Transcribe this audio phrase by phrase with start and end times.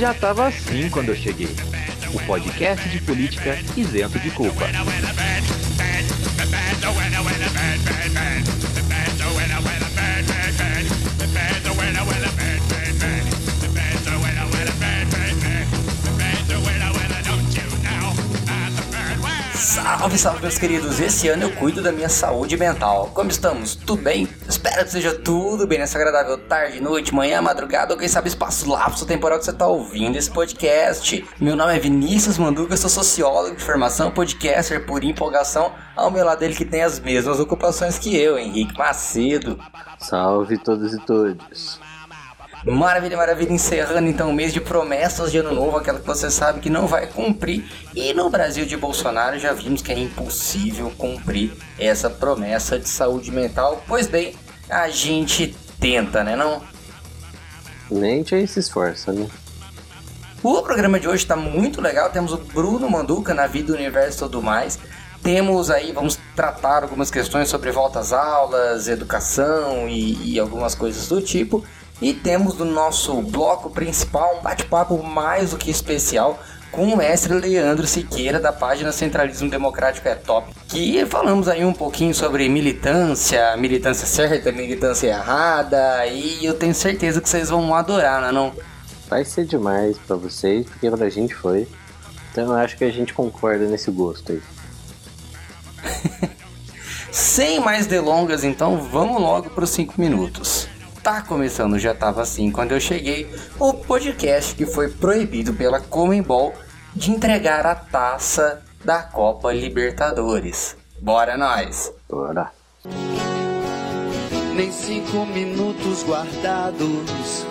[0.00, 1.54] Já tava assim quando eu cheguei.
[2.14, 4.66] O podcast de política isento de culpa.
[19.54, 20.98] Salve, salve, meus queridos!
[20.98, 23.10] Esse ano eu cuido da minha saúde mental.
[23.14, 23.74] Como estamos?
[23.74, 24.26] Tudo bem?
[24.60, 28.68] Espero que seja tudo bem nessa agradável tarde, noite, manhã, madrugada ou quem sabe espaço
[28.68, 31.26] lapso temporal que você está ouvindo esse podcast.
[31.40, 35.72] Meu nome é Vinícius Manduca, sou sociólogo de formação, podcaster por empolgação.
[35.96, 39.58] Ao meu lado ele que tem as mesmas ocupações que eu, Henrique Macedo.
[39.98, 41.80] Salve todos e todos.
[42.62, 46.60] Maravilha, maravilha, encerrando então o mês de promessas de ano novo, aquela que você sabe
[46.60, 47.64] que não vai cumprir.
[47.94, 53.30] E no Brasil de Bolsonaro já vimos que é impossível cumprir essa promessa de saúde
[53.30, 53.82] mental.
[53.88, 54.34] Pois bem,
[54.70, 56.62] a gente tenta, né não?
[57.90, 59.26] Nem a se esforça, né?
[60.42, 62.08] O programa de hoje está muito legal.
[62.10, 64.78] Temos o Bruno Manduca na vida, universo e tudo mais.
[65.22, 71.08] Temos aí, vamos tratar algumas questões sobre volta às aulas, educação e, e algumas coisas
[71.08, 71.62] do tipo.
[72.00, 76.38] E temos no nosso bloco principal um bate-papo mais do que especial
[76.70, 81.72] com o mestre Leandro Siqueira da página Centralismo Democrático é Top, que falamos aí um
[81.72, 88.22] pouquinho sobre militância, militância certa, militância errada, e eu tenho certeza que vocês vão adorar,
[88.22, 88.52] né, não?
[89.08, 91.66] Vai ser demais para vocês, porque pra gente foi.
[92.30, 94.42] Então eu acho que a gente concorda nesse gosto aí.
[97.10, 100.68] Sem mais delongas, então, vamos logo para os 5 minutos.
[101.02, 103.26] Tá começando, já tava assim quando eu cheguei,
[103.58, 106.54] o podcast que foi proibido pela Comembol
[106.94, 110.76] de entregar a taça da Copa Libertadores.
[111.00, 111.90] Bora nós!
[112.08, 112.50] Bora!
[114.54, 117.46] Nem cinco minutos guardados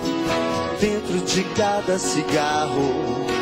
[0.80, 3.39] dentro de cada cigarro.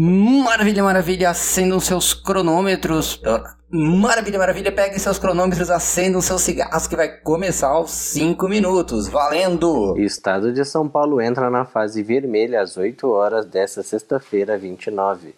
[0.00, 3.20] Maravilha, maravilha, acendam seus cronômetros.
[3.68, 9.98] Maravilha, maravilha, peguem seus cronômetros, acendam seus cigarros que vai começar os 5 minutos, valendo!
[9.98, 15.34] Estado de São Paulo entra na fase vermelha às 8 horas desta sexta-feira, 29.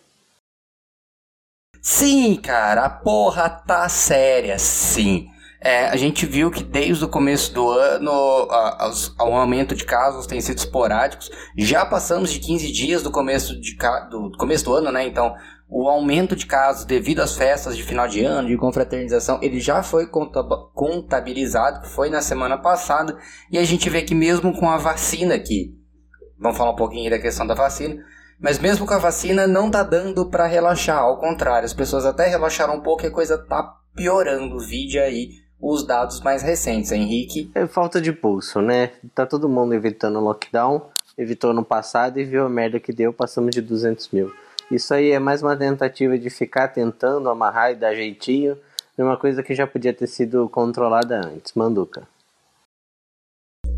[1.80, 5.30] Sim, cara, a porra tá séria, sim.
[5.62, 10.40] É, a gente viu que desde o começo do ano o aumento de casos tem
[10.40, 11.30] sido esporádicos.
[11.54, 13.76] Já passamos de 15 dias do começo, de,
[14.10, 15.06] do começo do ano, né?
[15.06, 15.34] Então
[15.68, 19.82] o aumento de casos devido às festas de final de ano, de confraternização, ele já
[19.82, 20.08] foi
[20.74, 23.16] contabilizado, foi na semana passada,
[23.52, 25.78] e a gente vê que mesmo com a vacina aqui,
[26.40, 28.02] vamos falar um pouquinho da questão da vacina,
[28.40, 32.26] mas mesmo com a vacina não tá dando para relaxar, ao contrário, as pessoas até
[32.26, 35.28] relaxaram um pouco e a coisa tá piorando, vide aí
[35.60, 37.50] os dados mais recentes, Henrique.
[37.54, 38.92] É falta de pulso, né?
[39.14, 40.82] Tá todo mundo evitando o lockdown,
[41.16, 44.32] evitou no passado e viu a merda que deu, passamos de 200 mil.
[44.70, 48.56] Isso aí é mais uma tentativa de ficar tentando amarrar e dar jeitinho
[48.96, 51.52] de uma coisa que já podia ter sido controlada antes.
[51.54, 52.06] Manduca.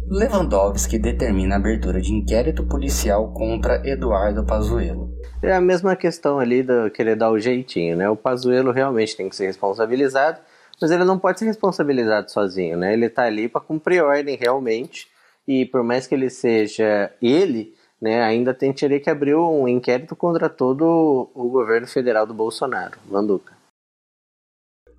[0.08, 5.10] Lewandowski determina a abertura de inquérito policial contra Eduardo Pazuello.
[5.42, 8.10] É a mesma questão ali do querer dar o jeitinho, né?
[8.10, 10.38] O Pazuello realmente tem que ser responsabilizado,
[10.82, 12.92] mas ele não pode ser responsabilizado sozinho, né?
[12.92, 15.08] Ele tá ali para cumprir ordem realmente,
[15.46, 20.48] e por mais que ele seja ele, né, ainda tem que abrir um inquérito contra
[20.48, 23.52] todo o governo federal do Bolsonaro, Manduca.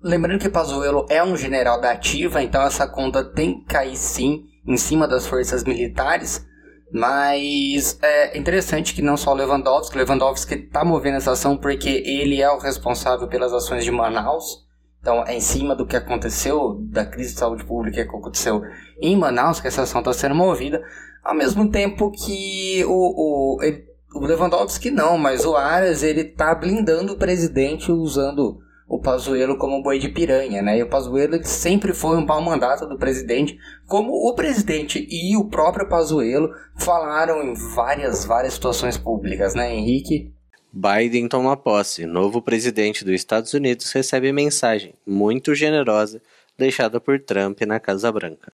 [0.02, 4.46] Lembrando que Pazuello é um general da ativa, então essa conta tem que cair sim
[4.66, 6.46] em cima das forças militares,
[6.90, 12.40] mas é interessante que não só o Lewandowski, Lewandowski está movendo essa ação porque ele
[12.40, 14.64] é o responsável pelas ações de Manaus,
[15.04, 18.62] então é em cima do que aconteceu, da crise de saúde pública que aconteceu
[18.98, 20.82] em Manaus, que essa ação está sendo movida,
[21.22, 26.54] ao mesmo tempo que o, o, ele, o Lewandowski não, mas o Aras ele tá
[26.54, 30.78] blindando o presidente usando o Pazuello como boi de piranha, né?
[30.78, 35.50] E o Pazuello sempre foi um pau mandato do presidente, como o presidente e o
[35.50, 40.33] próprio Pazuello falaram em várias, várias situações públicas, né, Henrique?
[40.76, 42.04] Biden toma posse.
[42.04, 46.20] Novo presidente dos Estados Unidos recebe mensagem muito generosa
[46.58, 48.52] deixada por Trump na Casa Branca.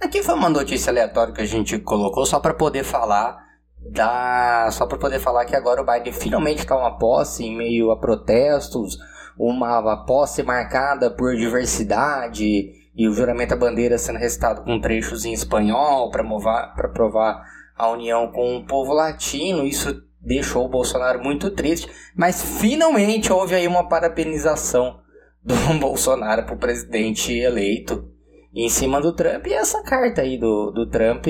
[0.00, 3.46] Aqui foi uma notícia aleatória que a gente colocou só para poder falar
[3.78, 7.98] da só para poder falar que agora o Biden finalmente uma posse em meio a
[7.98, 8.96] protestos,
[9.38, 15.34] uma posse marcada por diversidade e o juramento à bandeira sendo recitado com trechos em
[15.34, 17.44] espanhol para provar
[17.76, 19.66] a união com o povo latino.
[19.66, 25.00] Isso deixou o Bolsonaro muito triste, mas finalmente houve aí uma parabenização
[25.42, 28.08] do Bolsonaro para o presidente eleito
[28.54, 29.46] em cima do Trump.
[29.46, 31.26] E essa carta aí do, do Trump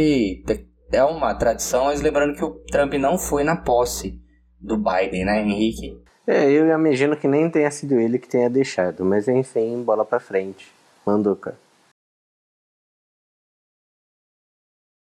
[0.93, 4.21] é uma tradição, mas lembrando que o Trump não foi na posse
[4.59, 5.97] do Biden, né, Henrique?
[6.27, 10.21] É, eu imagino que nem tenha sido ele que tenha deixado, mas enfim, bola pra
[10.21, 10.73] frente.
[11.05, 11.57] Manduca.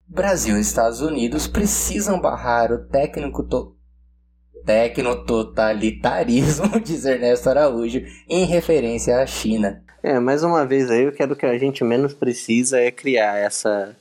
[0.06, 3.73] Brasil e Estados Unidos precisam barrar o técnico to...
[4.64, 9.80] tecno-totalitarismo, diz Ernesto Araújo, em referência à China.
[10.02, 13.96] É, mais uma vez aí, eu quero que a gente menos precisa é criar essa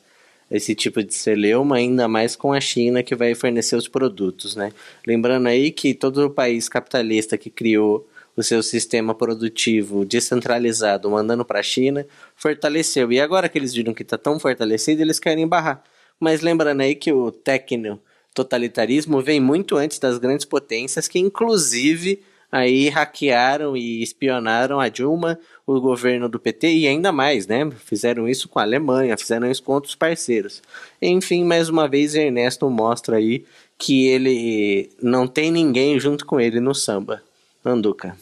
[0.52, 4.72] esse tipo de celeuma, ainda mais com a China que vai fornecer os produtos, né?
[5.08, 11.44] Lembrando aí que todo o país capitalista que criou o seu sistema produtivo descentralizado mandando
[11.44, 12.06] para a China
[12.36, 13.12] fortaleceu.
[13.12, 15.84] E agora que eles viram que está tão fortalecido, eles querem barrar.
[16.20, 18.00] Mas lembrando aí que o tecno
[18.34, 22.22] totalitarismo vem muito antes das grandes potências que inclusive
[22.52, 27.68] aí hackearam e espionaram a Dilma, o governo do PT e ainda mais, né?
[27.84, 30.62] Fizeram isso com a Alemanha, fizeram isso com outros parceiros.
[31.02, 33.44] Enfim, mais uma vez Ernesto mostra aí
[33.76, 37.24] que ele não tem ninguém junto com ele no samba.
[37.66, 38.16] Anduca.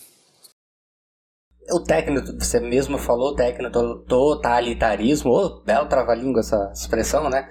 [1.70, 7.50] O técnico, você mesmo falou, técnico totalitarismo, oh, belo trava-língua essa expressão, né?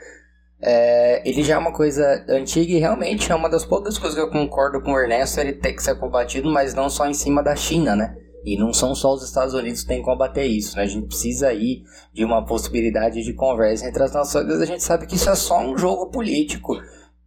[0.63, 4.25] É, ele já é uma coisa antiga e realmente é uma das poucas coisas que
[4.25, 7.43] eu concordo com o Ernesto, ele tem que ser combatido, mas não só em cima
[7.43, 8.15] da China, né?
[8.45, 10.83] E não são só os Estados Unidos que têm que combater isso, né?
[10.83, 14.51] A gente precisa aí de uma possibilidade de conversa entre as nações.
[14.61, 16.75] A gente sabe que isso é só um jogo político,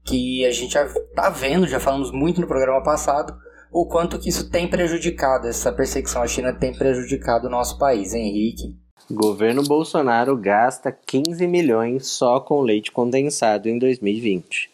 [0.04, 3.36] que a gente já tá vendo, já falamos muito no programa passado,
[3.72, 8.14] o quanto que isso tem prejudicado, essa perseguição à China tem prejudicado o nosso país,
[8.14, 8.76] Henrique.
[9.12, 14.73] Governo Bolsonaro gasta 15 milhões só com leite condensado em 2020.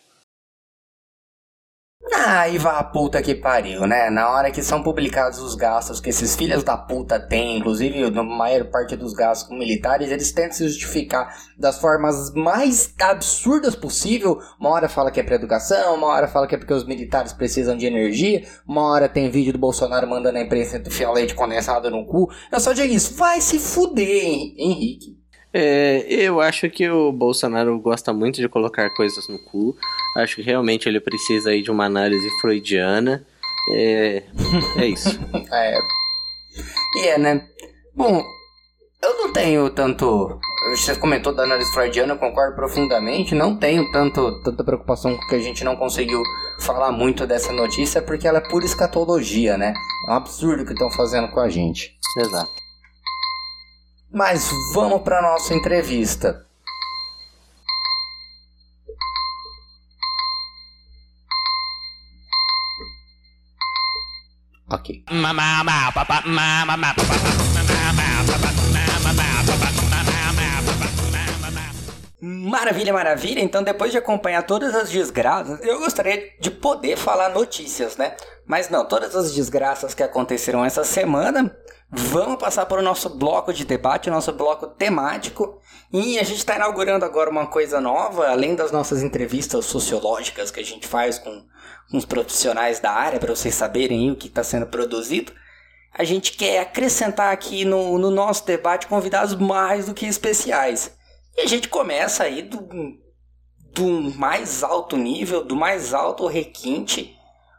[2.11, 4.09] Ah, vá a puta que pariu, né?
[4.09, 8.23] Na hora que são publicados os gastos que esses filhos da puta têm, inclusive na
[8.23, 14.39] maior parte dos gastos com militares, eles tentam se justificar das formas mais absurdas possível.
[14.59, 17.31] Uma hora fala que é pra educação, uma hora fala que é porque os militares
[17.31, 21.91] precisam de energia, uma hora tem vídeo do Bolsonaro mandando a imprensa enfiar leite condensado
[21.91, 22.29] no cu.
[22.51, 24.25] Eu só digo isso, vai se fuder,
[24.57, 25.18] Henrique.
[25.53, 29.75] É, eu acho que o Bolsonaro gosta muito de colocar coisas no cu.
[30.15, 33.25] Acho que realmente ele precisa aí de uma análise freudiana.
[33.71, 34.23] É,
[34.77, 35.19] é isso.
[35.51, 35.79] é.
[36.97, 37.47] E é, né?
[37.95, 38.23] Bom,
[39.01, 40.39] eu não tenho tanto.
[40.71, 43.33] Você comentou da análise freudiana, eu concordo profundamente.
[43.33, 46.21] Não tenho tanto, tanta preocupação com que a gente não conseguiu
[46.59, 49.73] falar muito dessa notícia, porque ela é pura escatologia, né?
[50.07, 51.97] É um absurdo o que estão fazendo com a gente.
[52.17, 52.58] Exato.
[54.11, 56.45] Mas vamos para nossa entrevista.
[64.71, 65.03] Ok.
[72.21, 73.39] Maravilha, maravilha.
[73.39, 78.15] Então, depois de acompanhar todas as desgraças, eu gostaria de poder falar notícias, né?
[78.45, 81.55] Mas não, todas as desgraças que aconteceram essa semana,
[81.89, 85.61] vamos passar para o nosso bloco de debate, nosso bloco temático.
[85.93, 90.59] E a gente está inaugurando agora uma coisa nova, além das nossas entrevistas sociológicas que
[90.59, 91.43] a gente faz com,
[91.93, 95.31] os profissionais da área, para vocês saberem o que está sendo produzido.
[95.91, 100.98] A gente quer acrescentar aqui no, no nosso debate convidados mais do que especiais.
[101.37, 102.67] E a gente começa aí do,
[103.73, 107.15] do mais alto nível, do mais alto requinte,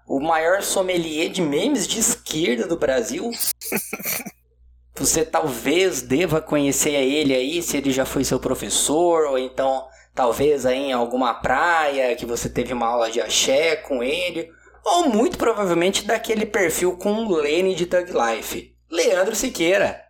[0.06, 3.30] o maior sommelier de memes de esquerda do Brasil.
[4.96, 10.66] Você talvez deva conhecer ele aí, se ele já foi seu professor, ou então talvez
[10.66, 14.50] aí em alguma praia que você teve uma aula de axé com ele,
[14.84, 18.76] ou muito provavelmente daquele perfil com o Lene de Thug Life.
[18.90, 20.02] Leandro Siqueira.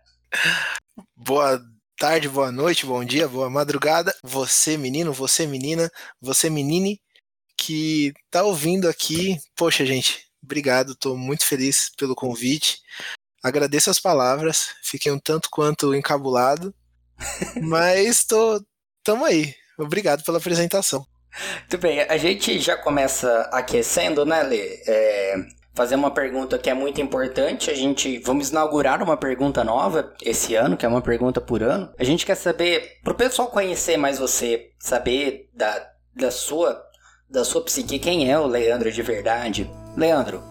[1.15, 1.61] Boa
[2.01, 4.11] tarde, boa noite, bom dia, boa madrugada.
[4.23, 5.87] Você, menino, você, menina,
[6.19, 6.99] você, menine,
[7.55, 9.37] que tá ouvindo aqui.
[9.55, 12.79] Poxa, gente, obrigado, tô muito feliz pelo convite.
[13.43, 16.73] Agradeço as palavras, fiquei um tanto quanto encabulado,
[17.61, 18.59] mas tô,
[19.03, 19.53] tamo aí.
[19.77, 21.05] Obrigado pela apresentação.
[21.59, 24.81] Muito bem, a gente já começa aquecendo, né, Lê?
[24.87, 25.35] É,
[25.73, 27.69] fazer uma pergunta que é muito importante.
[27.69, 31.89] A gente vamos inaugurar uma pergunta nova esse ano, que é uma pergunta por ano.
[31.97, 36.81] A gente quer saber, para o pessoal conhecer mais você, saber da, da sua
[37.29, 39.71] da sua psique quem é o Leandro de verdade.
[39.95, 40.43] Leandro,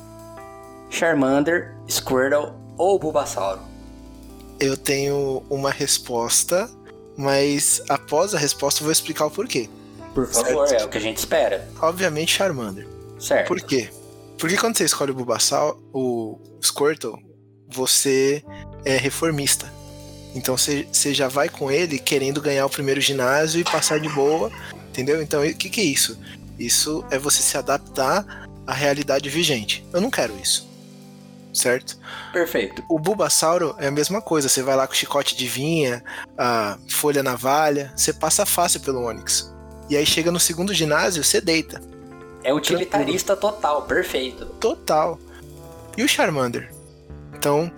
[0.89, 3.61] Charmander, Squirtle ou Bulbasauro?
[4.59, 6.69] Eu tenho uma resposta,
[7.17, 9.69] mas após a resposta eu vou explicar o porquê.
[10.15, 10.83] Por favor, certo?
[10.83, 11.69] é o que a gente espera.
[11.81, 12.87] Obviamente Charmander.
[13.19, 13.49] Certo.
[13.49, 13.91] Por quê?
[14.41, 17.23] Porque quando você escolhe o Bulbasaur, o Squirtle,
[17.69, 18.43] você
[18.85, 19.71] é reformista.
[20.35, 24.51] Então você já vai com ele querendo ganhar o primeiro ginásio e passar de boa,
[24.89, 25.21] entendeu?
[25.21, 26.19] Então o que, que é isso?
[26.59, 29.85] Isso é você se adaptar à realidade vigente.
[29.93, 30.69] Eu não quero isso.
[31.53, 31.99] Certo?
[32.33, 32.83] Perfeito.
[32.89, 34.49] O Bulbasauro é a mesma coisa.
[34.49, 36.03] Você vai lá com chicote de vinha,
[36.39, 39.53] a folha navalha, você passa fácil pelo Onix.
[39.89, 41.83] E aí chega no segundo ginásio, você deita.
[42.43, 44.47] É utilitarista total, perfeito.
[44.59, 45.19] Total.
[45.97, 46.73] E o Charmander?
[47.35, 47.71] Então,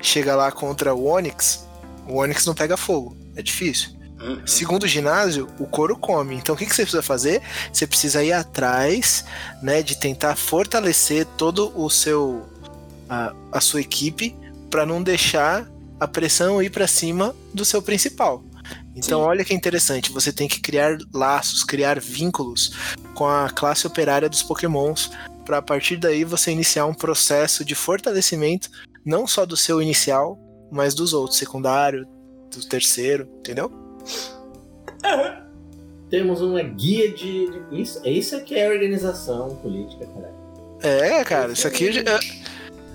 [0.00, 1.66] chega lá contra o Onix,
[2.06, 3.16] o Onix não pega fogo.
[3.36, 3.90] É difícil.
[4.20, 4.46] Uhum.
[4.46, 6.34] Segundo ginásio, o couro come.
[6.34, 7.40] Então o que, que você precisa fazer?
[7.72, 9.24] Você precisa ir atrás,
[9.62, 12.46] né, de tentar fortalecer todo o seu
[13.08, 14.36] a, a sua equipe
[14.70, 15.66] para não deixar
[15.98, 18.44] a pressão ir para cima do seu principal.
[18.94, 19.26] Então, Sim.
[19.26, 22.72] olha que interessante, você tem que criar laços, criar vínculos
[23.14, 25.10] com a classe operária dos Pokémons,
[25.44, 28.70] para a partir daí você iniciar um processo de fortalecimento
[29.04, 30.38] não só do seu inicial,
[30.70, 32.06] mas dos outros, secundário,
[32.50, 33.70] do terceiro, entendeu?
[36.10, 37.48] Temos uma guia de.
[37.70, 40.34] isso, isso aqui é organização política, cara.
[40.82, 41.88] É, cara, isso aqui.
[41.98, 42.02] É...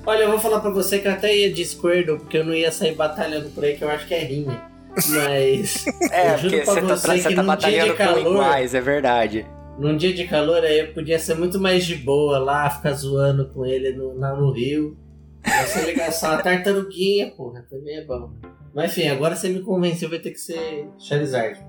[0.05, 2.53] Olha, eu vou falar pra você que eu até ia de Squirtle, porque eu não
[2.53, 4.62] ia sair batalhando por aí, que eu acho que é rinha.
[4.95, 5.85] Mas.
[6.11, 9.45] é, porque você, tá, você tá batalhando calor, com iguais, é verdade.
[9.77, 13.49] Num dia de calor aí eu podia ser muito mais de boa lá, ficar zoando
[13.49, 14.97] com ele no, no rio.
[15.43, 18.31] Essa ligação, a tartaruguinha, porra, também é bom.
[18.73, 21.59] Mas enfim, agora você me convenceu, vai ter que ser Charizard.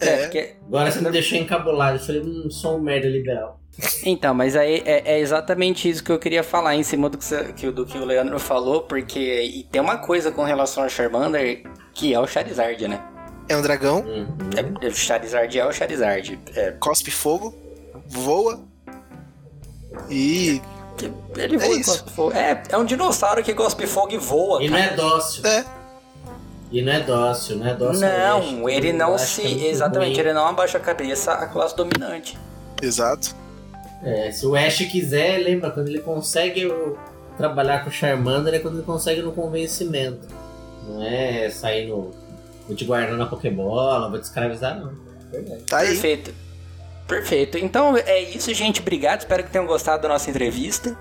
[0.00, 0.54] É, porque...
[0.66, 1.98] Agora você me deixou encabulado.
[1.98, 3.60] Eu falei, hum, sou um merda liberal.
[4.04, 7.24] Então, mas aí é, é, exatamente isso que eu queria falar em cima do que,
[7.24, 11.64] você, do que o Leandro falou, porque e tem uma coisa com relação ao Charmander
[11.92, 13.02] que é o Charizard, né?
[13.48, 14.00] É um dragão.
[14.00, 14.26] Uhum.
[14.80, 16.38] É, o Charizard é o Charizard.
[16.54, 16.70] É.
[16.72, 17.54] Cospe fogo,
[18.06, 18.60] voa
[20.08, 20.60] e.
[21.36, 22.32] Ele voa é, cospe fogo.
[22.32, 24.62] É, é um dinossauro que cospe fogo e voa.
[24.62, 24.80] E cara.
[24.80, 25.46] não é dócil.
[25.46, 25.64] É.
[26.74, 28.00] E não é dócil, não é dócil.
[28.00, 29.42] Não, ele não se.
[29.42, 30.20] É exatamente, ruim.
[30.20, 32.36] ele não abaixa a cabeça à classe dominante.
[32.82, 33.32] Exato.
[34.02, 36.68] É, se o Ash quiser, lembra, quando ele consegue
[37.36, 40.26] trabalhar com o Charmander é quando ele consegue no convencimento.
[40.88, 42.10] Não é sair no.
[42.66, 44.92] Vou te guardar na Pokébola, vou te escravizar, não.
[45.30, 45.62] Verdade.
[45.62, 45.90] Tá aí.
[45.90, 46.34] Perfeito.
[47.06, 47.56] Perfeito.
[47.56, 48.80] Então é isso, gente.
[48.80, 49.20] Obrigado.
[49.20, 50.98] Espero que tenham gostado da nossa entrevista.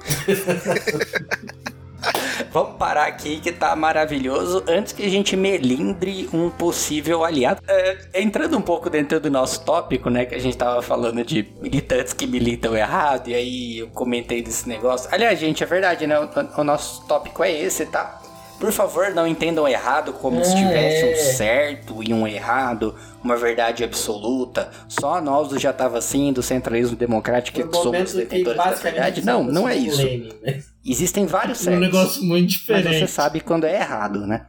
[2.52, 7.60] Vamos parar aqui que tá maravilhoso antes que a gente melindre um possível aliado.
[7.68, 10.24] É, entrando um pouco dentro do nosso tópico, né?
[10.24, 14.68] Que a gente tava falando de militantes que militam errado, e aí eu comentei desse
[14.68, 15.08] negócio.
[15.12, 16.18] Aliás, gente, é verdade, né?
[16.18, 18.20] O, o nosso tópico é esse, tá?
[18.60, 20.44] Por favor, não entendam errado como é.
[20.44, 24.70] se tivesse um certo e um errado, uma verdade absoluta.
[24.86, 29.24] Só nós do já tava assim, do centralismo democrático, que somos detentores da verdade.
[29.24, 30.02] Não, não é isso.
[30.02, 30.62] Lane, né?
[30.84, 31.78] Existem vários certos.
[31.78, 32.88] Um negócio muito diferente.
[32.88, 34.46] Mas você sabe quando é errado, né?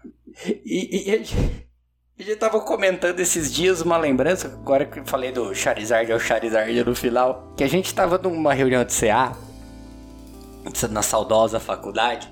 [0.66, 5.32] E, e, e a gente tava comentando esses dias uma lembrança, agora que eu falei
[5.32, 9.36] do Charizard ao Charizard no final, que a gente tava numa reunião de CA,
[10.90, 12.32] na saudosa faculdade,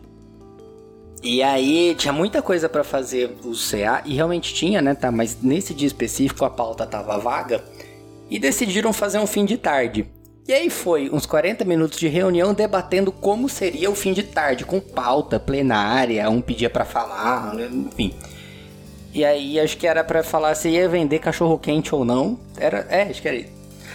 [1.24, 5.12] e aí tinha muita coisa para fazer o CA, e realmente tinha, né, tá?
[5.12, 7.64] Mas nesse dia específico a pauta tava vaga,
[8.30, 10.06] e decidiram fazer um fim de tarde.
[10.50, 14.66] E aí foi uns 40 minutos de reunião debatendo como seria o fim de tarde,
[14.66, 18.16] com pauta plenária, um pedia para falar, enfim.
[19.14, 22.40] E aí acho que era para falar se ia vender cachorro quente ou não.
[22.58, 23.46] Era, é, acho que era.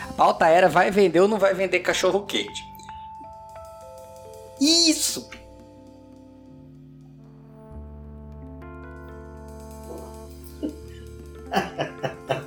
[0.09, 2.63] A pauta era vai vender ou não vai vender cachorro quente.
[4.61, 5.29] Isso.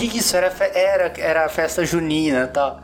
[0.00, 2.82] Isso, era, era, era a festa junina e tal.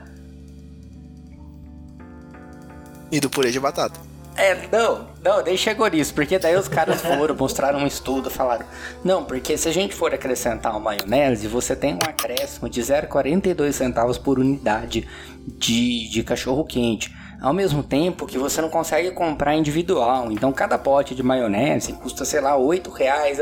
[3.11, 4.00] E do purê de batata.
[4.37, 8.66] É, não, não, daí chegou nisso, porque daí os caras foram, mostraram um estudo, falaram,
[9.04, 13.71] não, porque se a gente for acrescentar uma maionese, você tem um acréscimo de 0,42
[13.71, 15.06] centavos por unidade
[15.47, 17.14] de, de cachorro quente.
[17.40, 22.25] Ao mesmo tempo que você não consegue comprar individual, então cada pote de maionese custa,
[22.25, 23.38] sei lá, 8 reais,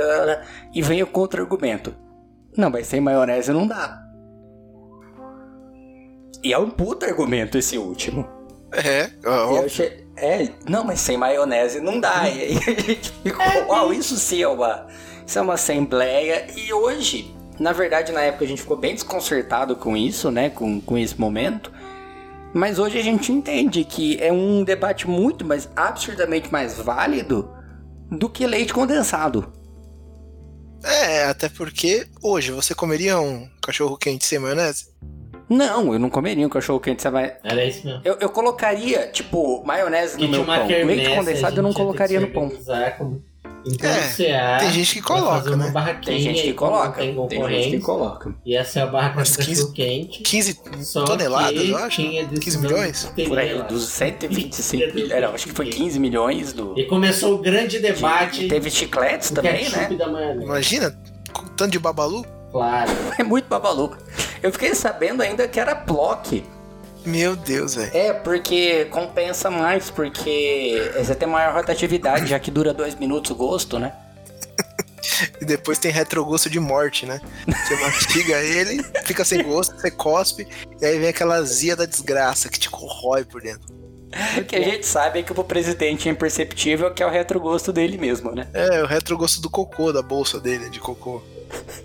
[0.75, 1.95] e vem o contra-argumento.
[2.57, 4.03] Não, mas sem maionese não dá.
[6.43, 8.27] E é um puto argumento esse último.
[8.73, 9.11] É,
[10.17, 12.29] é, é, não, mas sem maionese não dá.
[12.29, 14.87] E aí a gente ficou, é, uau, isso sim é uma,
[15.27, 16.47] isso é uma assembleia.
[16.57, 20.81] E hoje, na verdade, na época a gente ficou bem desconcertado com isso, né, com,
[20.81, 21.73] com esse momento.
[22.53, 27.51] Mas hoje a gente entende que é um debate muito, mas absurdamente mais válido
[28.11, 29.53] do que leite condensado.
[30.85, 34.87] É, até porque hoje você comeria um cachorro quente sem maionese?
[35.49, 37.37] Não, eu não comeria um cachorro quente, você vai.
[37.45, 38.01] Era isso mesmo.
[38.05, 40.67] Eu, eu colocaria, tipo, maionese Que no meu pão.
[40.67, 42.51] quermesse, Leite condensado eu não colocaria no que pão.
[42.99, 43.23] como-
[43.65, 45.73] Então É, você acha tem gente que coloca, né?
[46.05, 47.01] Tem gente e que coloca.
[47.01, 48.35] Tem Tem gente que coloca.
[48.45, 50.23] E essa é a barraca Umas do 15 cachorro quente.
[50.23, 52.03] 15 Só toneladas, eu acho.
[52.03, 53.13] tinha 15 decisão milhões?
[53.29, 55.35] Por aí, dos 125 milhões.
[55.35, 56.79] Acho que foi 15 milhões do.
[56.79, 58.49] E começou o grande debate.
[58.49, 59.89] Teve chicletes também, né?
[60.41, 60.97] Imagina,
[61.33, 62.25] com tanto de babalu.
[62.51, 62.91] Claro.
[63.19, 63.97] É muito babaluco.
[64.43, 66.45] Eu fiquei sabendo ainda que era Plock.
[67.05, 67.91] Meu Deus, velho.
[67.97, 73.35] É, porque compensa mais, porque você tem maior rotatividade, já que dura dois minutos o
[73.35, 73.93] gosto, né?
[75.41, 77.21] E depois tem retrogosto de morte, né?
[77.47, 80.47] Você mastiga ele, fica sem gosto, você cospe,
[80.81, 83.73] e aí vem aquela azia da desgraça que te corrói por dentro.
[84.39, 87.73] O que a gente sabe é que pro presidente é imperceptível que é o retrogosto
[87.73, 88.49] dele mesmo, né?
[88.53, 91.23] É, o retrogosto do cocô, da bolsa dele, de cocô.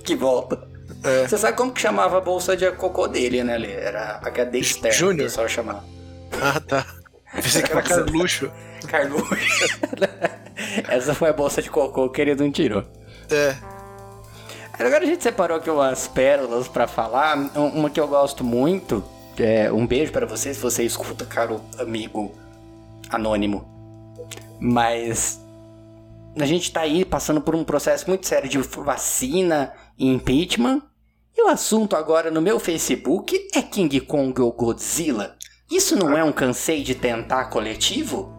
[0.04, 0.68] Que volta.
[1.04, 1.28] É.
[1.28, 3.56] Você sabe como que chamava a bolsa de cocô dele, né?
[3.56, 5.22] Ele era HD externo, Júnior.
[5.22, 5.84] o pessoal chamava.
[6.42, 6.86] Ah, tá.
[7.34, 8.52] Pensei que era Carluxo.
[8.88, 9.36] Carluxo.
[10.90, 12.84] Essa foi a bolsa de cocô que ele não tirou.
[13.30, 13.56] É.
[14.74, 17.38] Agora a gente separou aqui umas pérolas pra falar.
[17.56, 19.04] Um- Uma que eu gosto muito.
[19.40, 22.34] É, um beijo pra você se você escuta, caro amigo
[23.10, 23.68] anônimo.
[24.60, 25.40] Mas
[26.40, 30.82] a gente tá aí passando por um processo muito sério de vacina impeachment.
[31.36, 35.36] E o assunto agora no meu Facebook é King Kong ou Godzilla.
[35.70, 38.34] Isso não é um cansei de tentar coletivo?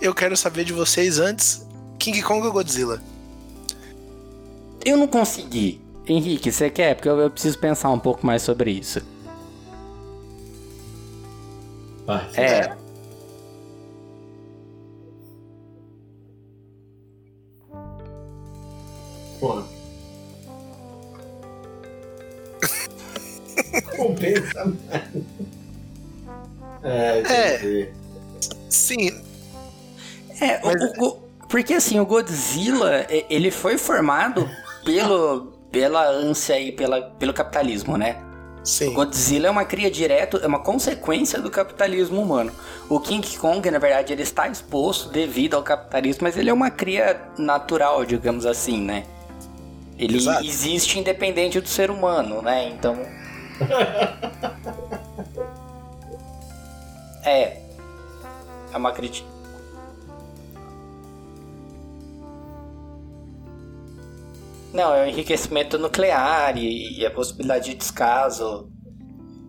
[0.00, 1.66] Eu quero saber de vocês antes:
[1.98, 3.02] King Kong ou Godzilla?
[4.84, 5.80] Eu não consegui.
[6.06, 6.94] Henrique, você quer?
[6.94, 9.00] Porque eu, eu preciso pensar um pouco mais sobre isso.
[12.06, 12.28] Vai.
[12.34, 12.76] É.
[19.38, 19.69] Porra.
[23.96, 25.02] Compensa mais.
[26.82, 27.92] É, É.
[28.68, 29.10] Sim,
[30.40, 34.48] É, o- Mas- o Go- porque assim, o Godzilla, ele foi formado
[34.84, 38.16] pelo, pela ânsia e pela, pelo capitalismo, né?
[38.62, 38.94] O sim.
[38.94, 42.52] Godzilla é uma cria direto, é uma consequência do capitalismo humano.
[42.88, 46.70] O King Kong, na verdade, ele está exposto devido ao capitalismo, mas ele é uma
[46.70, 49.04] cria natural, digamos assim, né?
[49.98, 50.46] Ele Exato.
[50.46, 52.70] existe independente do ser humano, né?
[52.70, 52.96] Então.
[57.24, 57.60] É.
[58.72, 59.28] É uma crítica.
[64.72, 68.70] Não, é o enriquecimento nuclear e, e a possibilidade de descaso.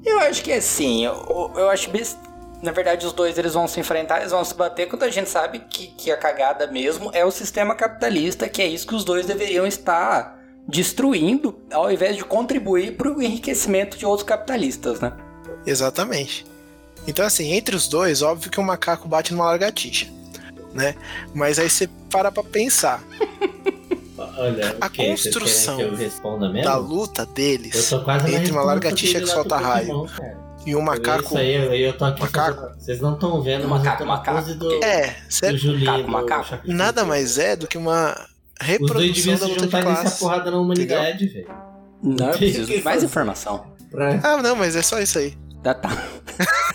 [0.04, 2.18] Eu acho que é assim, eu, eu acho best...
[2.64, 5.30] Na verdade, os dois eles vão se enfrentar, eles vão se bater quando a gente
[5.30, 9.04] sabe que, que a cagada mesmo é o sistema capitalista, que é isso que os
[9.04, 15.12] dois deveriam estar destruindo, ao invés de contribuir para o enriquecimento de outros capitalistas, né?
[15.66, 16.46] Exatamente.
[17.08, 20.08] Então, assim, entre os dois, óbvio que o macaco bate numa lagartixa,
[20.74, 20.96] né?
[21.34, 23.04] Mas aí você para pra pensar.
[24.38, 26.64] Olha, A construção que?
[26.64, 28.70] Da luta Eu deles tô quase na entre uma dele
[29.20, 30.38] que solta raio cara.
[30.66, 31.26] e um macaco.
[31.26, 32.62] Isso aí, eu, tô aqui Macaco?
[32.62, 34.54] fazendo- Vocês não estão vendo, mas Macaco, macaco.
[34.56, 35.86] do, É, do sério, Julinho.
[35.86, 36.64] Macaco, do macaco.
[36.72, 38.16] Nada mais é do que uma
[38.62, 40.20] reprodução da luta de classe.
[40.20, 41.48] porrada na humanidade, velho.
[42.04, 43.66] Não, eu Tem preciso que de mais informação.
[43.92, 44.20] Pra...
[44.24, 45.38] Ah, não, mas é só isso aí.
[45.64, 45.90] Tá, tá.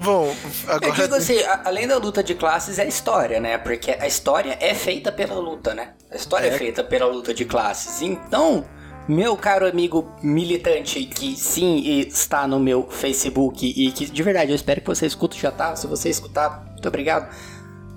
[0.00, 0.34] Bom,
[0.68, 1.16] Eu digo agora.
[1.16, 3.58] assim, além da luta de classes, é a história, né?
[3.58, 5.90] Porque a história é feita pela luta, né?
[6.10, 6.58] A história é, É.
[6.58, 8.02] feita pela luta de classes.
[8.02, 8.64] Então,
[9.08, 14.56] meu caro amigo militante, que sim está no meu Facebook e que de verdade eu
[14.56, 15.74] espero que você escute já tá.
[15.74, 17.28] Se você escutar, muito obrigado.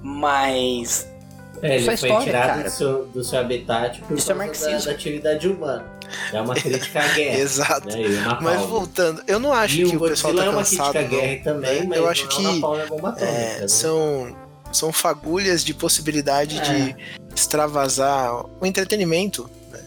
[0.02, 1.08] Mas.
[1.62, 2.64] É, ele é foi história, tirado cara.
[2.64, 4.86] do seu, do seu habitat por Isso é causa da, marxismo.
[4.86, 5.86] da atividade humana.
[6.34, 7.38] É uma crítica à guerra.
[7.40, 7.88] Exato.
[7.88, 8.08] né?
[8.26, 10.92] Uma Mas voltando, eu não acho E que o o pessoal tá é uma cansado.
[10.94, 11.86] crítica à guerra também, né?
[11.90, 13.68] mas eu acho que é uma bomba atômica, É, né?
[13.68, 14.36] são,
[14.72, 16.62] são fagulhas de possibilidade É.
[16.62, 16.96] de
[17.36, 19.50] extravasar o entretenimento.
[19.72, 19.80] Né?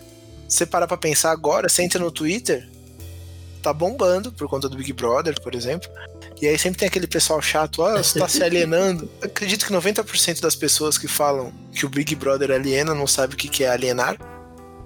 [0.49, 2.69] Você parar pra pensar agora, você entra no Twitter,
[3.63, 5.89] tá bombando por conta do Big Brother, por exemplo.
[6.43, 9.09] E aí sempre tem aquele pessoal chato, ah, você tá se alienando.
[9.23, 13.37] Acredito que 90% das pessoas que falam que o Big Brother aliena não sabe o
[13.37, 14.17] que que é alienar,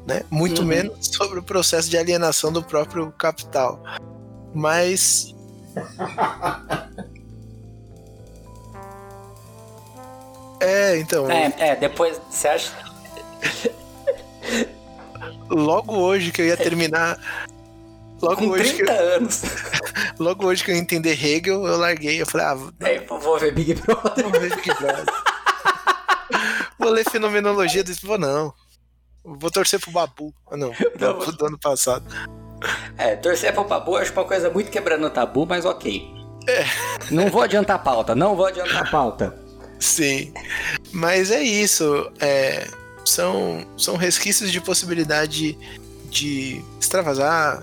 [0.06, 0.20] né?
[0.30, 0.68] Muito Uhum.
[0.68, 3.82] menos sobre o processo de alienação do próprio capital.
[4.54, 5.34] Mas
[10.60, 12.72] É, então, É, é, depois você acha.
[15.50, 17.18] logo hoje que eu ia terminar.
[18.20, 19.42] Logo Com hoje, que 30 eu, anos.
[20.18, 22.20] logo hoje que eu entender Hegel, eu larguei.
[22.20, 24.30] Eu falei, ah, vou É, vou ver Big Brother.
[24.30, 25.04] ver Big Brother.
[26.78, 28.04] vou ler fenomenologia desse.
[28.04, 28.52] Vou não.
[29.24, 30.32] Vou torcer pro Babu.
[30.50, 32.04] Ah, não, Babu do ano passado.
[32.96, 36.14] É, torcer pro Babu acho uma coisa muito quebrando tabu, mas ok.
[37.10, 39.36] Não vou adiantar a pauta, não vou adiantar a pauta.
[39.78, 40.32] Sim.
[40.92, 42.10] Mas é isso.
[42.20, 42.66] é,
[43.06, 45.56] são, são resquícios de possibilidade
[46.10, 47.62] de extravasar.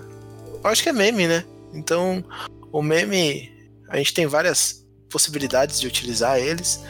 [0.64, 1.44] Eu acho que é meme, né?
[1.74, 2.24] Então,
[2.72, 3.52] o meme,
[3.88, 6.80] a gente tem várias possibilidades de utilizar eles,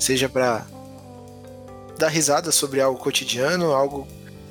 [0.00, 0.66] seja para
[1.98, 4.08] dar risada sobre algo cotidiano, algo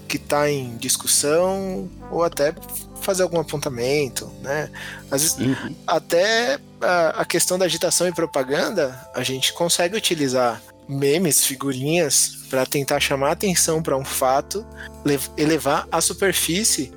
[0.08, 2.54] que está em discussão, ou até
[3.02, 4.70] fazer algum apontamento, né?
[5.10, 5.76] Às vezes, Uhum.
[5.88, 12.66] até a, a questão da agitação e propaganda, a gente consegue utilizar memes, figurinhas, para
[12.66, 14.66] tentar chamar atenção para um fato,
[15.06, 16.92] lev- elevar à superfície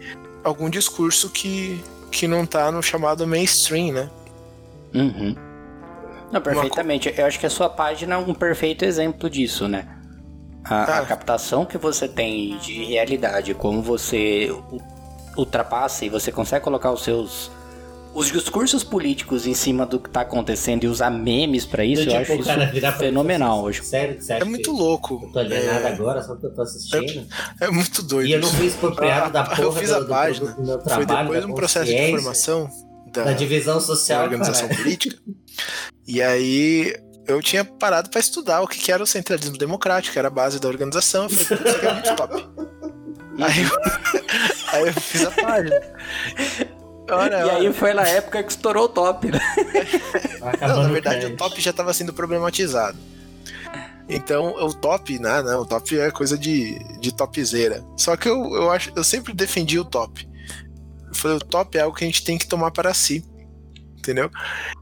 [0.44, 4.10] algum discurso que, que não tá no chamado mainstream, né?
[4.94, 5.34] Uhum.
[6.30, 7.12] Não, perfeitamente.
[7.16, 9.88] Eu acho que a sua página é um perfeito exemplo disso, né?
[10.64, 11.04] A, a Ah.
[11.06, 14.50] captação que você tem de realidade, como você
[15.36, 17.50] ultrapassa e você consegue colocar os seus
[18.14, 22.06] os discursos políticos em cima do que tá acontecendo e usar memes pra isso, eu
[22.06, 23.82] tipo, acho isso cara fenomenal hoje.
[23.84, 25.20] Sério que você acha É muito louco.
[25.24, 27.26] eu tô alienado É, agora só porque eu tô assistindo?
[27.60, 28.28] é muito doido.
[28.28, 30.46] E eu não fui expropriado da Ah, porra eu fiz a do, do página.
[30.46, 32.70] produto do meu Foi trabalho, depois da de um processo de formação
[33.12, 34.80] da, da divisão da social, organização cara.
[34.80, 35.16] política.
[36.06, 36.94] E aí
[37.26, 40.30] eu tinha parado para estudar o que que era o centralismo democrático, que era a
[40.30, 41.24] base da organização.
[41.24, 42.46] Eu falei, isso aqui é muito top.
[43.36, 44.20] Aí eu,
[44.72, 45.80] aí eu fiz a página.
[47.10, 49.40] Ora, E aí foi na época que estourou o top, né?
[50.60, 52.96] Não, na verdade, o top já estava sendo problematizado.
[54.08, 57.82] Então, o top, né, né, o top é coisa de, de topzera.
[57.96, 60.28] Só que eu, eu, acho, eu sempre defendi o top.
[61.08, 63.24] Eu falei, o top é algo que a gente tem que tomar para si.
[63.98, 64.30] Entendeu?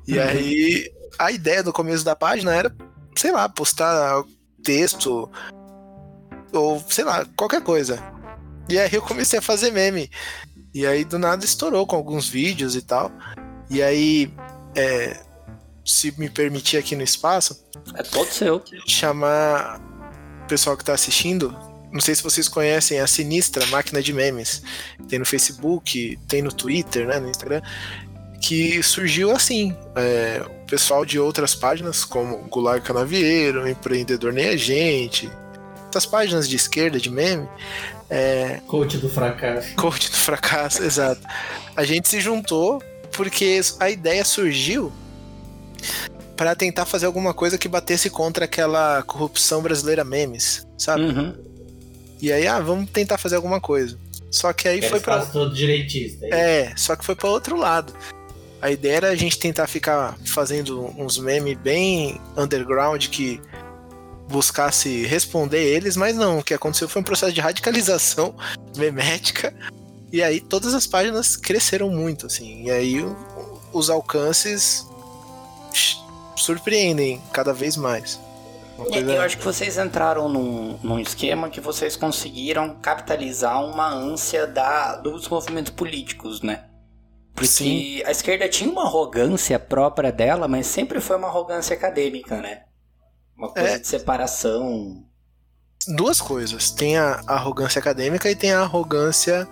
[0.08, 0.24] E Uhum.
[0.24, 2.74] aí, a ideia do começo da página era,
[3.16, 4.24] sei lá, postar
[4.64, 5.30] texto
[6.52, 8.02] ou, sei lá, qualquer coisa.
[8.68, 10.10] E aí eu comecei a fazer meme.
[10.74, 13.10] E aí, do nada, estourou com alguns vídeos e tal.
[13.68, 14.32] E aí,
[14.74, 15.20] é,
[15.84, 18.62] se me permitir aqui no espaço, É todo seu.
[18.86, 19.80] chamar
[20.44, 21.54] o pessoal que tá assistindo.
[21.92, 24.62] Não sei se vocês conhecem a Sinistra Máquina de Memes.
[25.08, 27.60] Tem no Facebook, tem no Twitter, né, no Instagram.
[28.40, 29.76] Que surgiu assim.
[29.94, 35.30] é, o pessoal de outras páginas, como Gulag Canavieiro, Empreendedor Nem a Gente,
[35.90, 37.46] essas páginas de esquerda de meme,
[38.14, 39.74] é, Coach do fracasso.
[39.74, 41.22] Coach do fracasso, exato.
[41.74, 44.92] A gente se juntou porque a ideia surgiu
[46.36, 51.04] para tentar fazer alguma coisa que batesse contra aquela corrupção brasileira memes, sabe?
[51.04, 51.34] Uhum.
[52.20, 53.96] E aí, ah, vamos tentar fazer alguma coisa.
[54.30, 56.26] Só que aí Aquele foi para todo direitista.
[56.26, 57.94] é, só que foi para outro lado.
[58.60, 63.40] A ideia era a gente tentar ficar fazendo uns memes bem underground que
[64.32, 66.38] buscasse responder eles, mas não.
[66.38, 68.34] O que aconteceu foi um processo de radicalização
[68.76, 69.54] memética.
[70.10, 72.64] E aí todas as páginas cresceram muito, assim.
[72.64, 72.96] E aí
[73.72, 74.86] os alcances
[76.36, 78.20] surpreendem cada vez mais.
[78.90, 84.46] E- Eu acho que vocês entraram num, num esquema que vocês conseguiram capitalizar uma ânsia
[84.46, 86.64] da, dos movimentos políticos, né?
[87.34, 88.02] Porque Sim.
[88.04, 92.62] a esquerda tinha uma arrogância própria dela, mas sempre foi uma arrogância acadêmica, né?
[93.42, 93.78] Uma coisa É.
[93.78, 95.04] de separação.
[95.96, 96.70] duas coisas.
[96.70, 99.48] Tem a arrogância acadêmica e tem a arrogância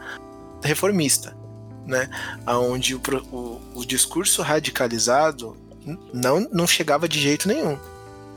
[0.63, 1.37] reformista,
[1.85, 2.09] né?
[2.47, 3.01] Onde o,
[3.33, 5.57] o, o discurso radicalizado
[6.15, 7.77] não, não chegava de jeito nenhum,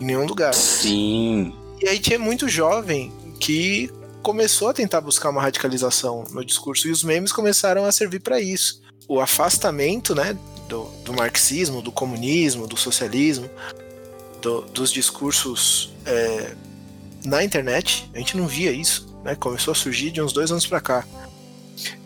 [0.01, 0.55] em nenhum lugar.
[0.55, 1.53] Sim.
[1.79, 3.91] E aí tinha muito jovem que
[4.23, 8.39] começou a tentar buscar uma radicalização no discurso e os memes começaram a servir para
[8.39, 8.81] isso.
[9.07, 10.35] O afastamento, né,
[10.67, 13.47] do, do marxismo, do comunismo, do socialismo,
[14.43, 16.53] do- dos discursos é,
[17.25, 19.33] na internet, a gente não via isso, né?
[19.35, 21.05] Começou a surgir de uns dois anos para cá.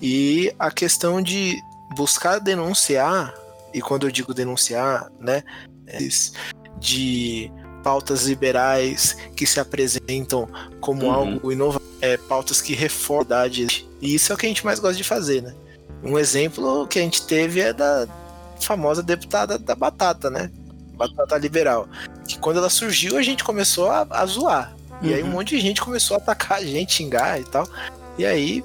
[0.01, 1.55] E a questão de
[1.95, 3.33] buscar denunciar,
[3.73, 5.43] e quando eu digo denunciar, né,
[6.79, 7.51] de
[7.83, 10.47] pautas liberais que se apresentam
[10.79, 11.11] como Uhum.
[11.11, 12.73] algo inovador, é, pautas que
[13.19, 13.87] a idade.
[14.01, 15.55] E isso é o que a gente mais gosta de fazer, né?
[16.03, 18.07] Um exemplo que a gente teve é da
[18.61, 20.51] famosa deputada da Batata, né?
[20.93, 21.87] Batata Liberal.
[22.27, 24.73] Que quando ela surgiu, a gente começou a, a zoar.
[25.01, 25.31] E aí um Uhum.
[25.33, 27.67] monte de gente começou a atacar a gente, xingar e tal.
[28.17, 28.63] E aí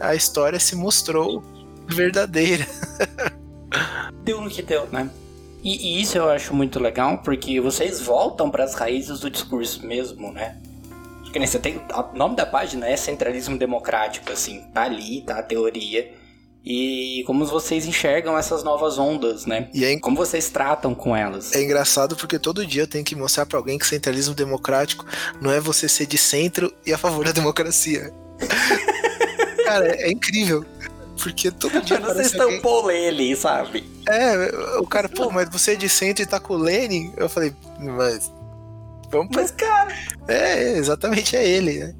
[0.00, 1.42] a história se mostrou
[1.86, 2.66] verdadeira.
[4.24, 5.10] Deu no que deu, né?
[5.62, 9.86] E, e isso eu acho muito legal, porque vocês voltam para as raízes do discurso
[9.86, 10.56] mesmo, né?
[11.32, 11.76] Que nem você tem.
[12.12, 16.12] O nome da página é Centralismo Democrático, assim, tá ali, tá a teoria.
[16.64, 19.68] E como vocês enxergam essas novas ondas, né?
[19.74, 21.52] E é, Como vocês tratam com elas.
[21.54, 25.04] é engraçado porque todo dia eu tenho que mostrar pra alguém que centralismo democrático
[25.42, 28.10] não é você ser de centro e a favor da democracia.
[29.64, 30.64] Cara, é, incrível.
[31.22, 32.56] Porque todo dia Você aparece alguém...
[32.56, 33.84] estampou ele, sabe?
[34.08, 37.12] É, o cara, pô, mas você é de centro e tá com o Lenin?
[37.16, 38.30] Eu falei, mas...
[39.10, 39.42] Vamos pra...
[39.42, 39.94] Mas, cara,
[40.26, 41.94] É, exatamente, é ele, né?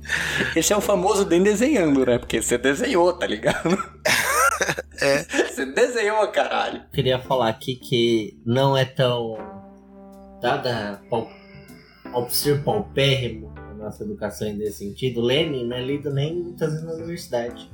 [0.56, 2.18] esse é o famoso nem desenhando, né?
[2.18, 3.78] Porque você desenhou, tá ligado?
[5.00, 5.24] É.
[5.48, 6.82] Você desenhou, caralho.
[6.92, 9.36] queria falar aqui que não é tão
[10.40, 11.00] dada
[12.12, 16.86] ao ser paupérrimo a nossa educação nesse sentido, Lenin não é lido nem muitas vezes
[16.86, 17.70] na universidade.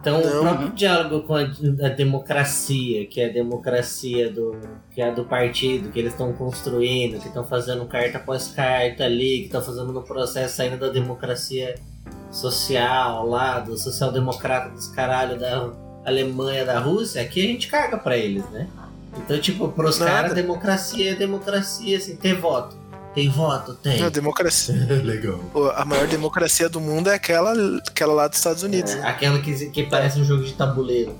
[0.00, 0.38] Então, Não.
[0.38, 4.60] o próprio diálogo com a, a democracia, que é a democracia do
[4.90, 9.04] que é a do partido, que eles estão construindo, que estão fazendo carta após carta
[9.04, 11.74] ali, que estão fazendo no processo saindo da democracia
[12.34, 15.70] social lá, do social-democrata dos caralho da
[16.04, 18.68] Alemanha, da Rússia, aqui a gente caga pra eles, né?
[19.16, 22.76] Então, tipo, pros caras, democracia é democracia, assim, ter voto.
[23.14, 23.74] Tem voto?
[23.74, 24.02] Tem.
[24.02, 24.74] A democracia.
[25.02, 25.40] Legal.
[25.76, 27.52] A maior democracia do mundo é aquela,
[27.86, 28.92] aquela lá dos Estados Unidos.
[28.92, 31.14] É, aquela que, que parece um jogo de tabuleiro.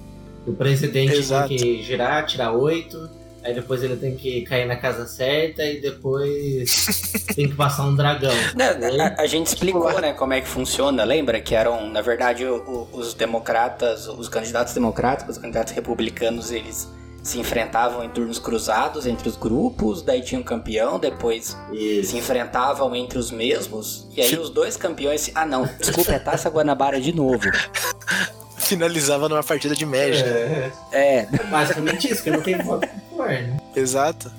[0.44, 1.48] O presidente Exato.
[1.48, 3.08] tem que girar, tirar oito,
[3.44, 7.94] aí depois ele tem que cair na casa certa e depois tem que passar um
[7.94, 8.32] dragão.
[8.56, 8.70] Né,
[9.18, 11.04] a, a gente explicou, né, como é que funciona.
[11.04, 16.50] Lembra que eram, na verdade, o- o- os democratas, os candidatos democráticos, os candidatos republicanos,
[16.50, 16.88] eles
[17.22, 21.56] se enfrentavam em turnos cruzados entre os grupos, daí tinha um campeão, depois
[22.04, 25.30] se enfrentavam entre os mesmos, e aí os dois campeões.
[25.34, 27.40] Ah, não, desculpa, é Taça Guanabara de novo.
[28.56, 30.22] Finalizava numa partida de Magic.
[30.28, 33.56] É, É, basicamente isso, que não tem voto popular, né?
[33.74, 34.30] Exato.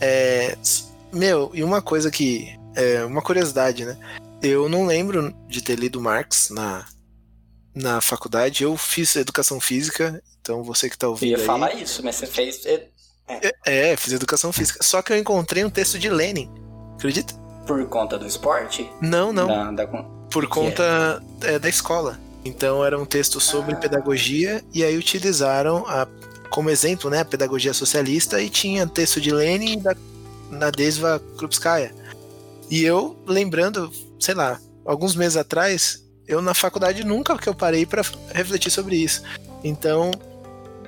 [0.00, 0.56] É,
[1.12, 2.58] meu, e uma coisa que.
[2.74, 3.96] É, uma curiosidade, né?
[4.42, 6.84] Eu não lembro de ter lido Marx na,
[7.74, 8.64] na faculdade.
[8.64, 11.44] Eu fiz educação física, então você que tá eu ouvindo ia aí.
[11.44, 12.64] falar isso, mas você fez.
[12.66, 12.86] é,
[13.64, 14.82] É, fiz educação física.
[14.82, 16.50] Só que eu encontrei um texto de Lenin.
[16.94, 17.34] Acredita?
[17.66, 18.90] Por conta do esporte?
[19.00, 19.46] Não, não.
[19.46, 19.86] Da, da-
[20.30, 22.18] por que conta é, da escola.
[22.44, 23.76] Então era um texto sobre Ah.
[23.78, 26.06] pedagogia e aí utilizaram a,
[26.50, 29.96] como exemplo né, a pedagogia socialista e tinha texto de Lenin e da
[30.50, 31.94] Nadezhda Krupskaya.
[32.70, 37.86] E eu lembrando, sei lá, alguns meses atrás, eu na faculdade nunca que eu parei
[37.86, 38.02] para
[38.34, 39.22] refletir sobre isso.
[39.62, 40.10] Então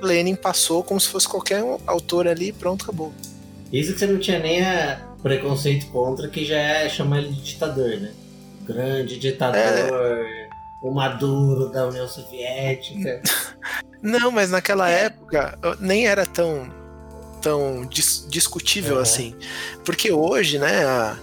[0.00, 3.12] Lenin passou como se fosse qualquer um autor ali, pronto, acabou.
[3.72, 4.60] Isso que você não tinha nem
[5.22, 8.12] preconceito contra, que já é chamar ele de ditador, né?
[8.66, 10.26] Grande ditador,
[10.80, 13.22] o Maduro da União Soviética.
[14.02, 16.68] Não, mas naquela época eu- nem era tão
[17.40, 19.02] tão dis- discutível Uhum.
[19.02, 19.34] assim.
[19.84, 21.16] Porque hoje, né, a-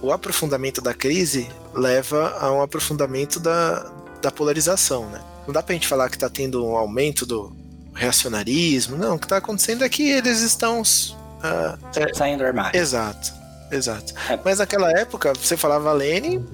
[0.00, 3.90] o aprofundamento da crise leva a um aprofundamento da,
[4.22, 5.20] da polarização, né?
[5.46, 7.54] Não dá pra gente falar que tá tendo um aumento do
[7.94, 9.16] reacionarismo, não.
[9.16, 10.82] O que tá acontecendo é que eles estão.
[10.82, 12.78] é, Saindo do armário.
[12.78, 13.32] exato,
[13.70, 14.14] exato.
[14.30, 14.38] É.
[14.44, 16.44] Mas naquela época, você falava Lenin,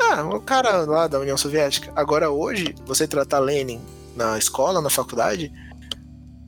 [0.00, 1.92] ah, o cara lá da União Soviética.
[1.96, 3.80] Agora hoje, você tratar Lenin
[4.16, 5.52] na escola, na faculdade,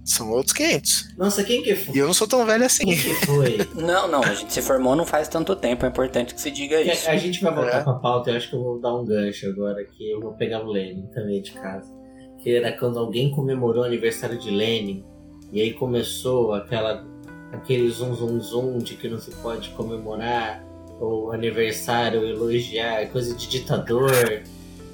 [0.05, 1.15] são outros 500.
[1.17, 1.95] Nossa, quem que foi?
[1.95, 2.85] E eu não sou tão velho assim.
[2.85, 3.59] Quem que foi?
[3.75, 6.81] Não, não, a gente se formou não faz tanto tempo, é importante que se diga
[6.81, 7.09] isso.
[7.09, 7.83] A, a gente vai voltar É.
[7.83, 10.63] pra pauta, eu acho que eu vou dar um gancho agora, que eu vou pegar
[10.65, 11.93] o Lenin também de casa.
[12.39, 15.05] Que era quando alguém comemorou o aniversário de Lenin,
[15.53, 17.05] e aí começou aquela
[17.53, 20.65] aquele zum zum zum de que não se pode comemorar
[21.01, 24.43] o aniversário, elogiar, coisa de ditador.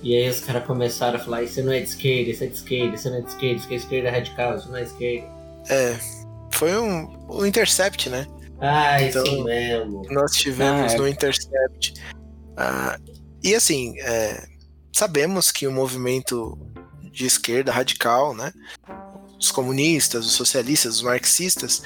[0.03, 2.55] E aí os caras começaram a falar, isso não é de esquerda, isso é de
[2.55, 4.89] esquerda, isso não é de esquerda, isso é de esquerda radical, isso não é de
[4.91, 5.29] esquerda.
[5.69, 5.97] É.
[6.53, 8.27] Foi um, o Intercept, né?
[8.61, 10.03] Ah, Então- isso mesmo.
[10.11, 10.99] Nós tivemos Ah, é.
[10.99, 11.95] no Intercept.
[12.57, 12.99] Ah,
[13.43, 14.45] e assim, é,
[14.93, 16.59] sabemos que o movimento
[17.13, 18.53] de esquerda radical, né?
[19.39, 21.83] Os comunistas, os socialistas, os marxistas,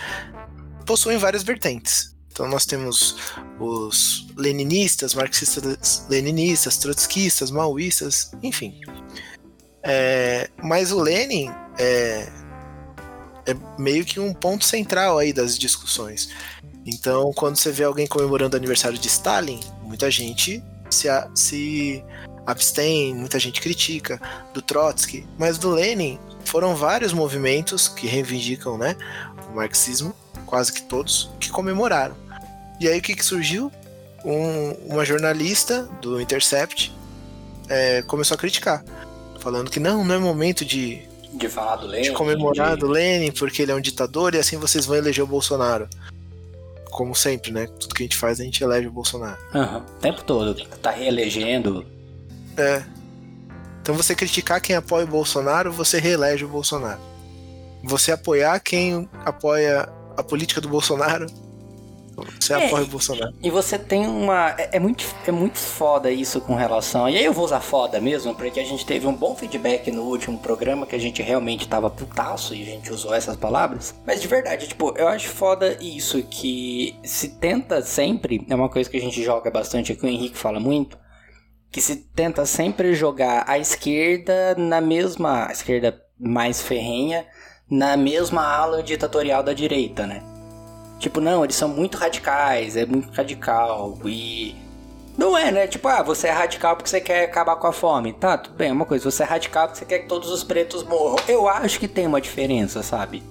[0.87, 2.16] possuem várias vertentes.
[2.37, 3.17] Então nós temos
[3.59, 8.79] os leninistas, marxistas, leninistas, trotskistas, maoístas, enfim.
[9.83, 12.29] É, mas o Lenin é,
[13.47, 16.29] é meio que um ponto central aí das discussões.
[16.85, 22.05] Então, quando você vê alguém comemorando o aniversário de Stalin, muita gente se, se
[22.45, 24.21] abstém, muita gente critica.
[24.53, 28.95] Do Trotsky, mas do Lenin foram vários movimentos que reivindicam né,
[29.51, 32.26] o marxismo, quase que todos, que comemoraram.
[32.81, 33.71] E aí o que, que surgiu?
[34.25, 36.93] Um- uma jornalista do Intercept
[37.69, 38.85] é, começou a criticar,
[39.41, 42.05] falando que não, não é momento de, De falar do Lenin.
[42.09, 45.23] de comemorar de- do Lenin porque ele é um ditador e assim vocês vão eleger
[45.25, 45.89] o Bolsonaro.
[46.91, 47.67] Como sempre, né?
[47.79, 49.37] Tudo que a gente faz, a gente elege o Bolsonaro.
[49.55, 50.55] Aham, O tempo todo.
[50.83, 51.85] Tá reelegendo.
[52.57, 52.83] É.
[53.83, 57.01] Então você criticar quem apoia o Bolsonaro, você reelege o Bolsonaro.
[57.85, 61.27] Você apoiar quem apoia a política do Bolsonaro,
[62.41, 63.35] Você É, apoia o Bolsonaro.
[63.43, 64.51] E você tem uma.
[64.59, 67.09] É, é muito, é muito foda isso com relação.
[67.09, 70.03] E aí eu vou usar foda mesmo, porque a gente teve um bom feedback no
[70.03, 73.95] último programa que a gente realmente tava putaço e a gente usou essas palavras.
[74.07, 78.47] Mas de verdade, tipo, eu acho foda isso, que se tenta sempre.
[78.49, 80.99] É uma coisa que a gente joga bastante aqui, o Henrique fala muito.
[81.71, 85.47] Que se tenta sempre jogar a esquerda na mesma.
[85.49, 87.27] A esquerda mais ferrenha,
[87.71, 90.23] na mesma ala ditatorial da direita, né?
[90.99, 93.99] Tipo, não, eles são muito radicais, é muito radical.
[94.05, 94.55] E.
[95.17, 95.67] Não é, né?
[95.67, 98.13] Tipo, ah, você é radical porque você quer acabar com a fome.
[98.13, 99.11] Tá, tudo bem, é uma coisa.
[99.11, 101.17] Você é radical porque você quer que todos os pretos morram.
[101.29, 103.23] Eu acho que tem uma diferença, sabe?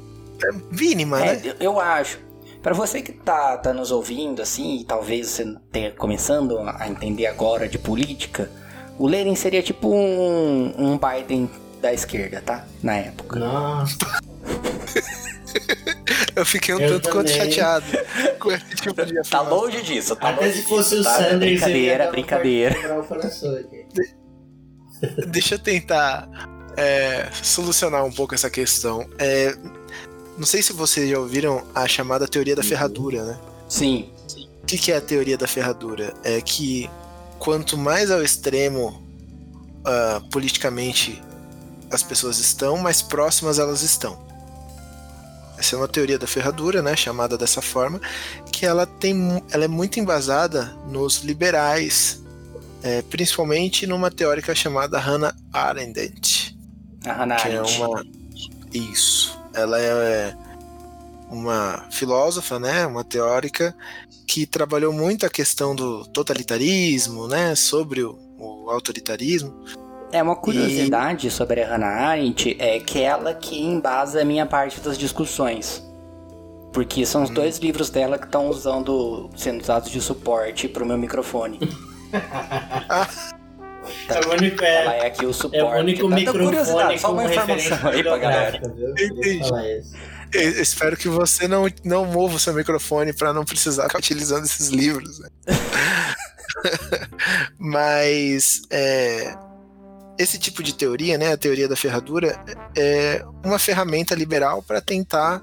[0.43, 1.41] É mínima, É, né?
[1.43, 2.19] eu, eu acho.
[2.61, 7.27] Pra você que tá, tá nos ouvindo, assim, e talvez você tenha começando a entender
[7.27, 8.49] agora de política,
[8.97, 11.47] o Lenin seria tipo um, um Biden
[11.79, 12.65] da esquerda, tá?
[12.81, 13.37] Na época.
[13.37, 13.95] Nossa,
[16.35, 17.51] Eu fiquei um Eu tanto quanto também.
[17.51, 17.85] chateado
[18.39, 21.17] com esse tipo de Tá longe disso, tá até longe se fosse o disso, tá?
[21.17, 22.77] Sanders, Brincadeira, brincadeira.
[22.77, 23.85] e o aqui.
[25.27, 26.29] Deixa eu tentar
[26.77, 29.07] é, solucionar um pouco essa questão.
[29.17, 29.55] É,
[30.37, 33.39] não sei se vocês já ouviram a chamada teoria da ferradura, né?
[33.69, 34.09] Sim.
[34.61, 36.13] O que, que é a teoria da ferradura?
[36.23, 36.89] É que
[37.39, 39.05] quanto mais ao extremo
[39.85, 41.21] ah, politicamente
[41.91, 44.24] as pessoas estão, mais próximas elas estão.
[45.57, 47.99] Essa é uma teoria da ferradura, né, chamada dessa forma,
[48.51, 52.21] que ela tem, ela é muito embasada nos liberais,
[52.85, 56.55] é, principalmente numa teórica chamada Hannah Arendt
[57.03, 57.81] A Hannah que é Arendt.
[57.81, 58.05] uma
[58.71, 60.35] isso ela é
[61.31, 63.75] uma filósofa né uma teórica
[64.27, 69.65] que trabalhou muito a questão do totalitarismo né sobre o, o autoritarismo
[70.15, 74.79] É uma curiosidade sobre a Hannah Arendt é que ela que embasa a minha parte
[74.79, 75.83] das discussões.
[76.71, 80.97] Porque são os dois livros dela que estão usando, sendo usados de suporte pro meu
[80.97, 81.59] microfone.
[84.09, 85.57] É o único, Ela é, é aqui o suporte.
[85.57, 88.57] é o único Tanta microfone curiosidade, só uma informação aí pra galera.
[88.57, 89.41] Entendi.
[90.33, 94.45] eu espero que você não, não mova o seu microfone para não precisar ficar utilizando
[94.45, 95.29] esses livros né?
[97.59, 99.35] mas é,
[100.17, 102.39] esse tipo de teoria né a teoria da ferradura
[102.75, 105.41] é uma ferramenta liberal para tentar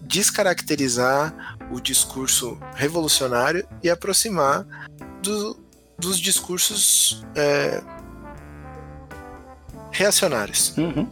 [0.00, 4.64] descaracterizar o discurso revolucionário e aproximar
[5.22, 5.58] do-
[5.98, 7.82] dos discursos é,
[9.90, 10.74] reacionários.
[10.76, 11.08] Uhum.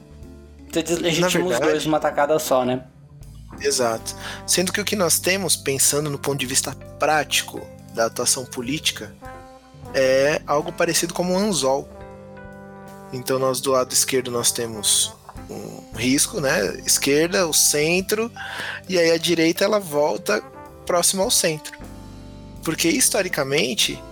[0.70, 2.85] Você deslegitima os dois numa tacada só, né?
[3.61, 4.14] Exato.
[4.46, 7.61] Sendo que o que nós temos, pensando no ponto de vista prático
[7.94, 9.14] da atuação política,
[9.94, 11.88] é algo parecido como um anzol.
[13.14, 15.12] Então nós do lado esquerdo nós temos
[15.48, 16.79] um risco, né?
[16.85, 18.31] Esquerda, o centro,
[18.88, 20.42] e aí a direita ela volta
[20.85, 21.79] próximo ao centro.
[22.62, 24.03] Porque historicamente,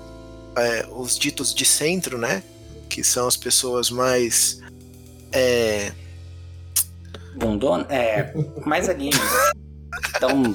[0.56, 2.42] é, os ditos de centro, né?
[2.88, 4.60] Que são as pessoas mais
[5.32, 5.92] é,
[7.34, 7.86] Bundona?
[7.88, 8.32] É,
[8.64, 9.10] mais ali.
[10.06, 10.54] Estão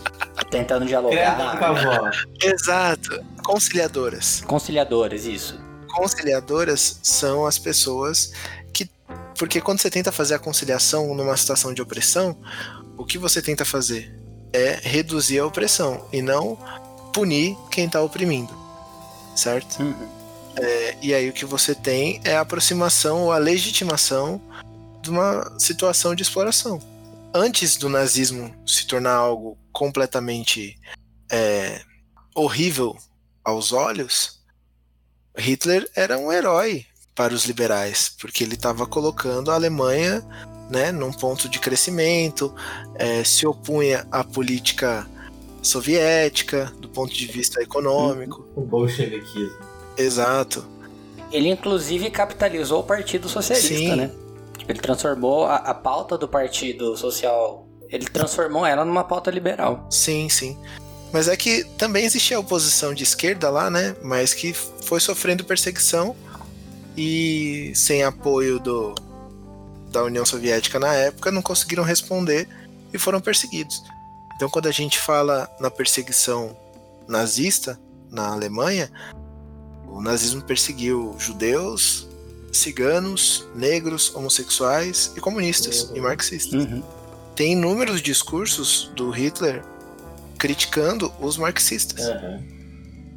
[0.50, 1.64] tentando dialogar.
[1.64, 2.12] avó.
[2.42, 3.24] Exato.
[3.44, 4.42] Conciliadoras.
[4.46, 5.60] Conciliadores, isso.
[5.98, 8.32] Conciliadoras são as pessoas
[8.72, 8.88] que.
[9.36, 12.38] Porque quando você tenta fazer a conciliação numa situação de opressão,
[12.96, 14.16] o que você tenta fazer
[14.54, 16.56] é reduzir a opressão e não
[17.12, 18.54] punir quem está oprimindo.
[19.36, 19.82] Certo?
[19.82, 20.08] Uhum.
[20.56, 24.40] É, e aí o que você tem é a aproximação ou a legitimação
[25.02, 26.80] de uma situação de exploração.
[27.34, 30.80] Antes do nazismo se tornar algo completamente
[31.32, 31.82] é,
[32.36, 32.96] horrível
[33.44, 34.37] aos olhos,
[35.38, 40.24] Hitler era um herói para os liberais, porque ele estava colocando a Alemanha
[40.70, 42.54] né, num ponto de crescimento,
[42.96, 45.08] é, se opunha à política
[45.62, 48.46] soviética do ponto de vista econômico.
[48.56, 49.58] O bolcheviquismo.
[49.98, 50.66] Exato.
[51.32, 53.96] Ele inclusive capitalizou o Partido Socialista, Sim.
[53.96, 54.12] né?
[54.58, 57.68] Tipo, Ele transformou a, a pauta do Partido Social.
[57.90, 59.88] Ele transformou ela numa pauta liberal.
[59.90, 60.58] Sim, sim.
[61.18, 63.96] Mas é que também existia a oposição de esquerda lá, né?
[64.04, 66.16] Mas que foi sofrendo perseguição
[66.96, 68.94] e sem apoio do,
[69.92, 72.48] da União Soviética na época não conseguiram responder
[72.94, 73.82] e foram perseguidos.
[74.36, 76.56] Então, quando a gente fala na perseguição
[77.08, 77.80] nazista
[78.12, 78.88] na Alemanha,
[79.88, 82.08] o nazismo perseguiu judeus,
[82.54, 86.84] ciganos, negros, homossexuais e comunistas e marxistas Uhum.
[87.36, 89.64] tem inúmeros discursos do Hitler
[90.38, 92.06] criticando os marxistas.
[92.08, 92.44] Aham.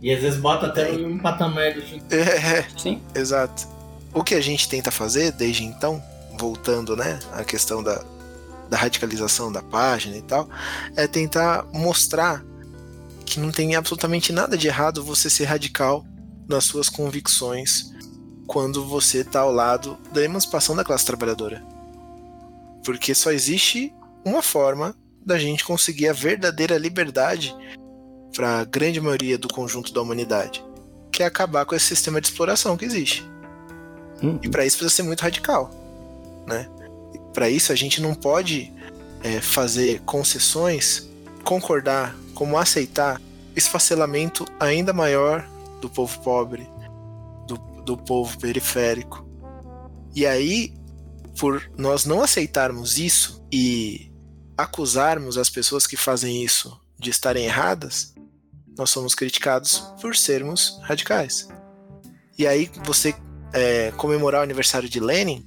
[0.03, 2.03] E às vezes bota até um patamar do tipo.
[2.15, 3.03] É, Sim.
[3.15, 3.69] exato.
[4.13, 6.03] O que a gente tenta fazer desde então,
[6.39, 8.03] voltando, né, à questão da,
[8.69, 10.49] da radicalização da página e tal,
[10.97, 12.43] é tentar mostrar
[13.27, 16.05] que não tem absolutamente nada de errado você ser radical
[16.49, 17.93] nas suas convicções
[18.47, 21.63] quando você está ao lado da emancipação da classe trabalhadora.
[22.85, 23.95] Porque só existe
[24.25, 27.55] uma forma da gente conseguir a verdadeira liberdade
[28.35, 30.65] para a grande maioria do conjunto da humanidade,
[31.13, 33.29] que é acabar com esse sistema de exploração que existe.
[34.23, 34.39] Hum.
[34.43, 35.71] E para isso precisa ser muito radical,
[36.47, 36.69] né?
[37.33, 38.73] Para isso a gente não pode
[39.23, 41.09] é, fazer concessões,
[41.45, 43.21] concordar, como aceitar
[43.55, 45.47] esfacelamento ainda maior
[45.81, 46.69] do povo pobre,
[47.47, 49.27] do, do povo periférico.
[50.15, 50.73] E aí,
[51.39, 54.10] por nós não aceitarmos isso e
[54.63, 58.15] acusarmos as pessoas que fazem isso de estarem erradas,
[58.77, 61.49] nós somos criticados por sermos radicais.
[62.39, 63.15] E aí, você
[63.53, 65.47] é, comemorar o aniversário de Lenin,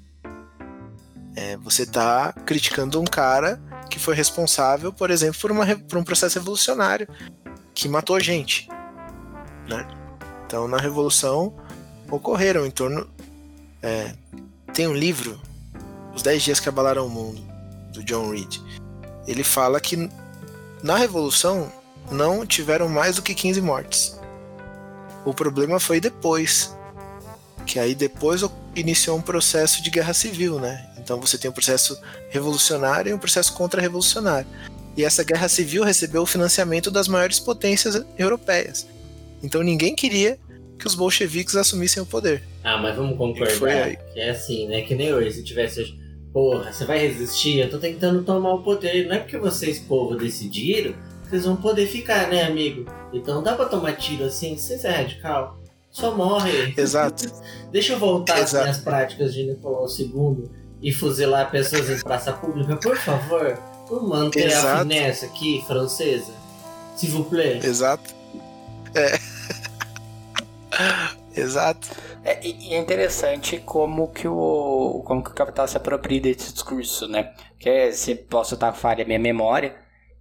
[1.36, 6.04] é, você está criticando um cara que foi responsável, por exemplo, por, uma, por um
[6.04, 7.08] processo revolucionário
[7.74, 8.68] que matou gente.
[9.68, 9.88] Né?
[10.46, 11.56] Então, na Revolução,
[12.10, 13.10] ocorreram em torno.
[13.82, 14.14] É,
[14.74, 15.40] tem um livro,
[16.14, 17.42] Os 10 Dias que Abalaram o Mundo,
[17.92, 18.58] do John Reed.
[19.28, 20.10] Ele fala que
[20.82, 21.72] na Revolução
[22.12, 24.20] não tiveram mais do que 15 mortes.
[25.26, 26.76] O problema foi depois,
[27.66, 28.44] que aí depois
[28.76, 30.90] iniciou um processo de guerra civil, né?
[30.98, 31.98] Então você tem um processo
[32.30, 34.48] revolucionário e um processo contra-revolucionário.
[34.96, 38.88] E essa guerra civil recebeu o financiamento das maiores potências europeias.
[39.42, 40.38] Então ninguém queria
[40.78, 42.44] que os bolcheviques assumissem o poder.
[42.64, 44.82] Ah, mas vamos concordar que é assim, né?
[44.82, 45.98] Que nem hoje, se tivesse.
[46.34, 47.60] Porra, você vai resistir?
[47.60, 49.08] Eu tô tentando tomar o poder.
[49.08, 50.96] Não é porque vocês, povo, decidiram,
[51.30, 52.92] vocês vão poder ficar, né, amigo?
[53.14, 54.58] Então dá pra tomar tiro assim?
[54.58, 55.60] Vocês é radical?
[55.92, 56.74] Só morre.
[56.76, 57.32] Exato.
[57.72, 60.50] Deixa eu voltar às minhas práticas de Nicolau II
[60.82, 63.58] e fuzilar pessoas em praça pública, por favor.
[63.88, 64.82] Vamos manter a Exato.
[64.82, 66.34] finesse aqui, francesa.
[66.96, 67.64] S'il vous plaît.
[67.64, 68.14] Exato.
[68.96, 69.20] É.
[71.40, 71.88] Exato.
[72.24, 77.08] É, e é interessante como que o como que o capital se apropria desse discurso,
[77.08, 77.34] né?
[77.60, 79.76] Que se posso estar falha a minha memória,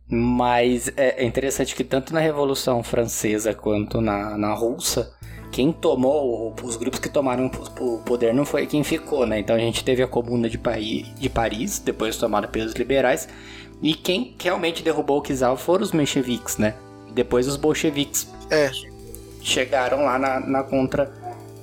[0.09, 5.13] mas é é interessante que tanto na Revolução Francesa quanto na, na Russa,
[5.53, 7.51] quem tomou, os grupos que tomaram
[7.81, 9.39] o poder não foi quem ficou, né?
[9.39, 13.29] Então a gente teve a Comuna de, Paris, de Paris, depois tomada pelos liberais,
[13.83, 16.75] e quem realmente derrubou o czar foram os mencheviques, né?
[17.13, 18.71] Depois os bolcheviques É.
[19.43, 21.13] chegaram lá na, na contra.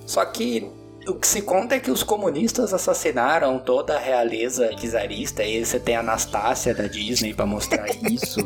[0.09, 0.67] Só que
[1.07, 5.43] o que se conta é que os comunistas assassinaram toda a realeza czarista.
[5.43, 8.39] E você tem a Anastácia da Disney pra mostrar isso.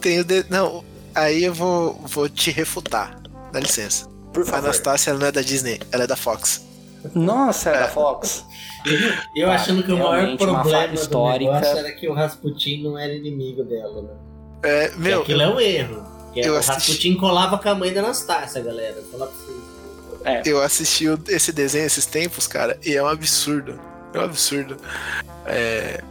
[0.00, 0.44] Tenho de...
[0.48, 0.82] Não,
[1.14, 3.20] aí eu vou, vou te refutar.
[3.52, 4.08] Dá licença.
[4.32, 4.64] Por A favor.
[4.64, 6.62] Anastácia ela não é da Disney, ela é da Fox.
[7.14, 8.44] Nossa, é da Fox.
[9.36, 11.52] Eu Ah, achando que o maior problema do histórica.
[11.52, 14.10] negócio era que o Rasputin não era inimigo dela, né?
[14.62, 16.14] É, Que meu, aquilo é um erro.
[16.32, 18.96] Que eu o assisti- Rasputin colava com a mãe da Anastácia, galera.
[19.12, 19.43] Falar pra.
[20.24, 23.78] É, eu assisti esse desenho esses tempos, cara, e é um absurdo.
[24.12, 24.76] É um absurdo.
[25.46, 26.02] É,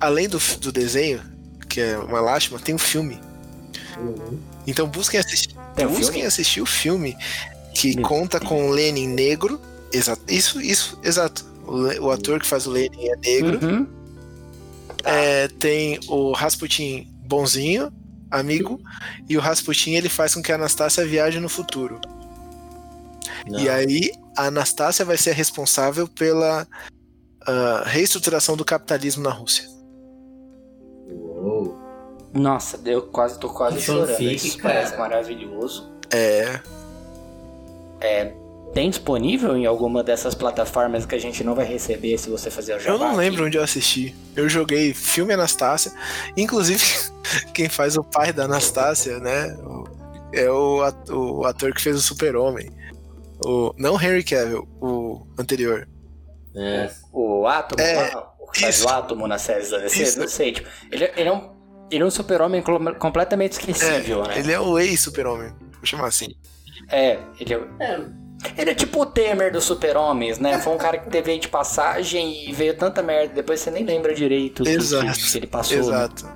[0.00, 1.22] além do, do desenho,
[1.68, 3.20] que é uma lástima, tem um filme.
[4.66, 6.26] Então busquem assistir, Tem um busquem filme?
[6.26, 7.16] assistir o filme
[7.74, 9.60] que conta com o Lenin negro.
[9.92, 10.22] Exato.
[10.28, 11.44] Isso, isso, exato.
[11.66, 13.58] O, o ator que faz o Lenin é negro.
[13.66, 13.86] uhum.
[15.04, 17.90] É, tem o Rasputin bonzinho,
[18.30, 18.80] amigo,
[19.28, 22.00] e o Rasputin ele faz com que a Anastácia viaje no futuro.
[23.48, 23.58] Não.
[23.60, 26.66] E aí a Anastácia vai ser a responsável pela
[27.46, 29.64] ah, reestruturação do capitalismo na Rússia.
[31.08, 31.78] Uou.
[32.32, 34.08] Nossa, eu quase tô quase Que chorando.
[34.08, 34.74] fanfic, Isso cara.
[34.74, 35.90] parece maravilhoso.
[36.12, 36.60] É,
[38.72, 42.76] Tem disponível em alguma dessas plataformas que a gente não vai receber se você fazer
[42.76, 43.16] o jabá eu não aqui?
[43.16, 44.14] lembro onde eu assisti.
[44.36, 45.92] Eu joguei filme Anastácia,
[46.36, 46.84] inclusive
[47.52, 49.56] quem faz o pai da Anastácia, né?
[50.32, 50.82] É o
[51.44, 52.70] ator que fez o Super-Homem.
[53.44, 55.88] O, não Henry Cavill, o anterior.
[56.54, 56.90] É.
[57.12, 60.20] O Átomo, É, lá, o que faz o Átomo na série da DC, Isso.
[60.20, 61.50] não sei, tipo, ele, ele é um,
[61.90, 62.62] ele é um super-homem
[62.98, 64.38] completamente esquecível, né?
[64.38, 66.34] Ele é o ex-Super-Homem, vou chamar assim.
[66.88, 68.00] É, ele é, É,
[68.56, 70.58] ele é tipo o Temer dos super-homens, né?
[70.58, 73.84] Foi um cara que teve aí de passagem e veio tanta merda, depois você nem
[73.84, 75.76] lembra direito do que, Exato, que ele passou.
[75.76, 75.82] né?
[75.84, 76.28] Exato.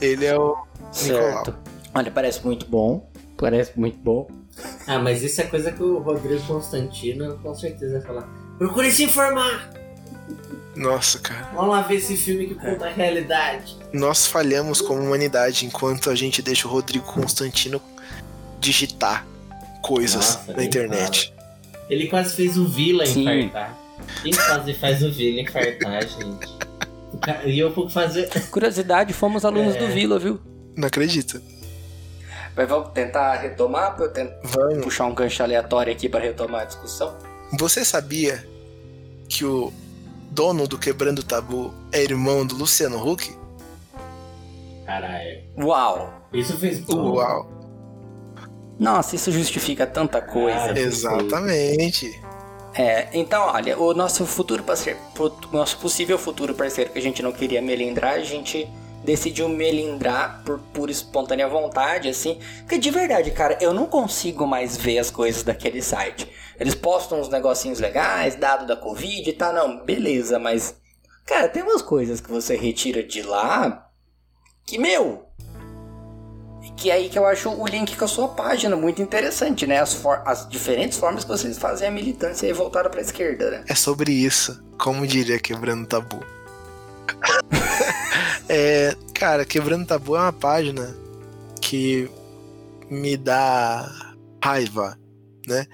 [0.00, 0.56] Ele é o
[0.92, 1.54] Certo.
[1.94, 4.26] Olha, parece muito bom, parece muito bom.
[4.86, 8.28] Ah, mas isso é coisa que o Rodrigo Constantino com certeza vai falar.
[8.58, 9.70] Procure se informar!
[10.74, 11.50] Nossa, cara.
[11.54, 13.76] Vamos lá ver esse filme que conta a realidade.
[13.92, 17.80] Nós falhamos como humanidade enquanto a gente deixa o Rodrigo Constantino
[18.60, 19.26] digitar
[19.82, 21.32] coisas Nossa, na internet.
[21.88, 23.22] Ele quase fez o Vila Sim.
[23.22, 23.78] infartar.
[24.22, 26.56] Quem quase faz o Vila infartar, gente?
[27.46, 28.28] E eu vou fazer.
[28.50, 29.78] Curiosidade, fomos alunos É.
[29.78, 30.38] do Vila, viu?
[30.76, 31.40] Não acredito.
[32.56, 34.82] Mas vamos tentar retomar pra eu tentar Vamos.
[34.84, 37.14] puxar um gancho aleatório aqui pra retomar a discussão?
[37.58, 38.42] Você sabia
[39.28, 39.72] que o
[40.30, 43.36] dono do Quebrando o Tabu é irmão do Luciano Huck?
[44.86, 45.42] Caralho.
[45.58, 46.14] Uau!
[46.32, 46.82] Isso fez.
[46.88, 47.50] Uau!
[48.78, 50.72] Nossa, isso justifica tanta coisa.
[50.72, 52.20] Ah, Exatamente.
[52.74, 54.98] É, então, olha, o nosso futuro parceiro,
[55.50, 58.68] nosso possível futuro parceiro que a gente não queria melindrar, a gente
[59.06, 62.38] decidiu melindrar por pura espontânea vontade, assim.
[62.58, 66.28] Porque de verdade, cara, eu não consigo mais ver as coisas daquele site.
[66.58, 70.74] Eles postam uns negocinhos legais, dado da Covid e tal, não, beleza, mas.
[71.24, 73.88] Cara, tem umas coisas que você retira de lá
[74.66, 75.24] que, meu.
[76.76, 79.80] Que é aí que eu acho o link com a sua página muito interessante, né?
[79.80, 83.64] As, for- as diferentes formas que vocês fazem a militância e voltaram pra esquerda, né?
[83.68, 86.20] É sobre isso, como diria Quebrando Tabu.
[88.48, 90.94] é, cara, Quebrando Tabu é uma página
[91.60, 92.10] que
[92.90, 94.98] me dá raiva,
[95.46, 95.66] né?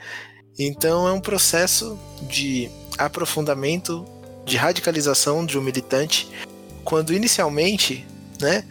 [0.58, 4.06] Então é um processo de aprofundamento,
[4.44, 6.28] de radicalização de um militante,
[6.84, 8.06] quando inicialmente,
[8.40, 8.64] né,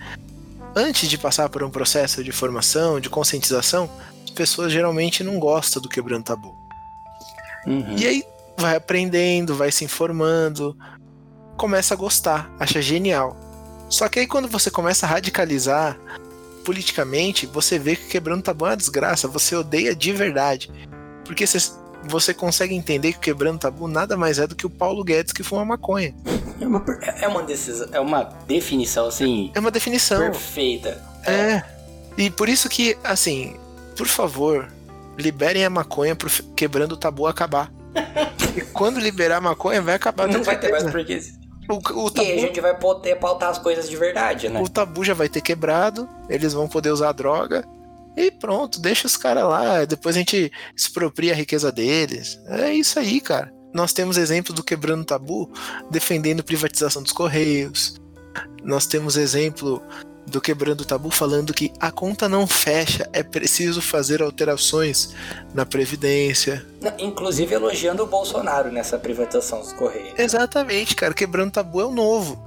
[0.75, 3.89] antes de passar por um processo de formação, de conscientização,
[4.23, 6.55] as pessoas geralmente não gostam do Quebrando Tabu.
[7.65, 7.95] Uhum.
[7.97, 8.23] E aí
[8.57, 10.77] vai aprendendo, vai se informando,
[11.61, 13.37] começa a gostar, acha genial.
[13.87, 15.95] Só que aí quando você começa a radicalizar
[16.65, 20.71] politicamente, você vê que quebrando tabu é uma desgraça, você odeia de verdade.
[21.23, 21.59] Porque você,
[22.05, 25.43] você consegue entender que quebrando tabu nada mais é do que o Paulo Guedes que
[25.43, 26.15] fuma maconha.
[26.59, 26.83] É uma,
[27.21, 30.31] é uma decisão, é uma definição assim É uma definição.
[30.31, 30.99] perfeita.
[31.27, 31.61] É.
[32.17, 33.55] E por isso que, assim,
[33.95, 34.67] por favor,
[35.15, 37.71] liberem a maconha pro quebrando o tabu acabar.
[38.57, 40.27] e quando liberar a maconha, vai acabar.
[40.27, 41.40] Não vai ter mais certeza.
[41.79, 44.49] Porque O, o E aí a tabu gente vai poder pautar as coisas de verdade,
[44.49, 44.61] né?
[44.61, 47.63] o tabu já vai ter quebrado, eles vão poder usar a droga.
[48.15, 49.85] E pronto, deixa os caras lá.
[49.85, 52.39] Depois a gente expropria a riqueza deles.
[52.47, 53.53] É isso aí, cara.
[53.73, 55.49] Nós temos exemplo do Quebrando Tabu
[55.89, 57.95] defendendo privatização dos Correios.
[58.63, 59.81] Nós temos exemplo
[60.31, 65.13] do Quebrando Tabu falando que a conta não fecha, é preciso fazer alterações
[65.53, 66.65] na Previdência.
[66.97, 70.17] Inclusive elogiando o Bolsonaro nessa privatização dos Correios.
[70.17, 71.13] Exatamente, cara.
[71.13, 72.41] Quebrando Tabu é o novo.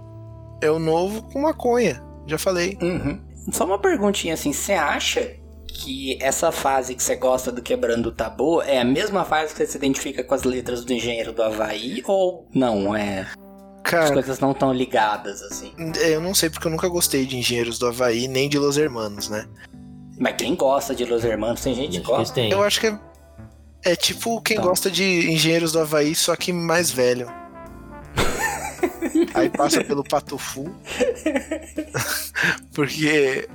[0.61, 2.03] É o novo com maconha.
[2.26, 2.76] Já falei.
[2.80, 3.20] Uhum.
[3.53, 8.12] Só uma perguntinha assim, você acha que essa fase que você gosta do Quebrando o
[8.12, 11.43] Tabu é a mesma fase que você se identifica com as letras do Engenheiro do
[11.43, 12.97] Havaí ou não?
[12.97, 13.26] É,
[13.85, 15.72] as Cara, coisas não tão ligadas assim.
[16.01, 18.76] É, Eu não sei porque eu nunca gostei de Engenheiros do Havaí nem de Los
[18.78, 19.47] Hermanos, né?
[20.18, 22.35] Mas quem gosta de Los Hermanos, tem gente que gosta.
[22.35, 22.51] tem.
[22.51, 22.99] Eu acho que é,
[23.85, 24.62] é tipo quem Tá.
[24.62, 27.28] gosta de Engenheiros do Havaí, só que mais velho.
[29.35, 30.72] Aí passa pelo Patofu.
[32.74, 33.49] porque.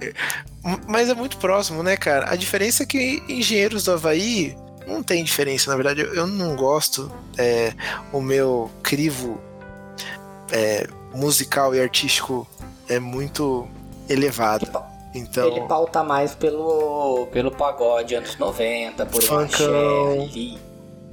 [0.88, 2.32] Mas é muito próximo, né, cara?
[2.32, 4.56] A diferença é que Engenheiros do Havaí
[4.88, 6.02] não tem diferença, na verdade.
[6.02, 7.12] Eu eu não gosto.
[7.38, 7.74] é,
[8.12, 9.40] o meu crivo
[10.52, 12.48] é, musical e artístico
[12.88, 13.68] é muito
[14.08, 14.66] elevado.
[15.14, 15.48] Então.
[15.48, 20.30] Ele pauta mais pelo, pelo pagode anos 90, por axé Funkão.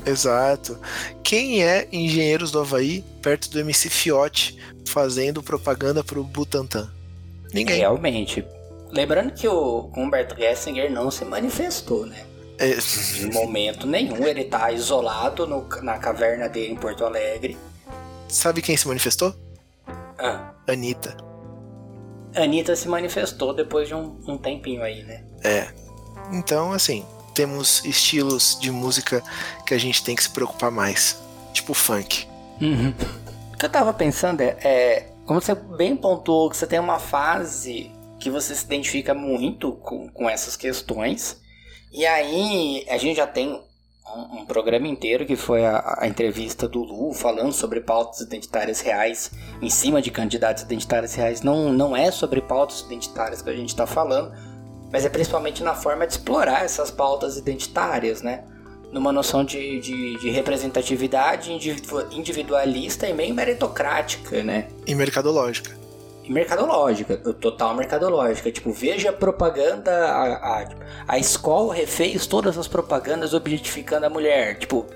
[0.05, 0.78] Exato.
[1.22, 4.57] Quem é Engenheiros do Havaí perto do MC Fiote
[4.87, 6.91] fazendo propaganda pro Butantan?
[7.53, 7.78] Ninguém.
[7.78, 8.45] Realmente.
[8.91, 12.24] Lembrando que o Humberto Gessinger não se manifestou, né?
[12.59, 12.76] É,
[13.20, 14.24] Em momento nenhum.
[14.26, 17.57] Ele tá isolado no- na caverna dele em Porto Alegre.
[18.29, 19.35] Sabe quem se manifestou?
[20.18, 21.16] Ah, Anitta.
[22.35, 25.24] Anitta se manifestou depois de um, um tempinho aí, né?
[25.43, 25.68] É.
[26.33, 27.05] Então, assim,
[27.35, 29.22] temos estilos de música
[29.66, 31.22] que a gente tem que se preocupar mais.
[31.53, 32.27] Tipo funk.
[33.53, 36.99] O que eu tava pensando é, é, como você bem pontuou, que você tem uma
[36.99, 41.41] fase que você se identifica muito com, com essas questões.
[41.93, 43.62] E aí a gente já tem
[44.14, 48.80] um, um programa inteiro que foi a, a entrevista do Lu falando sobre pautas identitárias
[48.80, 49.30] reais
[49.61, 51.42] em cima de candidatos identitários reais.
[51.42, 54.32] Não, não é sobre pautas identitárias que a gente está falando,
[54.92, 58.44] mas é principalmente na forma de explorar essas pautas identitárias, né?
[58.92, 64.68] Numa noção de, de, de representatividade individu- individualista e meio meritocrática, né?
[64.86, 65.76] E mercadológica.
[66.29, 68.51] Mercadológica, total mercadológica.
[68.51, 69.91] Tipo, veja a propaganda.
[69.93, 70.68] A, a,
[71.09, 74.59] a escola refez todas as propagandas objetificando a mulher.
[74.59, 74.87] Tipo,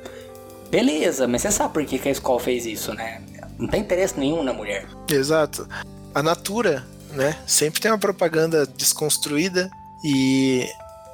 [0.70, 3.22] beleza, mas você sabe por que, que a escola fez isso, né?
[3.58, 4.86] Não tem interesse nenhum na mulher.
[5.08, 5.68] Exato.
[6.14, 7.36] A Natura, né?
[7.46, 9.70] Sempre tem uma propaganda desconstruída
[10.02, 10.66] e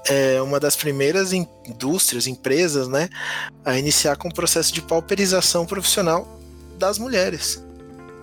[0.09, 3.09] é uma das primeiras indústrias, empresas, né,
[3.65, 6.27] a iniciar com o processo de pauperização profissional
[6.79, 7.63] das mulheres.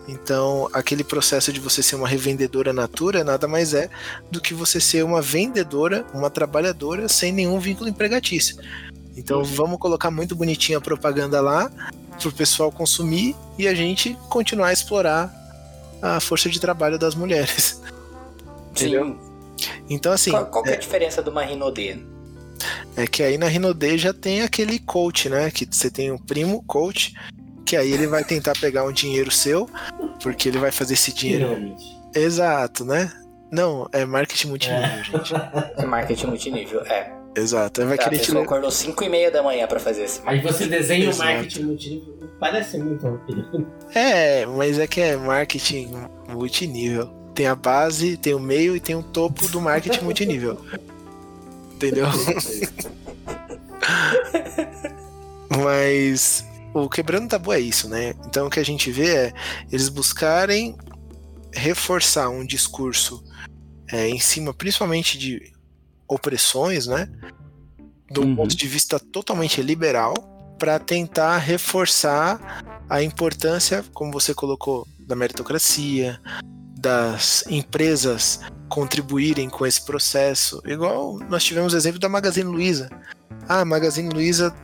[0.08, 3.90] Então, aquele processo de você ser uma revendedora natura nada mais é
[4.30, 8.58] do que você ser uma vendedora, uma trabalhadora sem nenhum vínculo empregatício.
[9.16, 11.72] Então, vamos colocar muito bonitinho a propaganda lá
[12.20, 15.34] para o pessoal consumir e a gente continuar a explorar
[16.02, 17.82] a força de trabalho das mulheres.
[18.72, 19.18] Entendeu?
[19.90, 20.32] Então, assim.
[20.32, 21.98] Qual, qual que é a diferença de uma Rinodê?
[22.96, 25.50] É que aí na Rinodê já tem aquele coach, né?
[25.50, 27.14] Que você tem um primo coach,
[27.66, 29.70] que aí ele vai tentar pegar um dinheiro seu,
[30.22, 31.76] porque ele vai fazer esse dinheiro.
[32.16, 33.12] Exato, né?
[33.52, 35.04] Não, é marketing multinível, É.
[35.04, 35.34] gente.
[35.78, 37.12] É marketing multinível, é.
[37.36, 37.82] Exato.
[37.82, 40.04] Aí vai a querer te pessoa le- acordou 5 e meia da manhã pra fazer
[40.04, 41.32] esse Aí você desenha o Exato.
[41.32, 42.20] marketing multinível.
[42.40, 43.20] Parece muito.
[43.96, 45.94] É, mas é que é marketing
[46.30, 47.08] multinível.
[47.34, 50.60] Tem a base, tem o meio e tem o topo do marketing multinível.
[51.76, 52.06] Entendeu?
[55.64, 58.14] Mas o quebrando tabu é isso, né?
[58.26, 59.34] Então o que a gente vê é
[59.72, 60.76] eles buscarem
[61.54, 63.24] reforçar um discurso
[63.92, 65.54] é, em cima, principalmente de
[66.08, 67.08] opressões, né?
[68.12, 68.36] Do Uhum.
[68.36, 70.14] ponto de vista totalmente liberal,
[70.60, 76.20] para tentar reforçar a importância, como você colocou, da meritocracia,
[76.80, 80.62] das empresas contribuírem com esse processo.
[80.66, 82.90] Igual nós tivemos o exemplo da Magazine Luiza.
[83.48, 84.56] Ah, a Magazine Luiza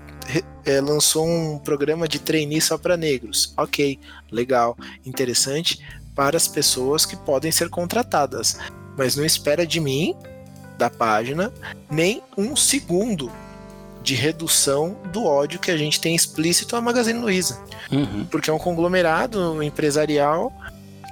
[0.66, 3.54] eh, lançou um programa de trainee só para negros.
[3.58, 4.00] Ok,
[4.32, 5.80] legal, interessante
[6.16, 8.58] para as pessoas que podem ser contratadas.
[8.98, 10.16] Mas não espera de mim,
[10.78, 11.52] da página,
[11.90, 13.32] nem um segundo
[14.04, 17.60] de redução do ódio que a gente tem explícito à Magazine Luiza
[17.92, 18.26] Uhum.
[18.30, 20.54] porque é um conglomerado empresarial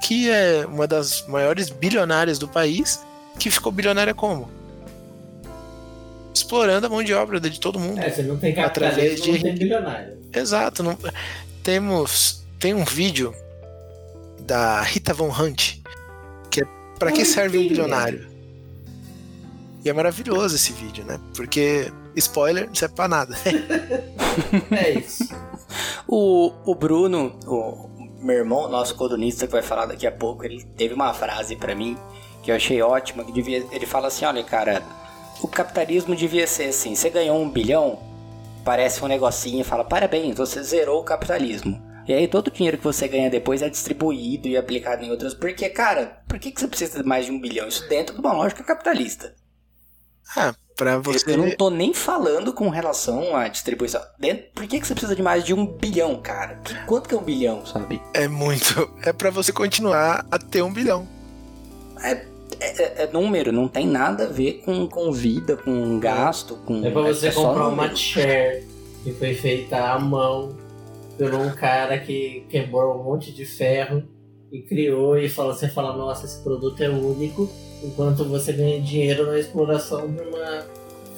[0.01, 3.03] que é uma das maiores bilionárias do país,
[3.39, 4.49] que ficou bilionária como?
[6.37, 7.99] Explorando a mão de obra de todo mundo.
[7.99, 10.17] É, você não tem Através de- não tem bilionário.
[10.33, 10.83] Exato.
[10.83, 10.97] Não...
[11.63, 12.43] Temos.
[12.59, 13.33] Tem um vídeo
[14.41, 15.77] da Rita Von Hunt,
[16.49, 16.67] que é
[16.97, 18.27] Pra que serve um bilionário?
[19.85, 21.19] E é maravilhoso esse vídeo, né?
[21.35, 23.35] Porque, spoiler, não serve pra nada.
[24.71, 25.27] É isso.
[26.07, 27.89] O, o Bruno, o
[28.23, 31.75] meu irmão, nosso colunista que vai falar daqui a pouco, ele teve uma frase pra
[31.75, 31.97] mim
[32.41, 34.81] que eu achei ótima, que devia, ele fala assim, olha cara,
[35.41, 37.99] o capitalismo devia ser assim, você ganhou um bilhão,
[38.63, 41.81] parece um negocinho e fala, parabéns, você zerou o capitalismo.
[42.07, 45.33] E aí todo o dinheiro que você ganha depois é distribuído e aplicado em outras.
[45.33, 47.67] Porque, cara, por que, que você precisa de mais de um bilhão?
[47.67, 49.35] Isso dentro de uma lógica capitalista.
[50.37, 51.31] ah, pra você.
[51.31, 54.01] Eu não tô nem falando com relação à distribuição.
[54.17, 56.61] Dentro, por que, que você precisa de mais de um bilhão, cara?
[56.85, 58.01] Quanto que é um bilhão, sabe?
[58.13, 58.89] É muito.
[59.03, 61.05] É pra você continuar a ter um bilhão.
[62.01, 62.25] É,
[62.59, 66.85] é- é número, não tem nada a ver com, com vida, com gasto, com.
[66.85, 68.65] É pra você só comprar uma chair
[69.03, 70.55] que foi feita à mão
[71.17, 74.03] por um cara que quebrou um monte de ferro
[74.51, 77.49] e criou e fala, você fala, nossa, esse produto é único,
[77.83, 80.65] enquanto você ganha dinheiro na exploração de uma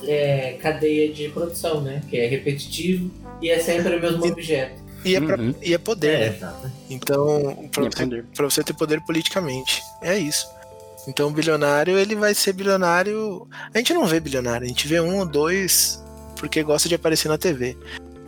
[0.07, 2.01] é, cadeia de produção, né?
[2.09, 3.11] Que é repetitivo
[3.41, 4.81] e é sempre o mesmo objeto.
[5.03, 5.53] E é, pra- Uhum.
[5.61, 6.27] e é poder, né?
[6.35, 6.71] exato.
[6.89, 9.81] Então, pra é você, pra você ter poder politicamente.
[10.01, 10.45] É isso.
[11.07, 13.47] Então, o bilionário, ele vai ser bilionário.
[13.73, 16.03] A gente não vê bilionário, a gente vê um ou dois
[16.35, 17.77] porque gosta de aparecer na TV.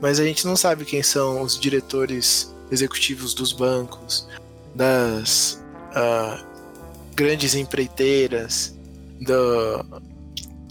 [0.01, 4.27] Mas a gente não sabe quem são os diretores executivos dos bancos,
[4.73, 5.61] das
[5.93, 6.43] ah,
[7.13, 8.73] grandes empreiteiras,
[9.21, 9.85] da-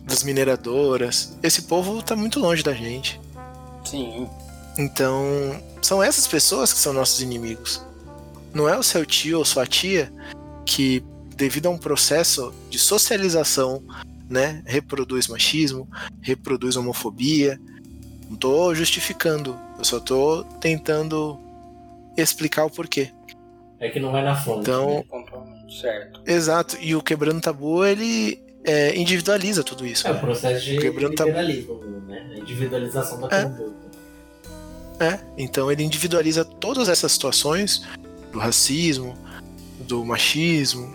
[0.04, 1.36] das mineradoras.
[1.42, 3.20] Esse povo tá muito longe da gente.
[3.84, 4.28] Sim.
[4.76, 5.24] Então,
[5.80, 7.80] são essas pessoas que são nossos inimigos.
[8.52, 10.12] Não é o seu tio ou sua tia
[10.66, 11.02] que,
[11.40, 13.82] devido a um processo de socialização,
[14.28, 15.88] né, reproduz machismo,
[16.20, 17.58] reproduz homofobia.
[18.28, 21.40] Não tô justificando, eu só tô tentando
[22.14, 23.10] explicar o porquê.
[23.78, 24.60] É que não vai na fonte.
[24.60, 25.64] Então, né?
[25.80, 26.20] Certo.
[26.26, 26.76] exato.
[26.78, 30.06] E o quebrando tabu, ele é, individualiza tudo isso.
[30.06, 30.20] É o né?
[30.20, 31.30] processo de Quebrando tabu.
[31.30, 32.32] liberalismo, né?
[32.34, 33.44] A individualização da É.
[33.44, 33.90] conduta.
[35.00, 37.82] É, então ele individualiza todas essas situações
[38.30, 39.16] do racismo,
[39.90, 40.88] do machismo,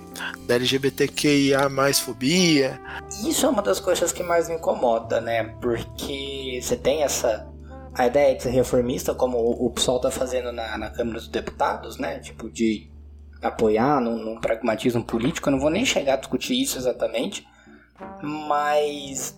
[0.48, 2.80] da LGBTQIA mais fobia.
[3.28, 5.44] Isso é uma das coisas que mais me incomoda, né?
[5.62, 7.48] Porque você tem essa.
[7.94, 11.98] A ideia de ser reformista, como o, PSOL tá fazendo na, na Câmara dos Deputados,
[11.98, 12.20] né?
[12.20, 12.92] Tipo, de
[13.42, 15.48] apoiar num, num pragmatismo político.
[15.48, 17.48] Eu não vou nem chegar a discutir isso exatamente.
[18.22, 19.38] Mas.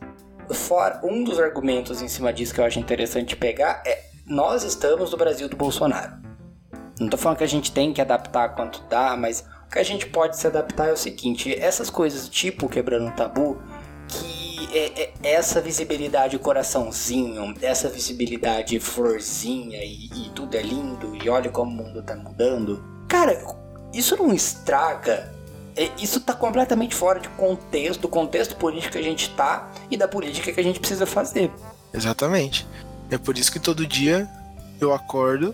[0.49, 5.11] Fora, um dos argumentos em cima disso que eu acho interessante pegar é: nós estamos
[5.11, 6.26] no Brasil do Bolsonaro.
[6.99, 9.83] Não tô falando que a gente tem que adaptar quanto dá, mas o que a
[9.83, 13.61] gente pode se adaptar é o seguinte: essas coisas tipo quebrando tabu,
[14.07, 21.29] que é, é essa visibilidade coraçãozinho, essa visibilidade florzinha e, e tudo é lindo e
[21.29, 22.83] olha como o mundo tá mudando.
[23.07, 23.37] Cara,
[23.93, 25.35] isso não estraga.
[25.75, 29.95] É, isso tá completamente fora de contexto, do contexto político que a gente tá e
[29.95, 31.51] da política que a gente precisa fazer.
[31.93, 32.67] Exatamente.
[33.11, 34.27] É por isso que todo dia
[34.81, 35.53] eu acordo,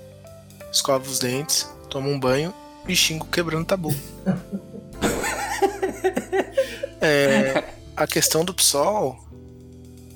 [0.73, 2.53] escovo os dentes, tomo um banho
[2.87, 3.95] e xingo quebrando tabu.
[6.99, 7.63] é,
[7.95, 9.17] a questão do PSOL,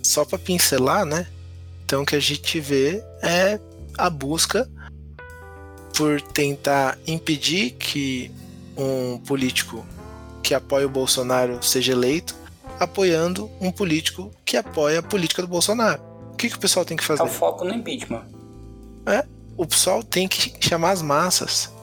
[0.04, 1.28] só para pincelar, né?
[1.86, 3.60] Então o que a gente vê é
[3.98, 4.70] a busca
[5.96, 8.32] por tentar impedir que
[8.76, 9.86] um político
[10.44, 12.36] que apoia o Bolsonaro seja eleito,
[12.80, 16.02] apoiando um político que apoia a política do Bolsonaro.
[16.34, 17.22] O que, que o pessoal tem que fazer?
[17.22, 18.26] É o foco no impeachment.
[19.06, 19.26] É,
[19.58, 21.74] o pessoal tem que chamar as massas.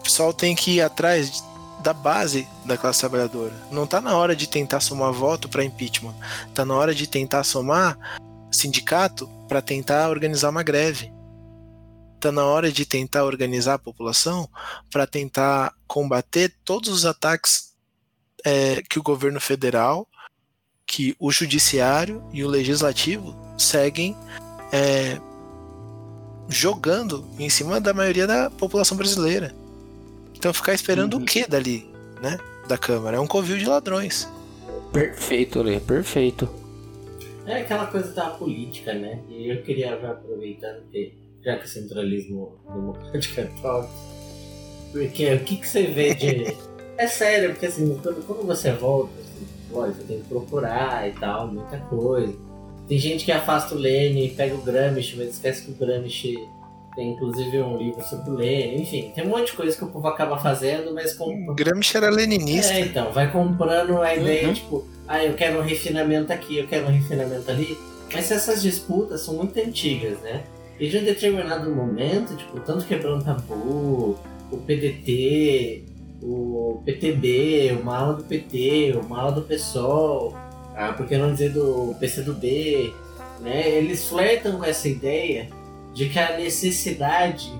[0.00, 1.44] O pessoal tem que ir atrás
[1.82, 3.52] da base da classe trabalhadora.
[3.70, 6.14] Não está na hora de tentar somar voto para impeachment.
[6.48, 7.98] Está na hora de tentar somar
[8.50, 11.12] sindicato para tentar organizar uma greve.
[12.16, 14.48] Está na hora de tentar organizar a população
[14.90, 17.74] para tentar combater todos os ataques
[18.42, 20.08] é, que o governo federal,
[20.86, 24.16] que o judiciário e o legislativo seguem
[24.72, 25.20] é,
[26.48, 29.54] jogando em cima da maioria da população brasileira.
[30.36, 31.22] Então ficar esperando uhum.
[31.22, 31.88] o que dali,
[32.22, 32.38] né?
[32.68, 33.16] Da Câmara?
[33.16, 34.28] É um covil de ladrões.
[34.92, 36.48] Perfeito, Lê, perfeito.
[37.46, 39.20] É aquela coisa da política, né?
[39.28, 43.88] E eu queria já aproveitando que já que o centralismo democrático é top,
[44.92, 46.56] porque o que, que você vê de.
[46.96, 51.48] é sério, porque assim, quando, quando você volta, assim, você tem que procurar e tal,
[51.48, 52.34] muita coisa.
[52.88, 56.36] Tem gente que afasta o Lênin, pega o Gramsci, mas esquece que o Gramsci
[56.94, 59.88] tem inclusive um livro sobre o Lenin, enfim, tem um monte de coisa que o
[59.88, 61.54] povo acaba fazendo, mas com.
[61.54, 62.72] Gramsci era leninista.
[62.72, 64.54] É, então, vai comprando a ideia, uhum.
[64.54, 67.76] tipo, ah, eu quero um refinamento aqui, eu quero um refinamento ali.
[68.12, 70.44] Mas essas disputas são muito antigas, né?
[70.78, 74.16] E de um determinado momento, tipo, tanto quebrando tabu,
[74.50, 75.82] o PDT,
[76.22, 80.32] o PTB, uma ala do PT, uma ala do PSOL,
[80.74, 82.94] ah, por que não dizer do PCdoB,
[83.40, 83.68] né?
[83.70, 85.48] Eles flertam com essa ideia
[85.92, 87.52] de que a necessidade,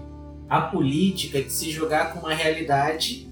[0.48, 3.28] a política de se jogar com uma realidade,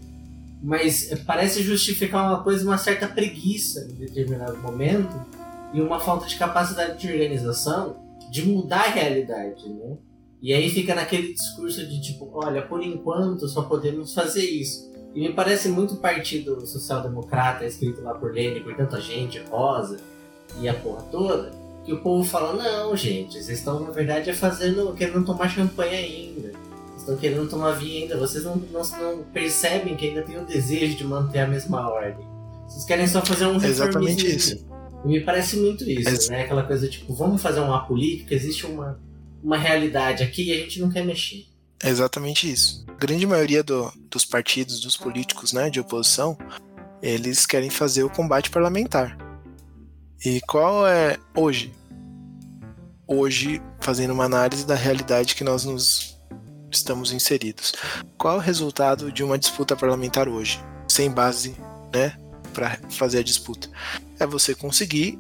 [0.63, 5.15] mas parece justificar uma coisa, uma certa preguiça em determinado momento
[5.75, 7.97] e uma falta de capacidade de organização
[8.31, 9.97] de mudar a realidade, né?
[10.41, 14.92] E aí fica naquele discurso de tipo, olha, por enquanto só podemos fazer isso.
[15.15, 19.99] E me parece muito Partido Social Democrata, escrito lá por Lênin, por tanta gente, Rosa
[20.61, 21.51] e a porra toda,
[21.85, 25.95] que o povo fala, não, gente, vocês estão, na verdade, é fazendo, querendo tomar champanhe
[25.95, 26.53] ainda.
[26.89, 28.17] Vocês estão querendo tomar vinho ainda.
[28.17, 32.25] Vocês não, não, não, percebem que ainda tem o desejo de manter a mesma ordem.
[32.69, 34.65] Vocês querem só fazer um Exatamente isso.
[35.05, 36.43] E me parece muito isso, né?
[36.43, 39.01] Aquela coisa tipo, vamos fazer uma política, existe uma,
[39.43, 41.45] uma realidade aqui e a gente não quer mexer.
[41.83, 42.85] É exatamente isso.
[42.89, 46.39] A grande maioria do, dos partidos, dos políticos né, de oposição,
[47.03, 49.19] eles querem fazer o combate parlamentar.
[50.25, 51.75] E qual é hoje?
[53.09, 56.17] Hoje, fazendo uma análise da realidade que nós nos
[56.71, 57.75] estamos inseridos.
[58.17, 61.57] Qual é o resultado de uma disputa parlamentar hoje, sem base,
[61.93, 62.17] né,
[62.55, 63.69] para fazer a disputa?
[64.21, 65.19] É você conseguir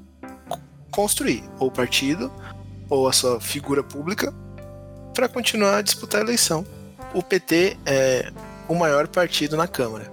[0.92, 2.32] construir ou partido
[2.88, 4.32] ou a sua figura pública
[5.14, 6.64] para continuar a disputar a eleição.
[7.14, 8.32] O PT é
[8.68, 10.10] o maior partido na Câmara.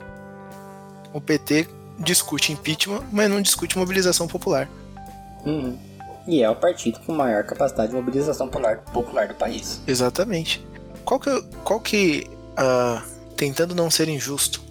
[1.14, 1.68] O PT
[2.00, 4.70] discute impeachment, mas não discute mobilização popular.
[5.46, 5.78] Uhum.
[6.28, 9.82] E é o partido com maior capacidade de mobilização popular, popular do país.
[9.88, 10.66] Exatamente.
[11.04, 13.02] Qual que, qual que uh,
[13.36, 14.62] tentando não ser injusto,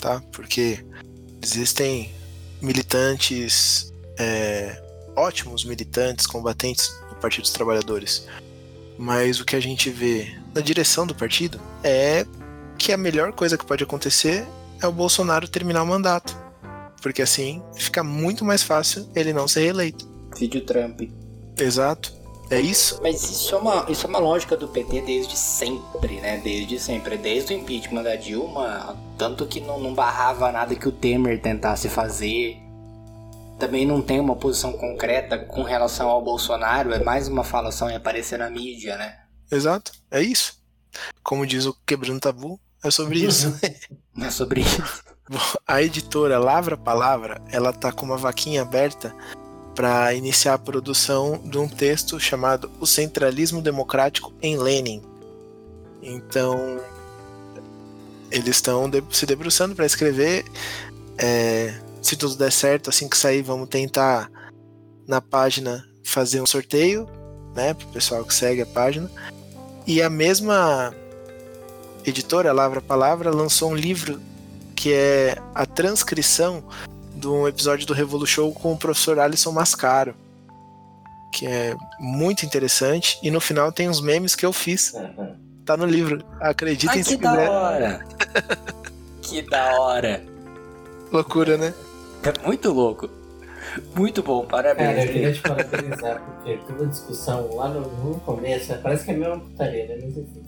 [0.00, 0.22] tá?
[0.32, 0.84] Porque
[1.42, 2.12] existem
[2.60, 4.82] militantes, é,
[5.14, 8.26] ótimos militantes, combatentes do Partido dos Trabalhadores,
[8.98, 12.26] mas o que a gente vê na direção do partido é
[12.78, 14.46] que a melhor coisa que pode acontecer
[14.80, 16.36] é o Bolsonaro terminar o mandato.
[17.02, 20.08] Porque assim fica muito mais fácil ele não ser reeleito.
[20.38, 21.02] Vídeo Trump.
[21.58, 22.12] Exato.
[22.50, 23.00] É isso?
[23.02, 26.40] Mas isso é, uma, isso é uma lógica do PT desde sempre, né?
[26.44, 27.16] Desde sempre.
[27.16, 31.88] Desde o impeachment da Dilma, tanto que não, não barrava nada que o Temer tentasse
[31.88, 32.58] fazer.
[33.58, 37.94] Também não tem uma posição concreta com relação ao Bolsonaro, é mais uma falação e
[37.94, 39.20] aparecer na mídia, né?
[39.50, 40.58] Exato, é isso.
[41.22, 43.54] Como diz o Quebrando Tabu, é sobre isso.
[44.20, 44.82] é sobre isso.
[45.66, 49.14] A editora Lavra Palavra, ela tá com uma vaquinha aberta
[49.74, 55.02] para iniciar a produção de um texto chamado O Centralismo Democrático em Lenin.
[56.02, 56.80] Então,
[58.30, 60.44] eles estão se debruçando para escrever.
[61.18, 64.30] É, se tudo der certo, assim que sair, vamos tentar
[65.08, 67.08] na página fazer um sorteio,
[67.54, 69.10] né, para o pessoal que segue a página.
[69.86, 70.94] E a mesma
[72.04, 74.20] editora, Lavra Palavra, lançou um livro
[74.76, 76.62] que é a transcrição
[77.14, 80.14] de um episódio do Revolu Show com o professor Alisson Mascaro.
[81.32, 83.18] Que é muito interessante.
[83.22, 84.92] E no final tem uns memes que eu fiz.
[85.64, 86.22] Tá no livro.
[86.42, 87.48] Acreditem Ai, se que da quiser.
[87.48, 88.06] hora!
[89.22, 90.22] que da hora!
[91.10, 91.72] Loucura, né?
[92.24, 93.08] É muito louco.
[93.94, 95.10] Muito bom, Cara, eu parabéns.
[95.10, 99.14] queria te parabenizar, porque toda a discussão lá no, no começo, né, parece que é
[99.14, 99.98] a mesma putaria, né?
[100.02, 100.42] Mas enfim.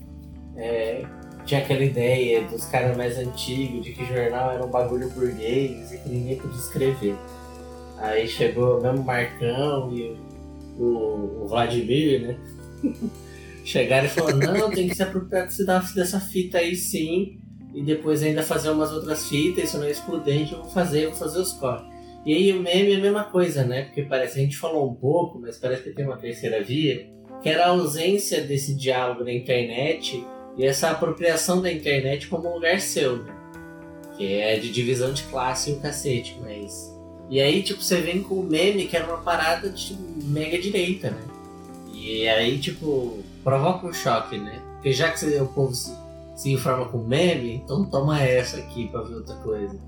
[0.57, 1.05] É,
[1.45, 5.99] tinha aquela ideia dos caras mais antigos de que jornal era um bagulho burguês e
[5.99, 7.17] que ninguém podia escrever.
[7.99, 10.17] Aí chegou mesmo o Marcão e
[10.79, 12.39] o, o Vladimir, né?
[13.65, 15.49] Chegaram e falaram, não, tem que se apropriar
[15.95, 17.41] dessa fita aí sim,
[17.77, 21.11] e depois ainda fazer umas outras fitas, isso não é excludente, eu vou fazer, eu
[21.11, 21.87] vou fazer os cortes.
[22.25, 23.83] E aí o meme é a mesma coisa, né?
[23.83, 27.07] Porque parece, a gente falou um pouco, mas parece que tem uma terceira via,
[27.43, 30.25] que era a ausência desse diálogo na internet
[30.57, 33.37] e essa apropriação da internet como um lugar seu, né?
[34.17, 36.91] Que é de divisão de classe e o cacete, mas.
[37.29, 41.11] E aí, tipo, você vem com o meme que era uma parada de mega direita,
[41.11, 41.23] né?
[41.93, 44.63] E aí, tipo, provoca um choque, né?
[44.77, 45.75] Porque já que o povo
[46.37, 49.81] se, informa com meme, então toma essa aqui pra ver outra coisa.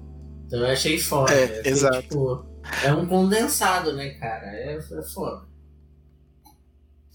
[0.47, 1.33] Então eu achei foda.
[1.33, 2.03] É, achei, exato.
[2.03, 2.47] tipo,
[2.85, 4.47] é um condensado, né, cara?
[4.47, 5.47] É, é foda.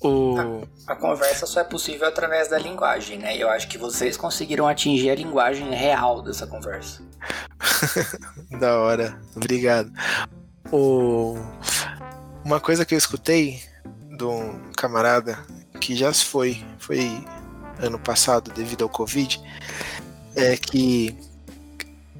[0.03, 0.35] O...
[0.85, 3.37] A conversa só é possível através da linguagem, né?
[3.37, 7.01] E eu acho que vocês conseguiram atingir a linguagem real dessa conversa.
[8.59, 9.91] Da hora, obrigado.
[10.71, 11.35] O...
[12.43, 13.61] Uma coisa que eu escutei
[14.17, 15.39] de um camarada
[15.79, 17.23] que já se foi, foi
[17.79, 19.39] ano passado devido ao Covid,
[20.35, 21.15] é que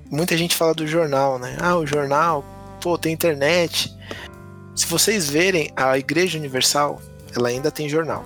[0.10, 1.58] muita gente fala do jornal, né?
[1.60, 2.44] Ah, o jornal,
[2.82, 3.96] pô, tem internet.
[4.76, 7.02] Se vocês verem, a Igreja Universal,
[7.36, 8.26] ela ainda tem jornal.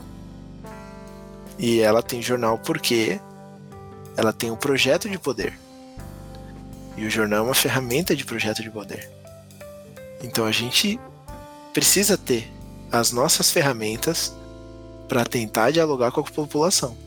[1.58, 3.20] E ela tem jornal porque
[4.16, 5.58] ela tem um projeto de poder.
[6.96, 9.10] E o jornal é uma ferramenta de projeto de poder.
[10.24, 11.00] Então a gente
[11.74, 12.52] precisa ter
[12.92, 14.34] as nossas ferramentas
[15.08, 16.98] para tentar dialogar com a população.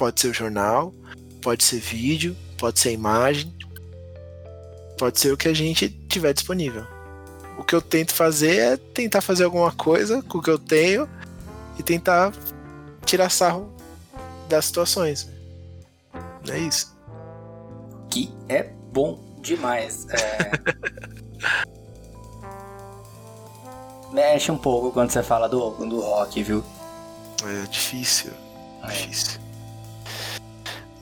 [0.00, 0.94] Pode ser o jornal,
[1.42, 3.54] pode ser vídeo, pode ser imagem,
[4.96, 6.86] pode ser o que a gente tiver disponível.
[7.58, 11.06] O que eu tento fazer é tentar fazer alguma coisa com o que eu tenho
[11.78, 12.32] e tentar
[13.04, 13.70] tirar sarro
[14.48, 15.28] das situações.
[16.48, 16.96] É isso.
[18.08, 20.06] Que é bom demais.
[20.08, 20.50] É...
[24.14, 26.64] Mexe um pouco quando você fala do, do rock, viu?
[27.44, 28.32] É difícil.
[28.82, 28.86] É.
[28.86, 29.39] Difícil.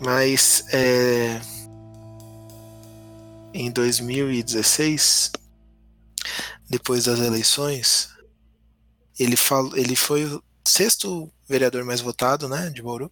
[0.00, 1.40] Mas é,
[3.52, 5.32] em 2016,
[6.68, 8.10] depois das eleições,
[9.18, 13.10] ele, falou, ele foi o sexto vereador mais votado, né, de Bauru,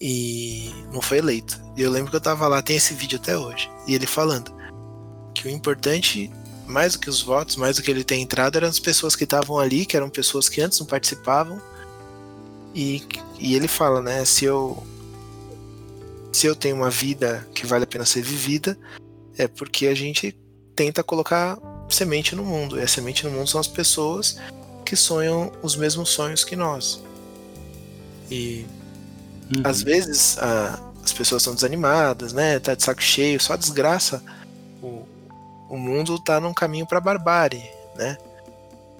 [0.00, 1.60] e não foi eleito.
[1.76, 4.52] E eu lembro que eu tava lá, tem esse vídeo até hoje, e ele falando
[5.34, 6.30] que o importante,
[6.66, 9.24] mais do que os votos, mais do que ele ter entrado, eram as pessoas que
[9.24, 11.60] estavam ali, que eram pessoas que antes não participavam,
[12.74, 13.02] e,
[13.38, 14.86] e ele fala, né, se eu
[16.32, 18.76] se eu tenho uma vida que vale a pena ser vivida,
[19.36, 20.36] é porque a gente
[20.74, 21.58] tenta colocar
[21.88, 22.78] semente no mundo.
[22.78, 24.38] E a semente no mundo são as pessoas
[24.84, 27.02] que sonham os mesmos sonhos que nós.
[28.30, 28.64] E
[29.54, 29.62] Uhum.
[29.64, 32.58] às vezes a- as pessoas estão desanimadas, né?
[32.58, 34.22] Tá de saco cheio, só desgraça.
[34.82, 35.02] O,
[35.68, 37.62] o mundo tá num caminho pra barbárie,
[37.96, 38.16] né?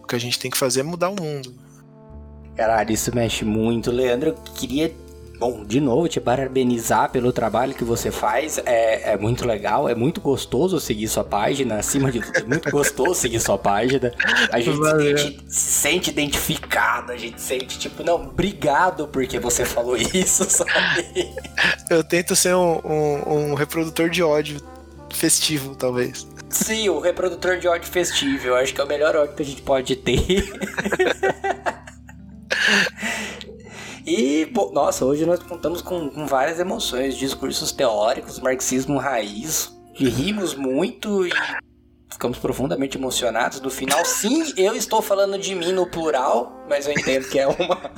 [0.03, 1.55] O que a gente tem que fazer é mudar o mundo.
[2.57, 3.91] Caralho, isso mexe muito.
[3.91, 4.95] Leandro, eu queria,
[5.39, 8.59] bom, de novo, te parabenizar pelo trabalho que você faz.
[8.64, 11.76] É, é muito legal, é muito gostoso seguir sua página.
[11.76, 14.12] Acima de tudo, é muito gostoso seguir sua página.
[14.53, 19.64] A gente se, identi- se sente identificado, a gente sente, tipo, não, obrigado porque você
[19.64, 21.35] falou isso, sabe?
[21.91, 24.61] Eu tento ser um, um- um reprodutor de ódio
[25.12, 26.26] festivo, talvez.
[26.49, 28.49] Sim, o reprodutor de ódio festivo.
[28.49, 30.22] Eu acho que é o melhor ódio que a gente pode ter.
[34.07, 40.09] E, pô, nossa, hoje nós contamos com, com várias emoções, discursos teóricos, marxismo raiz, que
[40.09, 41.32] rimos muito e
[42.11, 43.61] ficamos profundamente emocionados.
[43.61, 47.46] No final, sim, eu estou falando de mim no plural, mas eu entendo que é
[47.46, 47.92] uma.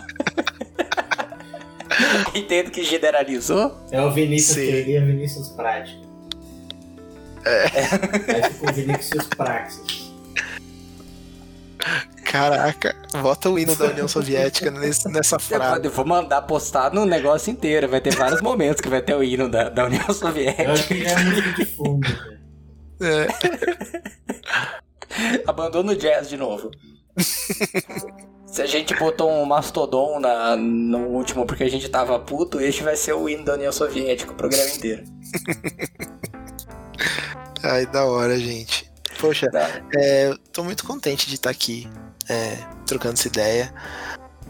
[2.35, 3.75] entendo que generalizou.
[3.91, 4.73] É o Vinícius Sim.
[4.73, 6.05] Teoria, Vinícius Prática.
[7.45, 8.35] É.
[8.35, 10.04] Aí ficou Vinícius Praxis.
[12.25, 15.89] Caraca, bota o hino da União Soviética nesse- nessa Eu frase.
[15.89, 17.89] vou mandar postar no negócio inteiro.
[17.89, 20.77] Vai ter vários momentos que vai ter o hino da, da União Eu acho Soviética.
[20.89, 22.09] que já é música de fundo.
[23.01, 23.27] É,
[25.47, 26.71] Abandona o jazz de novo.
[28.47, 32.83] Se a gente botou um Mastodon na, no último porque a gente tava puto, este
[32.83, 35.05] vai ser o hino da União Soviética o programa inteiro.
[37.63, 38.91] Ai, da hora, gente.
[39.21, 39.69] Poxa, Tá.
[39.97, 41.89] é, tô muito contente de estar aqui,
[42.29, 42.57] é,
[42.87, 43.73] trocando essa ideia.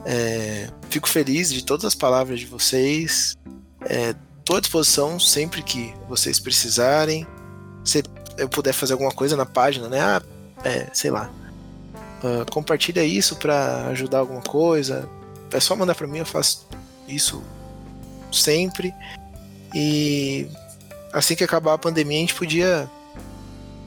[0.04, 3.36] É, fico feliz de todas as palavras de vocês.
[3.82, 7.26] É, tô à disposição sempre que vocês precisarem.
[7.84, 8.02] Se
[8.36, 10.00] eu puder fazer alguma coisa na página, né?
[10.00, 10.22] Ah,
[10.64, 11.30] é, sei lá.
[12.22, 15.08] Ah, compartilha isso pra ajudar alguma coisa.
[15.52, 16.66] É só mandar pra mim, eu faço
[17.06, 17.42] isso
[18.32, 18.92] sempre.
[19.74, 20.48] E
[21.12, 22.90] assim que acabar a pandemia, a gente podia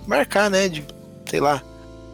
[0.07, 0.67] marcar, né?
[0.69, 0.85] De,
[1.29, 1.61] sei lá,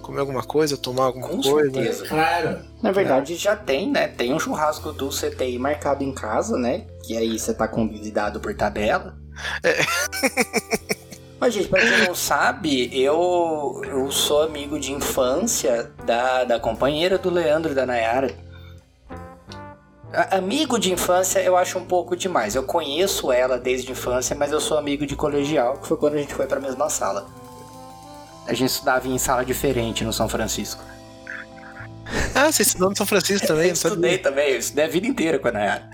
[0.02, 1.72] comer alguma coisa, tomar alguma Com coisa.
[1.72, 2.06] certeza.
[2.08, 2.60] Claro.
[2.82, 4.08] Na verdade, já tem, né?
[4.08, 6.86] Tem um churrasco do CTI marcado em casa, né?
[7.06, 9.16] Que aí você tá convidado por tabela.
[11.39, 17.18] Mas, gente, pra quem não sabe, eu, eu sou amigo de infância da, da companheira
[17.18, 18.34] do Leandro e da Nayara.
[20.14, 22.56] A- Amigo de infância eu acho um pouco demais.
[22.56, 26.14] Eu conheço ela desde a infância, mas eu sou amigo de colegial, que foi quando
[26.14, 27.26] a gente foi pra mesma sala.
[28.48, 30.84] A gente estudava em sala diferente no São Francisco.
[32.36, 33.68] Ah, você estudou no São Francisco também?
[33.70, 35.89] Eu estudei também, eu estudei a vida inteira com a Nayara.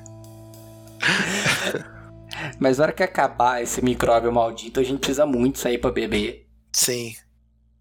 [2.59, 6.47] Mas na hora que acabar esse micróbio maldito, a gente precisa muito sair pra beber.
[6.71, 7.15] Sim,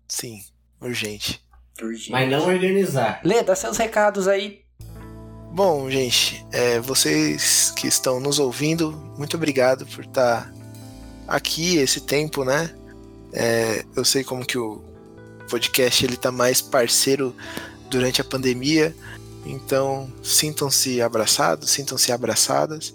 [0.07, 0.41] sim,
[0.81, 1.43] urgente.
[1.81, 2.11] Urgente.
[2.11, 3.21] Mas não organizar.
[3.25, 4.63] Lê, dá seus recados aí.
[5.53, 10.53] Bom, gente, é, vocês que estão nos ouvindo, muito obrigado por estar
[11.27, 12.75] aqui esse tempo, né?
[13.33, 14.83] É, eu sei como que o
[15.51, 17.35] podcast ele tá mais parceiro
[17.91, 18.95] durante a pandemia,
[19.45, 22.95] então sintam-se abraçados, sintam-se abraçadas.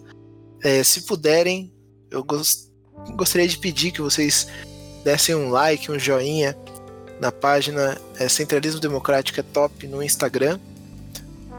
[0.62, 1.72] É, se puderem,
[2.10, 2.70] eu gos-
[3.16, 4.48] gostaria de pedir que vocês
[5.04, 6.58] dessem um like, um joinha
[7.20, 10.60] na página é, Centralismo Democrático é Top no Instagram,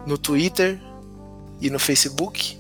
[0.06, 0.80] no Twitter
[1.60, 2.58] e no Facebook.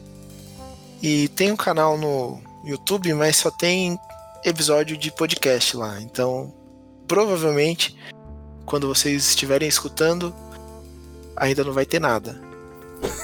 [1.02, 3.98] E tem um canal no YouTube, mas só tem
[4.44, 6.00] episódio de podcast lá.
[6.00, 6.54] Então,
[7.08, 7.96] provavelmente,
[8.66, 10.34] quando vocês estiverem escutando,
[11.36, 12.40] ainda não vai ter nada.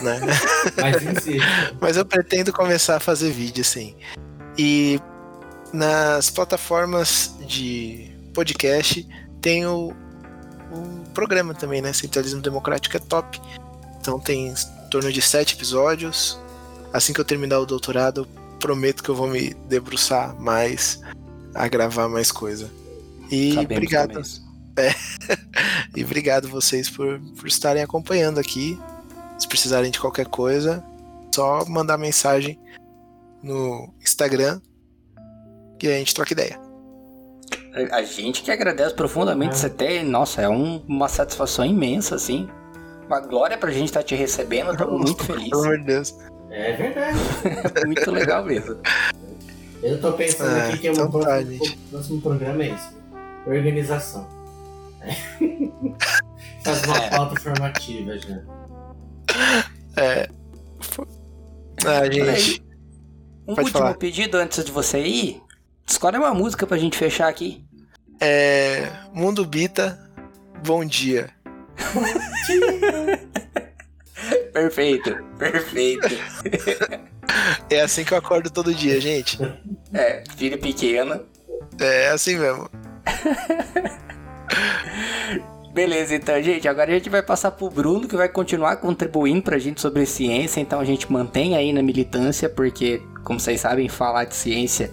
[0.00, 0.20] Né?
[0.76, 1.26] Mas.
[1.80, 3.94] Mas eu pretendo começar a fazer vídeo, sim.
[4.58, 5.00] E
[5.72, 9.06] nas plataformas de podcast
[9.40, 9.92] tem o,
[10.72, 11.92] o programa também, né?
[11.92, 13.40] Centralismo Democrático é top.
[14.00, 14.54] Então tem em
[14.90, 16.38] torno de sete episódios.
[16.92, 21.00] Assim que eu terminar o doutorado, eu prometo que eu vou me debruçar mais
[21.54, 22.70] a gravar mais coisa.
[23.30, 24.08] E Sabemos obrigado.
[24.08, 24.50] também isso.
[25.96, 28.78] E obrigado vocês por, por estarem acompanhando aqui.
[29.38, 30.82] Se precisarem de qualquer coisa,
[31.34, 32.58] só mandar mensagem
[33.42, 34.60] no Instagram
[35.78, 36.60] que a gente troca ideia.
[37.92, 40.02] A gente que agradece profundamente você ter.
[40.04, 42.48] Nossa, é um- uma satisfação imensa, assim.
[43.06, 44.70] Uma glória pra gente estar te recebendo.
[44.72, 45.50] Estamos muito felizes.
[45.50, 46.14] Pelo amor de Deus.
[46.50, 47.18] É verdade.
[47.86, 48.76] muito legal mesmo.
[49.82, 52.88] Eu tô pensando É, aqui que é então o tá, o próximo programa é esse.
[53.46, 54.28] Organização.
[56.62, 57.10] Faz uma É.
[57.10, 58.40] pauta formativa já.
[59.96, 60.28] É.
[61.86, 62.62] Ah, gente.
[63.48, 63.94] Um Pode último falar.
[63.94, 65.42] pedido antes de você ir.
[65.88, 67.64] Escolhe uma música pra gente fechar aqui.
[68.20, 69.98] É, Mundo Bita,
[70.64, 71.30] bom dia.
[74.52, 76.08] Perfeito, perfeito.
[77.68, 79.38] É assim que eu acordo todo dia, gente.
[79.94, 81.24] É, filho pequeno.
[81.78, 82.68] É assim mesmo.
[85.72, 89.56] Beleza, então, gente, agora a gente vai passar pro Bruno, que vai continuar contribuindo pra
[89.56, 94.24] gente sobre ciência, então a gente mantém aí na militância, porque, como vocês sabem, falar
[94.24, 94.90] de ciência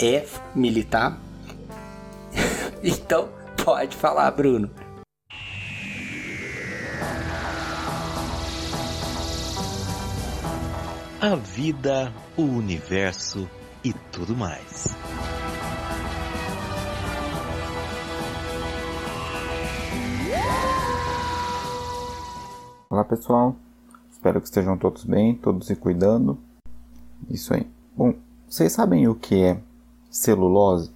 [0.00, 0.24] é
[0.54, 1.18] militar.
[2.84, 3.28] então,
[3.64, 4.70] pode falar, Bruno.
[11.18, 13.48] A vida, o universo
[13.82, 14.94] e tudo mais.
[22.90, 23.56] Olá pessoal,
[24.10, 26.38] espero que estejam todos bem, todos se cuidando.
[27.30, 27.66] Isso aí.
[27.96, 28.12] Bom,
[28.46, 29.58] vocês sabem o que é
[30.10, 30.90] celulose?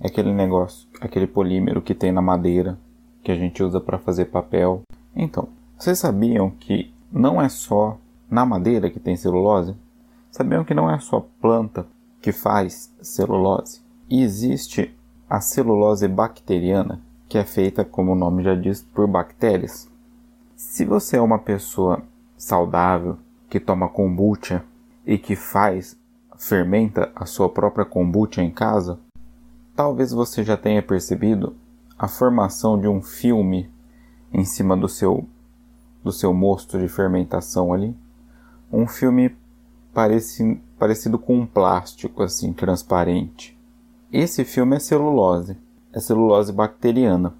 [0.00, 2.76] É aquele negócio, aquele polímero que tem na madeira
[3.22, 4.82] que a gente usa para fazer papel.
[5.14, 7.96] Então, vocês sabiam que não é só
[8.30, 9.74] na madeira que tem celulose?
[10.30, 11.86] Sabiam que não é só planta
[12.20, 13.80] que faz celulose?
[14.10, 14.94] Existe
[15.28, 19.90] a celulose bacteriana, que é feita, como o nome já diz, por bactérias.
[20.56, 22.02] Se você é uma pessoa
[22.36, 23.18] saudável,
[23.48, 24.64] que toma kombucha
[25.06, 25.96] e que faz,
[26.36, 28.98] fermenta a sua própria kombucha em casa,
[29.74, 31.56] talvez você já tenha percebido
[31.98, 33.70] a formação de um filme
[34.32, 35.26] em cima do seu
[36.02, 37.94] do seu mosto de fermentação ali,
[38.72, 39.34] um filme
[39.92, 43.58] pareci, parecido com um plástico assim transparente.
[44.12, 45.56] Esse filme é celulose,
[45.92, 47.34] é celulose bacteriana.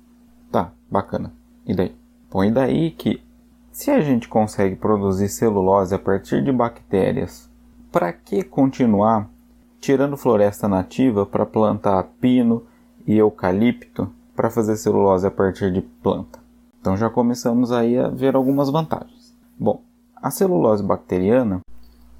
[0.50, 1.32] Tá, bacana.
[1.66, 1.94] E daí?
[2.30, 3.22] Bom, e daí que
[3.70, 7.48] se a gente consegue produzir celulose a partir de bactérias,
[7.92, 9.30] para que continuar
[9.80, 12.66] tirando floresta nativa para plantar pino
[13.06, 16.38] e eucalipto para fazer celulose a partir de planta?
[16.80, 19.36] Então já começamos aí a ver algumas vantagens.
[19.58, 19.82] Bom,
[20.22, 21.60] a celulose bacteriana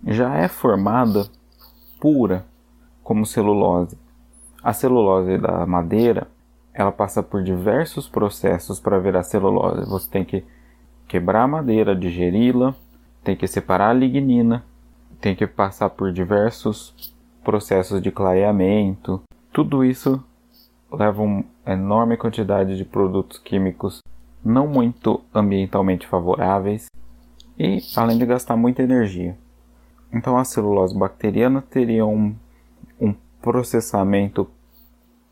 [0.06, 1.26] já é formada
[2.00, 2.44] pura
[3.02, 3.98] como celulose.
[4.62, 6.28] A celulose da madeira,
[6.72, 9.88] ela passa por diversos processos para virar celulose.
[9.88, 10.44] Você tem que
[11.06, 12.74] quebrar a madeira, digeri-la,
[13.24, 14.64] tem que separar a lignina,
[15.20, 19.22] tem que passar por diversos processos de clareamento.
[19.52, 20.22] Tudo isso
[20.90, 24.00] leva uma enorme quantidade de produtos químicos
[24.44, 26.86] não muito ambientalmente favoráveis
[27.58, 29.36] e além de gastar muita energia.
[30.12, 32.34] Então a celulose bacteriana teria um,
[33.00, 34.48] um processamento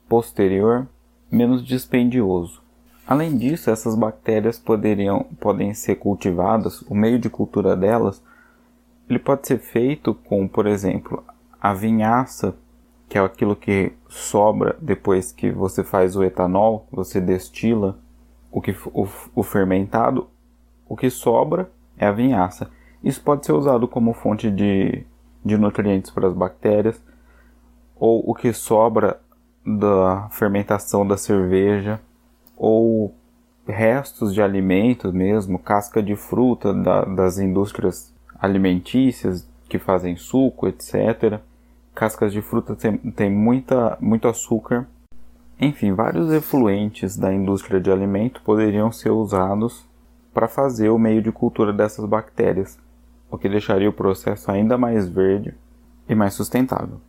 [0.08, 0.86] posterior
[1.30, 2.62] menos dispendioso.
[3.06, 8.22] Além disso, essas bactérias poderiam, podem ser cultivadas, o meio de cultura delas
[9.08, 11.22] ele pode ser feito com, por exemplo,
[11.60, 12.56] a vinhaça,
[13.08, 17.96] que é aquilo que sobra depois que você faz o etanol, você destila
[18.50, 20.28] o, que, o, o fermentado,
[20.88, 22.70] o que sobra é a vinhaça.
[23.02, 25.04] Isso pode ser usado como fonte de,
[25.44, 27.02] de nutrientes para as bactérias,
[27.94, 29.20] ou o que sobra
[29.64, 32.00] da fermentação da cerveja,
[32.56, 33.14] ou
[33.66, 41.40] restos de alimentos mesmo, casca de fruta da, das indústrias alimentícias que fazem suco, etc.
[41.94, 44.86] Cascas de fruta tem, tem muita, muito açúcar
[45.58, 49.85] enfim, vários efluentes da indústria de alimento poderiam ser usados
[50.36, 52.78] para fazer o meio de cultura dessas bactérias,
[53.30, 55.54] o que deixaria o processo ainda mais verde
[56.06, 57.00] e mais sustentável.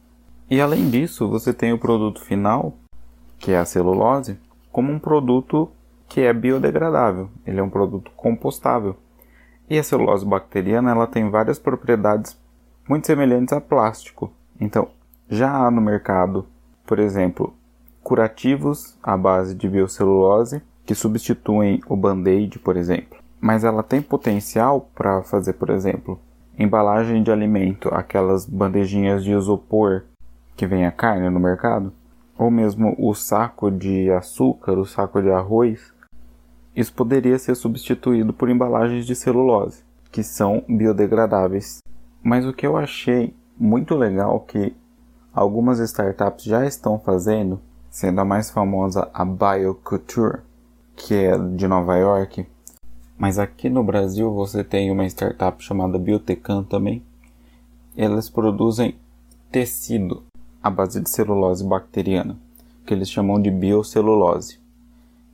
[0.49, 2.73] E além disso, você tem o produto final,
[3.37, 4.39] que é a celulose,
[4.71, 5.69] como um produto
[6.07, 8.95] que é biodegradável, ele é um produto compostável.
[9.69, 12.39] E a celulose bacteriana ela tem várias propriedades
[12.87, 14.31] muito semelhantes a plástico.
[14.57, 14.87] Então,
[15.29, 16.47] já há no mercado,
[16.85, 17.53] por exemplo,
[18.01, 23.16] curativos à base de biocelulose que substituem o band-aid, por exemplo.
[23.39, 26.19] Mas ela tem potencial para fazer, por exemplo,
[26.57, 30.03] embalagem de alimento, aquelas bandejinhas de isopor
[30.55, 31.93] que vem a carne no mercado,
[32.37, 35.93] ou mesmo o saco de açúcar, o saco de arroz.
[36.75, 41.79] Isso poderia ser substituído por embalagens de celulose, que são biodegradáveis.
[42.23, 44.75] Mas o que eu achei muito legal que
[45.33, 47.59] algumas startups já estão fazendo
[47.97, 50.41] sendo a mais famosa a BioCouture,
[50.95, 52.45] que é de Nova York.
[53.17, 57.01] Mas aqui no Brasil você tem uma startup chamada Biotecan também.
[57.95, 58.95] Elas produzem
[59.51, 60.23] tecido
[60.61, 62.37] à base de celulose bacteriana,
[62.85, 64.59] que eles chamam de biocelulose,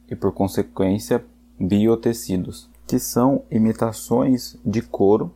[0.10, 1.26] e por consequência
[1.60, 5.34] biotecidos, que são imitações de couro.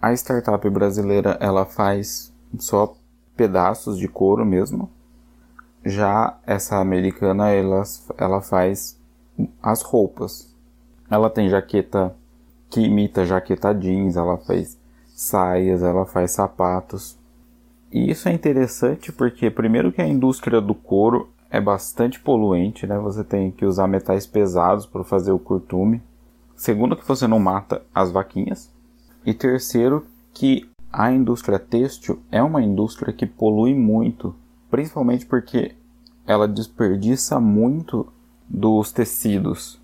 [0.00, 2.96] A startup brasileira ela faz só
[3.36, 4.90] pedaços de couro mesmo,
[5.84, 7.82] já essa americana, ela,
[8.18, 8.98] ela faz
[9.62, 10.55] as roupas.
[11.10, 12.14] Ela tem jaqueta
[12.68, 14.78] que imita jaqueta jeans, ela faz
[15.14, 17.18] saias, ela faz sapatos.
[17.90, 22.98] E isso é interessante porque, primeiro, que a indústria do couro é bastante poluente, né?
[22.98, 26.02] Você tem que usar metais pesados para fazer o curtume.
[26.56, 28.72] Segundo, que você não mata as vaquinhas.
[29.24, 30.04] E terceiro,
[30.34, 34.34] que a indústria têxtil é uma indústria que polui muito
[34.70, 35.74] principalmente porque
[36.26, 38.06] ela desperdiça muito
[38.48, 39.80] dos tecidos.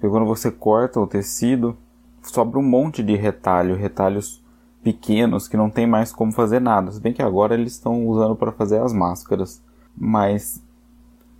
[0.00, 1.76] Porque quando você corta o tecido,
[2.22, 4.42] sobra um monte de retalho, retalhos
[4.82, 6.90] pequenos que não tem mais como fazer nada.
[6.90, 9.62] Se bem que agora eles estão usando para fazer as máscaras.
[9.94, 10.64] Mas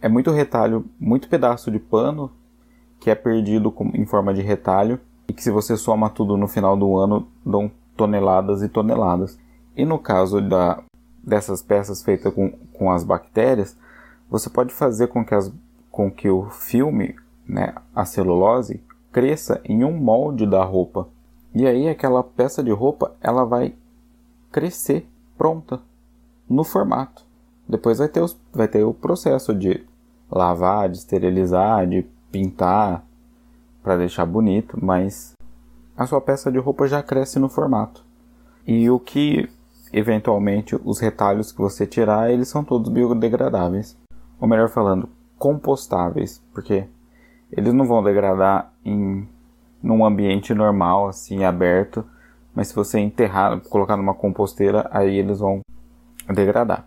[0.02, 2.30] é muito retalho, muito pedaço de pano
[3.00, 6.76] que é perdido em forma de retalho e que se você soma tudo no final
[6.76, 9.38] do ano dão toneladas e toneladas.
[9.74, 10.82] E no caso da
[11.22, 13.74] dessas peças feitas com, com as bactérias,
[14.28, 15.50] você pode fazer com que, as,
[15.90, 17.16] com que o filme,
[17.50, 21.08] né, a celulose, cresça em um molde da roupa.
[21.52, 23.74] E aí aquela peça de roupa ela vai
[24.52, 25.80] crescer pronta
[26.48, 27.24] no formato.
[27.68, 29.84] Depois vai ter, os, vai ter o processo de
[30.30, 33.04] lavar, de esterilizar, de pintar
[33.82, 35.32] para deixar bonito, mas
[35.96, 38.04] a sua peça de roupa já cresce no formato.
[38.66, 39.48] E o que
[39.92, 43.96] eventualmente os retalhos que você tirar, eles são todos biodegradáveis.
[44.40, 46.86] Ou melhor falando, compostáveis, porque
[47.52, 49.26] eles não vão degradar em
[49.82, 52.04] num ambiente normal, assim, aberto.
[52.54, 55.60] Mas se você enterrar, colocar numa composteira, aí eles vão
[56.28, 56.86] degradar.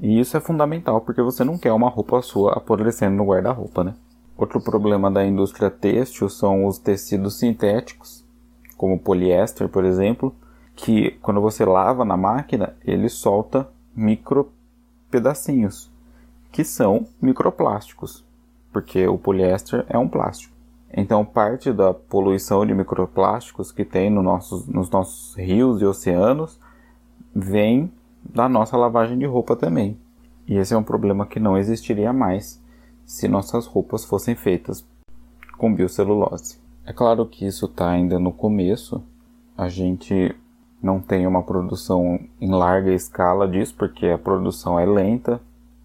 [0.00, 3.94] E isso é fundamental porque você não quer uma roupa sua apodrecendo no guarda-roupa, né?
[4.36, 8.24] Outro problema da indústria têxtil são os tecidos sintéticos,
[8.76, 10.34] como poliéster, por exemplo,
[10.74, 14.50] que quando você lava na máquina, ele solta micro
[15.08, 15.88] pedacinhos,
[16.50, 18.24] que são microplásticos,
[18.74, 20.52] porque o poliéster é um plástico.
[20.92, 26.58] Então, parte da poluição de microplásticos que tem no nossos, nos nossos rios e oceanos
[27.34, 27.90] vem
[28.22, 29.96] da nossa lavagem de roupa também.
[30.46, 32.60] E esse é um problema que não existiria mais
[33.06, 34.84] se nossas roupas fossem feitas
[35.56, 36.58] com biocelulose.
[36.84, 39.02] É claro que isso está ainda no começo,
[39.56, 40.34] a gente
[40.82, 45.40] não tem uma produção em larga escala disso, porque a produção é lenta,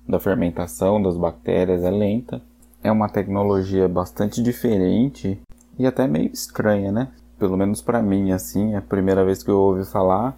[0.07, 2.41] da fermentação das bactérias é lenta.
[2.81, 5.41] É uma tecnologia bastante diferente
[5.77, 7.09] e até meio estranha, né?
[7.37, 10.37] Pelo menos para mim, assim, a primeira vez que eu ouvi falar,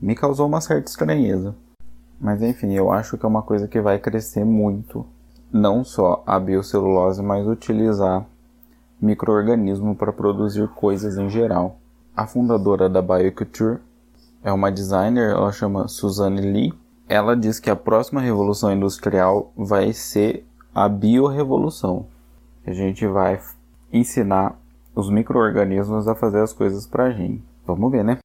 [0.00, 1.54] me causou uma certa estranheza.
[2.20, 5.06] Mas enfim, eu acho que é uma coisa que vai crescer muito.
[5.50, 8.26] Não só a biocelulose, mas utilizar
[9.00, 11.78] microorganismo para produzir coisas em geral.
[12.14, 13.78] A fundadora da Bioculture
[14.42, 16.74] é uma designer, ela chama Suzanne Lee.
[17.08, 22.06] Ela diz que a próxima revolução industrial vai ser a biorevolução.
[22.66, 23.40] A gente vai
[23.92, 24.58] ensinar
[24.94, 27.42] os microorganismos a fazer as coisas pra gente.
[27.66, 28.18] Vamos ver, né?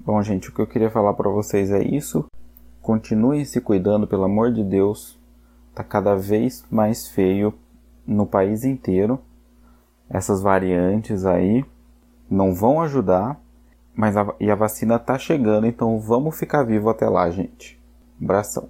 [0.00, 2.24] Bom, gente, o que eu queria falar para vocês é isso.
[2.80, 5.18] Continuem se cuidando, pelo amor de Deus.
[5.74, 7.54] Tá cada vez mais feio
[8.06, 9.20] no país inteiro.
[10.08, 11.64] Essas variantes aí
[12.30, 13.38] não vão ajudar,
[13.94, 17.78] mas a, e a vacina tá chegando, então vamos ficar vivo até lá, gente.
[18.20, 18.68] Abração.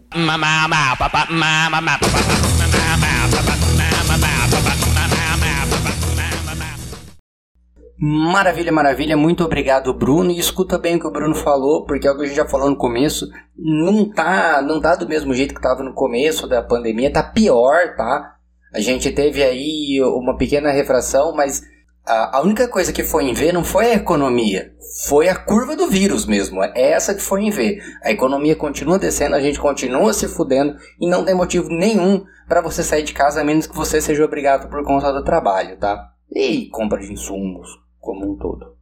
[8.01, 9.16] Maravilha, maravilha.
[9.16, 10.31] Muito obrigado, Bruno.
[10.31, 12.47] E escuta bem o que o Bruno falou, porque é o que a gente já
[12.47, 13.27] falou no começo.
[13.56, 17.97] Não tá, não tá do mesmo jeito que tava no começo da pandemia, tá pior,
[17.97, 18.36] tá?
[18.73, 21.62] A gente teve aí uma pequena refração, mas
[22.09, 24.72] a, única coisa que foi em V não foi a economia,
[25.06, 26.62] foi a curva do vírus mesmo.
[26.62, 27.80] É essa que foi em V.
[28.02, 32.60] A economia continua descendo, a gente continua se fudendo e não tem motivo nenhum para
[32.60, 36.12] você sair de casa a menos que você seja obrigado por conta do trabalho, tá?
[36.30, 37.68] E compra de insumos
[38.01, 38.74] como um todo.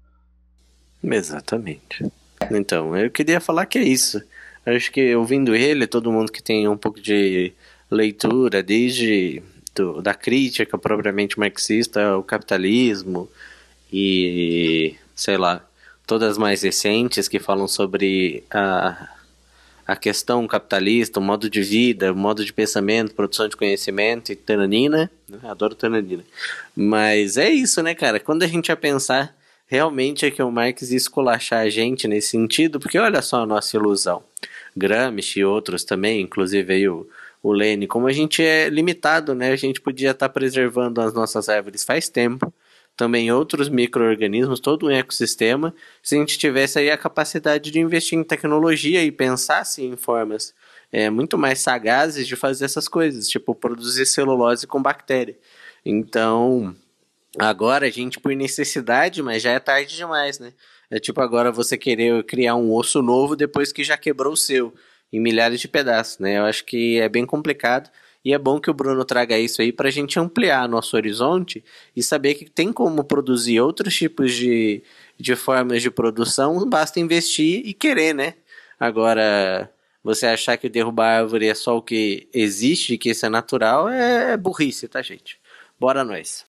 [1.02, 2.10] Exatamente.
[2.50, 4.22] Então, eu queria falar que é isso.
[4.64, 7.52] Acho que ouvindo ele, todo mundo que tem um pouco de
[7.90, 9.42] leitura, desde
[9.76, 13.28] do, da crítica propriamente marxista ao capitalismo
[13.92, 15.64] e, sei lá,
[16.06, 19.08] todas mais recentes que falam sobre a,
[19.86, 24.36] a questão capitalista, o modo de vida, o modo de pensamento, produção de conhecimento e
[24.36, 25.10] tananina.
[25.28, 25.38] Né?
[25.44, 26.24] Adoro tananina.
[26.74, 28.18] Mas é isso, né, cara?
[28.18, 29.36] Quando a gente ia pensar,
[29.66, 33.46] realmente é que o Marx ia esculachar a gente nesse sentido, porque olha só a
[33.46, 34.22] nossa ilusão.
[34.76, 37.08] Gramsci e outros também, inclusive aí o,
[37.46, 39.52] o Lene, como a gente é limitado, né?
[39.52, 42.52] A gente podia estar tá preservando as nossas árvores faz tempo,
[42.96, 48.18] também outros micro-organismos, todo um ecossistema, se a gente tivesse aí a capacidade de investir
[48.18, 50.54] em tecnologia e pensasse em formas
[50.90, 55.38] é, muito mais sagazes de fazer essas coisas, tipo produzir celulose com bactéria.
[55.84, 56.74] Então,
[57.38, 60.52] agora a gente, por necessidade, mas já é tarde demais, né?
[60.90, 64.74] É tipo agora você querer criar um osso novo depois que já quebrou o seu
[65.16, 66.38] em milhares de pedaços, né?
[66.38, 67.90] Eu acho que é bem complicado
[68.22, 71.64] e é bom que o Bruno traga isso aí para a gente ampliar nosso horizonte
[71.94, 74.82] e saber que tem como produzir outros tipos de,
[75.18, 78.34] de formas de produção, basta investir e querer, né?
[78.78, 79.70] Agora,
[80.04, 84.32] você achar que derrubar árvore é só o que existe, que isso é natural, é,
[84.32, 85.40] é burrice, tá, gente?
[85.80, 86.44] Bora nós.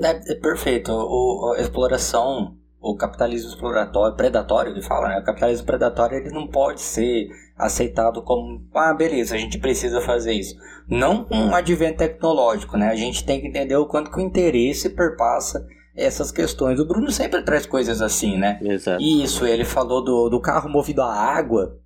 [0.00, 0.92] É, é perfeito.
[0.92, 5.18] O, a exploração o capitalismo exploratório, predatório, ele fala, né?
[5.18, 10.32] O capitalismo predatório ele não pode ser aceitado como, ah, beleza, a gente precisa fazer
[10.32, 10.56] isso.
[10.88, 12.88] Não com um advento tecnológico, né?
[12.88, 15.66] A gente tem que entender o quanto que o interesse perpassa
[15.96, 16.78] essas questões.
[16.78, 18.58] O Bruno sempre traz coisas assim, né?
[18.62, 19.02] Exato.
[19.02, 21.80] Isso, ele falou do, do carro movido a água.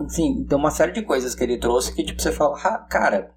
[0.00, 3.30] Enfim, tem uma série de coisas que ele trouxe que, tipo, você fala, ah, cara,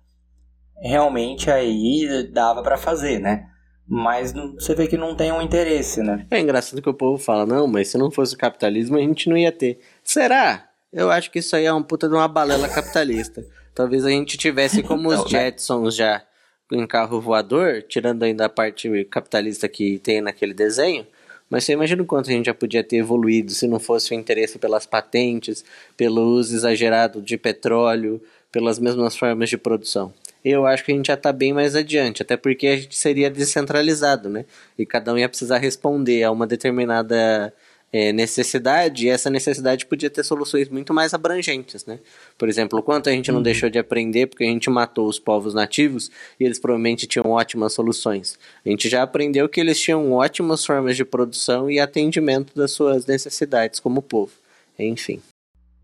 [0.82, 3.51] realmente aí dava para fazer, né?
[3.94, 6.26] Mas você vê que não tem um interesse, né?
[6.32, 9.28] É engraçado que o povo fala, não, mas se não fosse o capitalismo a gente
[9.28, 9.82] não ia ter.
[10.02, 10.70] Será?
[10.94, 13.46] Eu acho que isso aí é uma puta de uma balela capitalista.
[13.76, 15.28] Talvez a gente tivesse como os né?
[15.28, 16.24] Jetsons já
[16.72, 21.06] em carro voador, tirando ainda a parte capitalista que tem naquele desenho.
[21.50, 24.16] Mas você imagina o quanto a gente já podia ter evoluído se não fosse o
[24.16, 25.66] interesse pelas patentes,
[25.98, 30.14] pelo uso exagerado de petróleo, pelas mesmas formas de produção.
[30.44, 33.30] Eu acho que a gente já está bem mais adiante, até porque a gente seria
[33.30, 34.46] descentralizado, né?
[34.78, 37.54] E cada um ia precisar responder a uma determinada
[37.94, 42.00] é, necessidade, e essa necessidade podia ter soluções muito mais abrangentes, né?
[42.38, 43.44] Por exemplo, o quanto a gente não uhum.
[43.44, 46.10] deixou de aprender porque a gente matou os povos nativos
[46.40, 48.40] e eles provavelmente tinham ótimas soluções.
[48.66, 53.06] A gente já aprendeu que eles tinham ótimas formas de produção e atendimento das suas
[53.06, 54.32] necessidades como povo.
[54.80, 55.22] Enfim.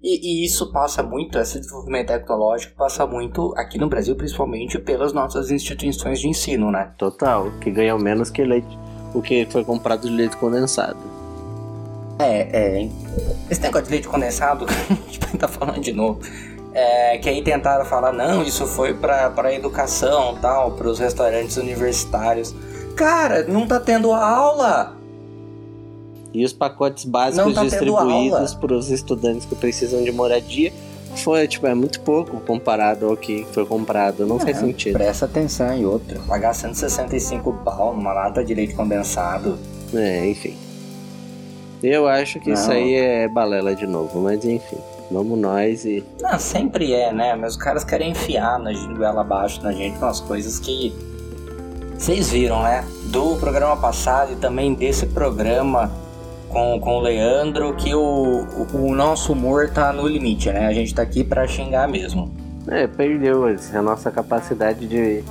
[0.02, 5.11] E, e, isso passa muito, esse desenvolvimento tecnológico passa muito aqui no Brasil, principalmente pelas
[5.11, 6.91] nossas instituições de ensino, né?
[6.98, 8.78] Total, que ganham menos que leite,
[9.14, 10.98] o que foi comprado de leite condensado.
[12.19, 12.90] É, é.
[13.49, 16.19] Esse negócio de leite condensado, a gente tá falando de novo.
[16.74, 22.53] É, que aí tentaram falar, não, isso foi pra, pra educação tal, pros restaurantes universitários.
[22.95, 24.97] Cara, não tá tendo aula!
[26.38, 30.72] E os pacotes básicos tá distribuídos para os estudantes que precisam de moradia
[31.18, 34.24] foi, tipo, é muito pouco comparado ao que foi comprado.
[34.26, 34.94] Não é, faz sentido.
[34.94, 36.20] Presta atenção em outro.
[36.28, 39.58] Pagar 165 pau numa lata de leite condensado.
[39.94, 40.56] É, enfim.
[41.82, 42.54] Eu acho que não.
[42.54, 44.78] isso aí é balela de novo, mas enfim.
[45.10, 46.04] Vamos nós e.
[46.22, 47.36] Não, sempre é, né?
[47.36, 50.94] Mas os caras querem enfiar na goela abaixo na gente com as coisas que.
[51.98, 52.86] Vocês viram, né?
[53.06, 55.92] Do programa passado e também desse programa
[56.49, 60.68] com, com o Leandro, que o, o, nosso humor tá no limite, né?
[60.68, 62.32] A gente tá aqui pra xingar mesmo.
[62.68, 65.24] É, perdeu a nossa capacidade de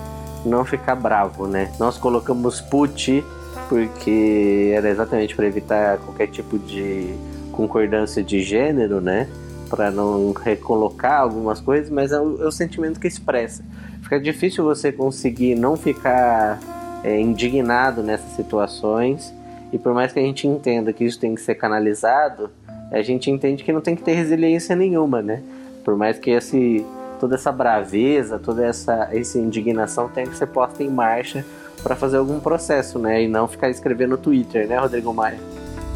[0.45, 1.73] não ficar bravo, né?
[1.79, 3.25] Nós colocamos put
[3.69, 7.15] porque era exatamente para evitar qualquer tipo de
[7.53, 9.29] concordância de gênero, né?
[9.69, 13.65] Para não recolocar algumas coisas, mas é o, é o, sentimento que expressa.
[14.03, 16.61] Fica difícil você conseguir não ficar
[17.03, 19.35] é, indignado nessas situações,
[19.73, 22.51] e por mais que a gente entenda que isso tem que ser canalizado,
[22.91, 25.43] a gente entende que não tem que ter resiliência nenhuma, né?
[25.85, 26.85] Por mais que esse,
[27.19, 31.45] toda essa braveza, toda essa, essa indignação tenha que ser posta em marcha
[31.83, 33.23] para fazer algum processo, né?
[33.23, 35.39] E não ficar escrevendo no Twitter, né, Rodrigo Maia?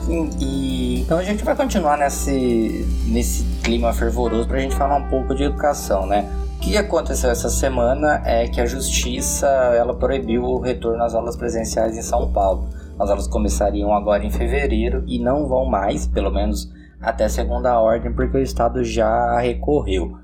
[0.05, 4.97] Sim, e então a gente vai continuar nesse, nesse clima fervoroso para a gente falar
[4.97, 6.29] um pouco de educação, né?
[6.57, 11.37] O que aconteceu essa semana é que a justiça ela proibiu o retorno às aulas
[11.37, 12.69] presenciais em São Paulo.
[13.01, 16.71] As aulas começariam agora em fevereiro e não vão mais, pelo menos
[17.01, 20.19] até segunda ordem, porque o estado já recorreu.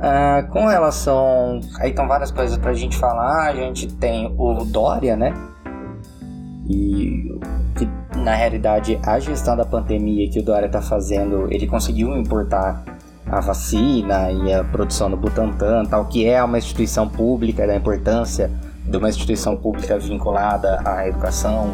[0.00, 1.58] Ah, com relação.
[1.80, 3.48] Aí estão várias coisas pra gente falar.
[3.48, 5.34] A gente tem o Dória, né?
[6.68, 7.36] E
[7.74, 12.84] que na realidade a gestão da pandemia que o Dória tá fazendo, ele conseguiu importar
[13.26, 18.50] a vacina e a produção do Butantan, tal, que é uma instituição pública, da importância
[18.88, 21.72] de uma instituição pública vinculada à educação,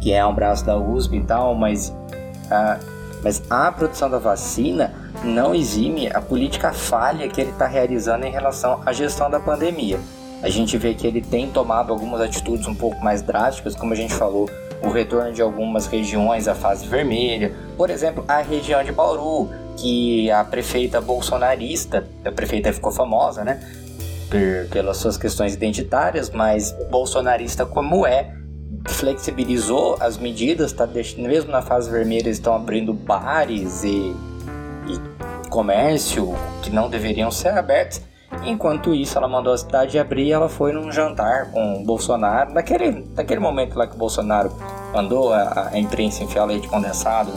[0.00, 2.82] que é um braço da USP e tal, mas, uh,
[3.22, 8.30] mas a produção da vacina não exime a política falha que ele está realizando em
[8.30, 10.00] relação à gestão da pandemia.
[10.42, 13.96] A gente vê que ele tem tomado algumas atitudes um pouco mais drásticas, como a
[13.96, 14.48] gente falou,
[14.82, 20.30] o retorno de algumas regiões à fase vermelha, por exemplo, a região de Bauru, que
[20.30, 23.60] a prefeita bolsonarista, a prefeita ficou famosa, né,
[24.70, 28.34] pelas suas questões identitárias, mas bolsonarista como é,
[28.88, 34.14] flexibilizou as medidas, tá deixando, mesmo na fase vermelha estão abrindo bares e
[34.88, 38.00] e comércio que não deveriam ser abertos.
[38.44, 42.52] Enquanto isso, ela mandou a cidade abrir ela foi num jantar com o Bolsonaro.
[42.52, 44.52] Naquele, naquele momento lá que o Bolsonaro
[44.92, 47.32] mandou a, a imprensa enfiar leite condensado.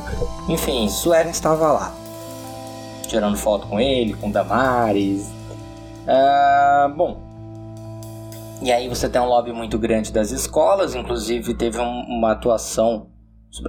[0.48, 1.94] Enfim, Suelen estava lá.
[3.08, 5.30] Tirando foto com ele, com Damares.
[6.12, 7.22] Ah, bom.
[8.64, 10.96] E aí você tem um lobby muito grande das escolas.
[10.96, 13.12] Inclusive teve um, uma atuação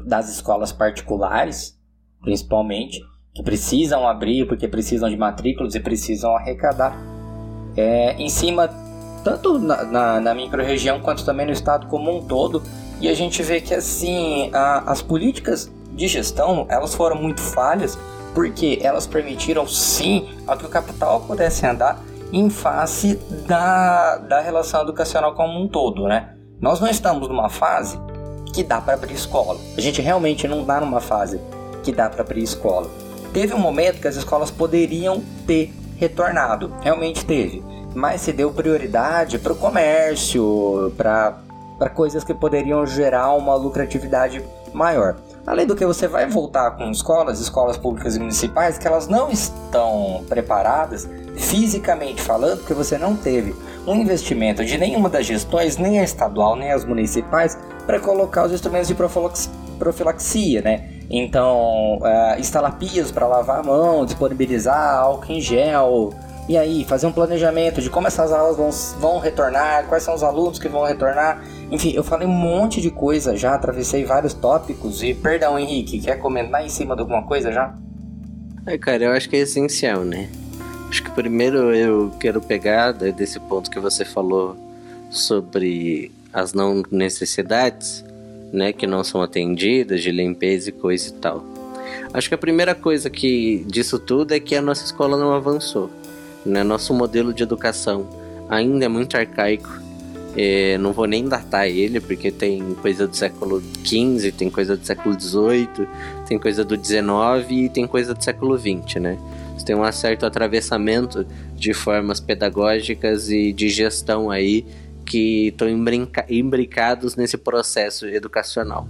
[0.06, 1.78] das escolas particulares,
[2.22, 2.98] principalmente
[3.34, 6.96] que precisam abrir porque precisam de matrículas e precisam arrecadar
[7.76, 8.68] é, em cima,
[9.22, 12.62] tanto na, na, na micro-região quanto também no estado como um todo.
[13.00, 17.98] E a gente vê que assim a, as políticas de gestão elas foram muito falhas
[18.34, 22.02] porque elas permitiram sim a que o capital pudesse andar
[22.32, 23.16] em face
[23.46, 26.34] da, da relação educacional como um todo, né?
[26.60, 27.98] Nós não estamos numa fase
[28.52, 29.58] que dá para abrir escola.
[29.76, 31.40] A gente realmente não está numa fase
[31.82, 32.88] que dá para abrir escola.
[33.32, 37.62] Teve um momento que as escolas poderiam ter retornado, realmente teve,
[37.94, 44.42] mas se deu prioridade para o comércio, para coisas que poderiam gerar uma lucratividade
[44.72, 45.16] maior.
[45.46, 49.30] Além do que você vai voltar com escolas, escolas públicas e municipais, que elas não
[49.30, 53.54] estão preparadas, fisicamente falando, porque você não teve
[53.86, 58.52] um investimento de nenhuma das gestões, nem a estadual, nem as municipais, para colocar os
[58.52, 58.94] instrumentos de
[59.78, 60.90] profilaxia, né?
[61.10, 66.10] Então, uh, instalar pias para lavar a mão, disponibilizar álcool em gel
[66.48, 70.22] E aí, fazer um planejamento de como essas aulas vão, vão retornar, quais são os
[70.22, 71.42] alunos que vão retornar.
[71.70, 75.02] Enfim, eu falei um monte de coisa já, atravessei vários tópicos.
[75.02, 77.74] E, perdão, Henrique, quer comentar em cima de alguma coisa já?
[78.66, 80.28] É, cara, eu acho que é essencial, né?
[80.88, 84.56] Acho que primeiro eu quero pegar desse ponto que você falou
[85.08, 88.04] sobre as não necessidades,
[88.52, 91.44] né, que não são atendidas, de limpeza e coisa e tal.
[92.12, 95.88] Acho que a primeira coisa que disso tudo é que a nossa escola não avançou.
[96.44, 96.64] Né?
[96.64, 98.08] Nosso modelo de educação
[98.48, 99.80] ainda é muito arcaico.
[100.36, 104.84] É, não vou nem datar ele, porque tem coisa do século XV, tem coisa do
[104.86, 105.88] século XVIII,
[106.26, 107.10] tem coisa do XIX
[107.50, 109.18] e tem coisa do século XX, né?
[109.64, 114.64] Tem um certo atravessamento de formas pedagógicas e de gestão aí
[115.04, 115.68] que estão
[116.28, 118.88] imbricados nesse processo educacional,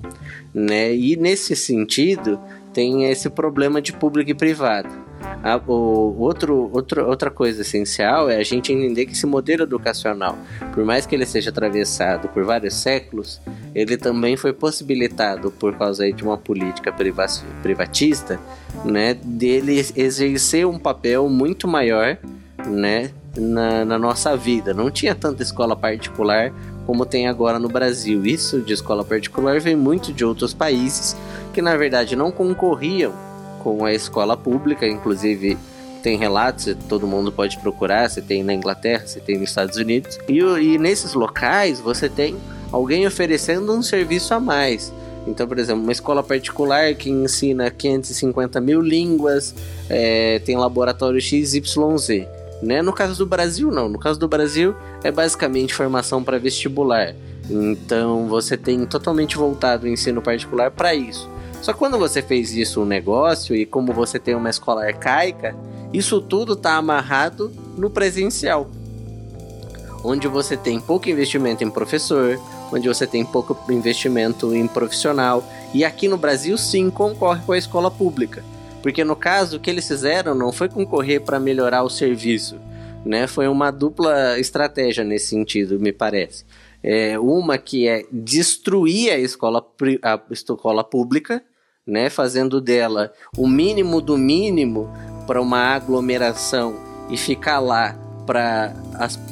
[0.54, 0.94] né?
[0.94, 2.38] E nesse sentido
[2.72, 5.09] tem esse problema de público e privado.
[5.42, 10.38] A, o, outro, outro, outra coisa essencial é a gente entender que esse modelo educacional,
[10.72, 13.40] por mais que ele seja atravessado por vários séculos,
[13.74, 16.92] ele também foi possibilitado por causa de uma política
[17.62, 18.40] privatista,
[18.84, 22.16] né, dele exercer um papel muito maior,
[22.66, 24.74] né, na, na nossa vida.
[24.74, 26.52] Não tinha tanta escola particular
[26.86, 28.24] como tem agora no Brasil.
[28.26, 31.16] Isso de escola particular vem muito de outros países
[31.52, 33.12] que na verdade não concorriam
[33.60, 35.56] com a escola pública, inclusive
[36.02, 40.18] tem relatos, todo mundo pode procurar, você tem na Inglaterra, você tem nos Estados Unidos.
[40.28, 42.36] E, e nesses locais você tem
[42.72, 44.92] alguém oferecendo um serviço a mais.
[45.26, 49.54] Então, por exemplo, uma escola particular que ensina 550 mil línguas,
[49.88, 52.26] é, tem laboratório XYZ.
[52.62, 52.82] Né?
[52.82, 53.88] No caso do Brasil, não.
[53.88, 54.74] No caso do Brasil,
[55.04, 57.14] é basicamente formação para vestibular.
[57.48, 61.28] Então, você tem totalmente voltado o ensino particular para isso.
[61.62, 65.54] Só que quando você fez isso um negócio e como você tem uma escola arcaica,
[65.92, 68.70] isso tudo está amarrado no presencial.
[70.02, 72.40] Onde você tem pouco investimento em professor,
[72.72, 75.44] onde você tem pouco investimento em profissional.
[75.74, 78.42] E aqui no Brasil, sim, concorre com a escola pública.
[78.82, 82.56] Porque no caso, o que eles fizeram não foi concorrer para melhorar o serviço,
[83.04, 83.26] né?
[83.26, 86.44] Foi uma dupla estratégia nesse sentido, me parece.
[86.82, 89.62] É, uma que é destruir a escola,
[90.02, 91.42] a escola pública,
[91.90, 92.08] né?
[92.08, 94.88] Fazendo dela o mínimo do mínimo
[95.26, 96.76] para uma aglomeração
[97.10, 98.72] e ficar lá para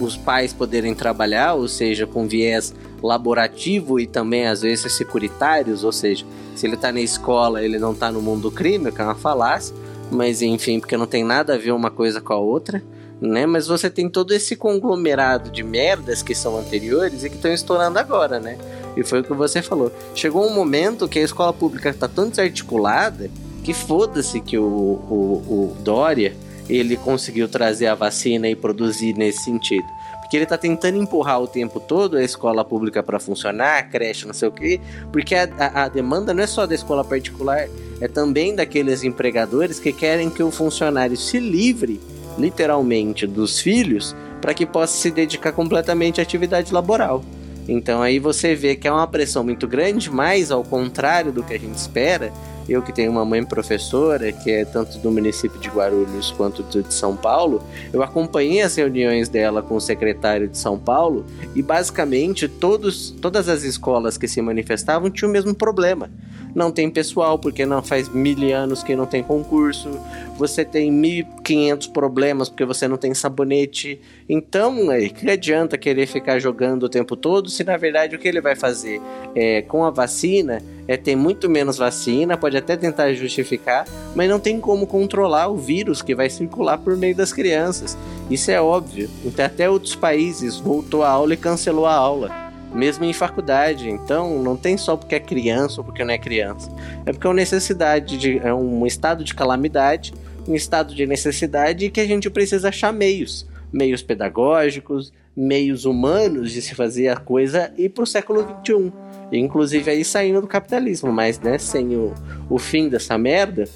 [0.01, 5.93] os pais poderem trabalhar, ou seja, com viés laborativo e também às vezes securitários, ou
[5.93, 6.27] seja,
[6.57, 9.15] se ele está na escola, ele não está no mundo do crime, que é uma
[9.15, 9.75] falácia,
[10.11, 12.83] mas enfim, porque não tem nada a ver uma coisa com a outra,
[13.21, 13.47] né?
[13.47, 17.99] Mas você tem todo esse conglomerado de merdas que são anteriores e que estão estourando
[17.99, 18.59] agora, né?
[18.99, 19.93] E foi o que você falou.
[20.15, 23.31] Chegou um momento que a escola pública está tão desarticulada
[23.63, 26.35] que foda-se que o, o, o Dória
[26.69, 29.87] ele conseguiu trazer a vacina e produzir nesse sentido
[30.29, 34.27] porque ele está tentando empurrar o tempo todo a escola pública para funcionar, a creche,
[34.27, 34.79] não sei o quê,
[35.11, 37.67] porque a, a, a, demanda não é só da escola particular,
[37.99, 41.99] é também daqueles empregadores que querem que o funcionário se livre,
[42.39, 47.25] literalmente, dos filhos, para que possa se dedicar completamente à atividade laboral.
[47.69, 51.53] Então aí você vê que é uma pressão muito grande, mas ao contrário do que
[51.53, 52.33] a gente espera,
[52.69, 56.93] eu que tenho uma mãe professora, que é tanto do município de Guarulhos quanto de
[56.93, 57.63] São Paulo,
[57.93, 61.25] eu acompanhei as reuniões dela com o secretário de São Paulo
[61.55, 66.11] e basicamente todos, todas as escolas que se manifestavam tinham o mesmo problema
[66.55, 69.89] não tem pessoal, porque não faz mil anos que não tem concurso,
[70.37, 74.01] você tem 1.500 problemas porque você não tem sabonete.
[74.29, 78.29] Então, é, que adianta querer ficar jogando o tempo todo se na verdade o que
[78.29, 79.01] ele vai fazer
[79.35, 83.87] é, com a vacina é ter muito menos vacina, pode até tentar justificar,
[84.17, 87.97] mas não tem como controlar o vírus que vai circular por meio das crianças.
[88.31, 89.09] Isso é óbvio.
[89.23, 93.89] Então, até outros países voltou a aula e cancelou a aula mesmo em faculdade.
[93.89, 96.71] Então, não tem só porque é criança ou porque não é criança.
[97.07, 100.13] É porque é uma necessidade de é um estado de calamidade,
[100.47, 106.61] um estado de necessidade que a gente precisa achar meios, meios pedagógicos, meios humanos de
[106.61, 108.93] se fazer a coisa e para o século XXI.
[109.33, 112.15] Inclusive aí saindo do capitalismo, mas né, sem o,
[112.49, 113.69] o fim dessa merda,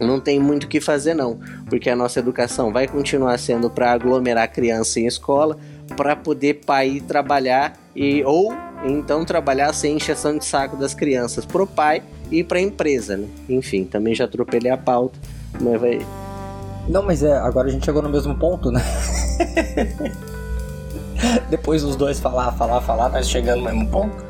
[0.00, 3.92] não tem muito o que fazer não, porque a nossa educação vai continuar sendo para
[3.92, 5.56] aglomerar criança em escola,
[5.96, 8.52] para poder pai trabalhar e ou
[8.84, 13.26] então trabalhar sem encheção de saco das crianças pro pai e pra empresa, né?
[13.48, 15.18] Enfim, também já atropelei a pauta,
[15.60, 16.04] mas vai.
[16.88, 18.82] Não, mas é, agora a gente chegou no mesmo ponto, né?
[21.48, 24.25] Depois os dois falar, falar, falar, nós chegamos no mesmo ponto.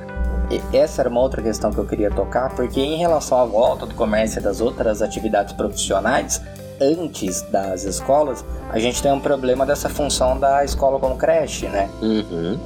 [0.73, 3.94] Essa era uma outra questão que eu queria tocar, porque em relação à volta do
[3.94, 6.40] comércio e das outras atividades profissionais,
[6.81, 11.89] antes das escolas, a gente tem um problema dessa função da escola como creche, né?
[12.01, 12.59] Uhum.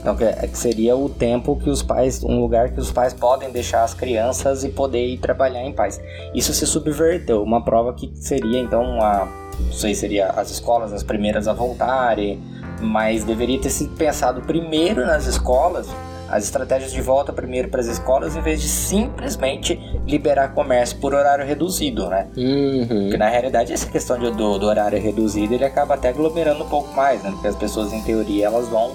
[0.00, 3.12] Então, que, é que seria o tempo que os pais, um lugar que os pais
[3.12, 6.00] podem deixar as crianças e poder ir trabalhar em paz.
[6.32, 9.26] Isso se subverteu, uma prova que seria então a,
[9.58, 12.40] não sei, seria as escolas as primeiras a voltarem,
[12.80, 15.88] mas deveria ter sido pensado primeiro nas escolas
[16.28, 21.14] as estratégias de volta primeiro para as escolas em vez de simplesmente liberar comércio por
[21.14, 22.26] horário reduzido, né?
[22.36, 22.86] Uhum.
[22.86, 26.68] Porque na realidade essa questão de, do, do, horário reduzido ele acaba até aglomerando um
[26.68, 27.30] pouco mais, né?
[27.30, 28.92] Porque as pessoas em teoria elas vão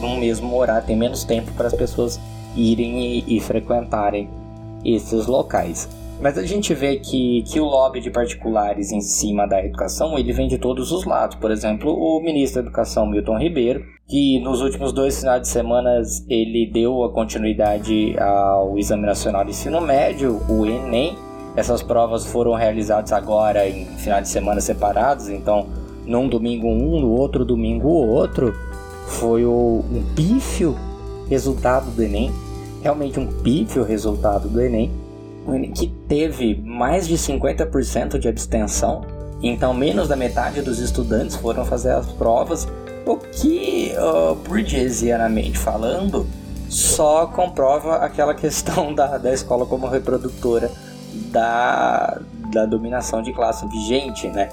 [0.00, 2.20] no mesmo horário, tem menos tempo para as pessoas
[2.56, 4.28] irem e, e frequentarem
[4.84, 5.88] esses locais.
[6.20, 10.32] Mas a gente vê que, que o lobby de particulares em cima da educação, ele
[10.32, 11.36] vem de todos os lados.
[11.36, 16.02] Por exemplo, o ministro da Educação, Milton Ribeiro, que nos últimos dois finais de semana
[16.28, 21.16] ele deu a continuidade ao Exame Nacional de Ensino Médio, o Enem.
[21.54, 25.66] Essas provas foram realizadas agora em finais de semana separados, então
[26.04, 28.52] num domingo um, no outro domingo o outro.
[29.06, 30.76] Foi o, um pífio
[31.28, 32.32] resultado do Enem,
[32.82, 34.90] realmente um pífio resultado do Enem
[35.74, 39.02] que teve mais de 50% de abstenção,
[39.42, 42.66] então menos da metade dos estudantes foram fazer as provas,
[43.06, 46.26] o que, uh, burgesianamente falando,
[46.68, 50.70] só comprova aquela questão da, da escola como reprodutora
[51.32, 52.20] da,
[52.52, 54.48] da dominação de classe vigente, né?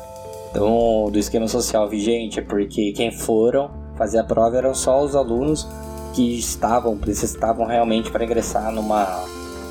[0.51, 5.67] Então, do esquema social vigente, porque quem foram fazer a prova eram só os alunos
[6.13, 9.21] que estavam, precisavam realmente para ingressar numa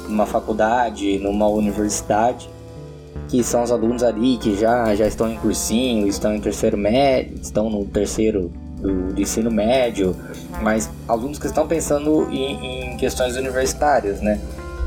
[0.09, 2.49] numa faculdade, numa universidade,
[3.29, 7.39] que são os alunos ali que já, já estão em cursinho, estão em terceiro médio,
[7.41, 10.15] estão no terceiro do, do ensino médio,
[10.63, 14.41] mas alunos que estão pensando em, em questões universitárias, né?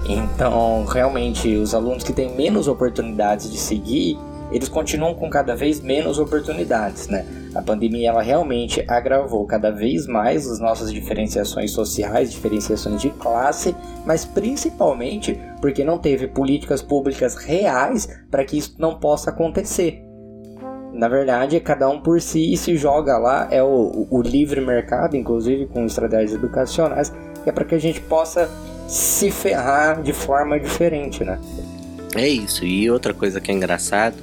[0.07, 4.17] Então, realmente, os alunos que têm menos oportunidades de seguir,
[4.51, 7.25] eles continuam com cada vez menos oportunidades, né?
[7.57, 13.75] A pandemia ela realmente agravou cada vez mais as nossas diferenciações sociais, diferenciações de classe,
[14.05, 20.03] mas principalmente porque não teve políticas públicas reais para que isso não possa acontecer.
[20.93, 25.65] Na verdade, cada um por si se joga lá, é o, o livre mercado, inclusive
[25.65, 27.11] com estratégias educacionais,
[27.43, 28.47] que é para que a gente possa
[28.87, 31.39] se ferrar de forma diferente, né?
[32.15, 32.63] É isso.
[32.63, 34.17] E outra coisa que é engraçado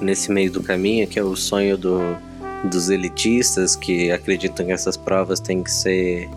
[0.00, 2.16] nesse meio do caminho, que é o sonho do
[2.70, 6.28] dos elitistas que acreditam que essas provas têm que ser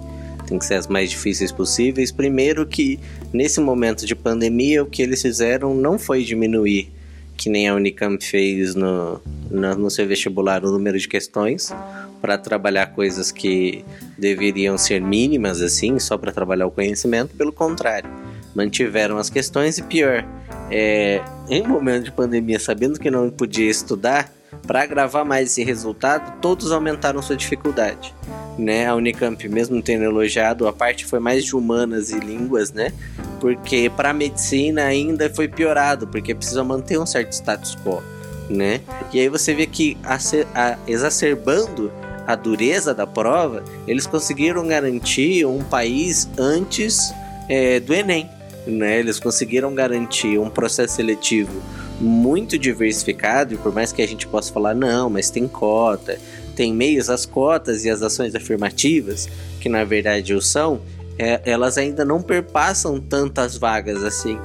[0.45, 2.09] têm que ser as mais difíceis possíveis.
[2.09, 2.99] Primeiro que
[3.33, 6.89] nesse momento de pandemia o que eles fizeram não foi diminuir
[7.37, 11.73] que nem a Unicamp fez no, no, no seu vestibular o número de questões
[12.19, 13.85] para trabalhar coisas que
[14.17, 18.09] deveriam ser mínimas assim, só para trabalhar o conhecimento, pelo contrário,
[18.55, 20.25] mantiveram as questões e pior,
[20.71, 24.33] é, em momento de pandemia, sabendo que não podia estudar,
[24.65, 28.13] para gravar mais esse resultado, todos aumentaram sua dificuldade.
[28.57, 28.87] Né?
[28.87, 32.91] A Unicamp, mesmo tendo elogiado, a parte foi mais de humanas e línguas, né?
[33.39, 38.01] Porque para medicina ainda foi piorado, porque precisa manter um certo status quo,
[38.49, 38.81] né?
[39.13, 40.17] E aí você vê que a,
[40.55, 41.91] a, exacerbando
[42.25, 47.13] a dureza da prova, eles conseguiram garantir um país antes
[47.47, 48.27] é, do Enem,
[48.65, 48.99] né?
[48.99, 51.61] Eles conseguiram garantir um processo seletivo
[51.99, 56.19] muito diversificado, e por mais que a gente possa falar, não, mas tem cota,
[56.55, 59.27] tem meios, as cotas e as ações afirmativas,
[59.59, 60.81] que na verdade o são,
[61.17, 64.37] é, elas ainda não perpassam tantas vagas assim.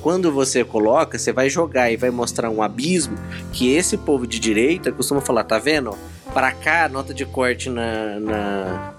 [0.00, 3.16] Quando você coloca, você vai jogar e vai mostrar um abismo
[3.52, 5.96] que esse povo de direita costuma falar, tá vendo?
[6.34, 8.92] Para cá, nota de corte na, na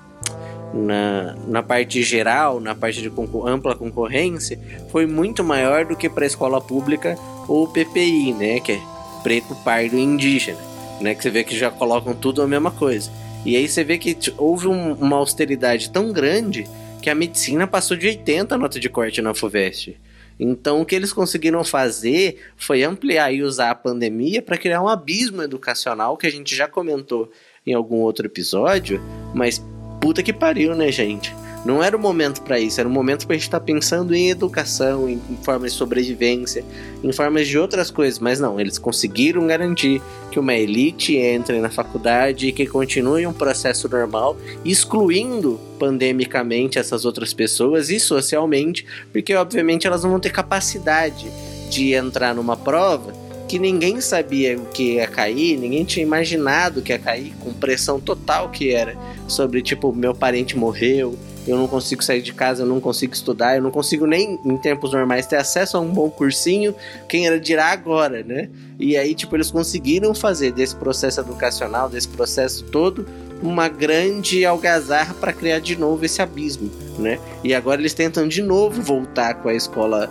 [0.73, 4.59] na, na parte geral, na parte de concor ampla concorrência,
[4.91, 7.15] foi muito maior do que para a escola pública
[7.47, 8.81] ou PPI, né, que é
[9.21, 10.59] preto, pardo e indígena,
[10.99, 13.11] né, que você vê que já colocam tudo a mesma coisa.
[13.45, 16.65] E aí você vê que houve um, uma austeridade tão grande
[17.01, 19.97] que a medicina passou de 80 nota de corte na FUVEST.
[20.39, 24.87] Então, o que eles conseguiram fazer foi ampliar e usar a pandemia para criar um
[24.87, 27.31] abismo educacional que a gente já comentou
[27.65, 29.01] em algum outro episódio,
[29.33, 29.63] mas
[30.01, 31.35] puta que pariu, né, gente?
[31.65, 34.29] Não era o momento para isso, era o momento pra gente estar tá pensando em
[34.29, 36.63] educação, em, em formas de sobrevivência,
[37.01, 41.69] em formas de outras coisas, mas não, eles conseguiram garantir que uma elite entre na
[41.69, 44.35] faculdade e que continue um processo normal,
[44.65, 51.31] excluindo pandemicamente essas outras pessoas e socialmente, porque obviamente elas não vão ter capacidade
[51.69, 53.13] de entrar numa prova
[53.47, 57.99] que ninguém sabia o que ia cair, ninguém tinha imaginado que ia cair, com pressão
[57.99, 62.67] total que era sobre, tipo, meu parente morreu, eu não consigo sair de casa, eu
[62.67, 66.09] não consigo estudar, eu não consigo nem em tempos normais ter acesso a um bom
[66.09, 66.73] cursinho,
[67.07, 68.49] quem era dirá agora, né?
[68.79, 73.05] E aí, tipo, eles conseguiram fazer desse processo educacional, desse processo todo,
[73.41, 77.19] uma grande algazarra para criar de novo esse abismo, né?
[77.43, 80.09] E agora eles tentam de novo voltar com a escola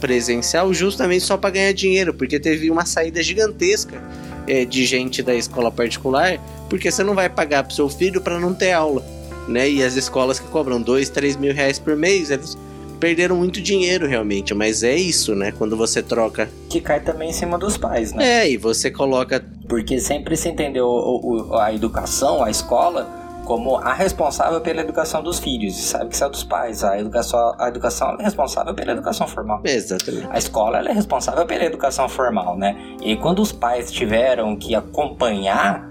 [0.00, 4.02] presencial justamente só para ganhar dinheiro, porque teve uma saída gigantesca
[4.46, 6.38] é, de gente da escola particular,
[6.68, 9.04] porque você não vai pagar pro seu filho para não ter aula,
[9.48, 9.68] né?
[9.68, 12.56] E as escolas que cobram dois, três mil reais por mês, eles
[12.98, 15.52] perderam muito dinheiro realmente, mas é isso, né?
[15.52, 16.48] Quando você troca.
[16.70, 18.42] Que cai também em cima dos pais, né?
[18.42, 23.08] É, e você coloca porque sempre se entendeu a educação, a escola,
[23.44, 25.78] como a responsável pela educação dos filhos.
[25.78, 26.82] E sabe que isso é dos pais.
[26.82, 29.60] A educação, a educação é responsável pela educação formal.
[29.64, 30.28] Exatamente.
[30.30, 32.76] A escola é responsável pela educação formal, né?
[33.02, 35.88] E quando os pais tiveram que acompanhar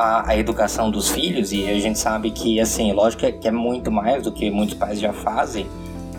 [0.00, 3.90] a, a, educação dos filhos, e a gente sabe que, assim, lógico que é, muito
[3.90, 5.66] mais do que muitos pais já fazem,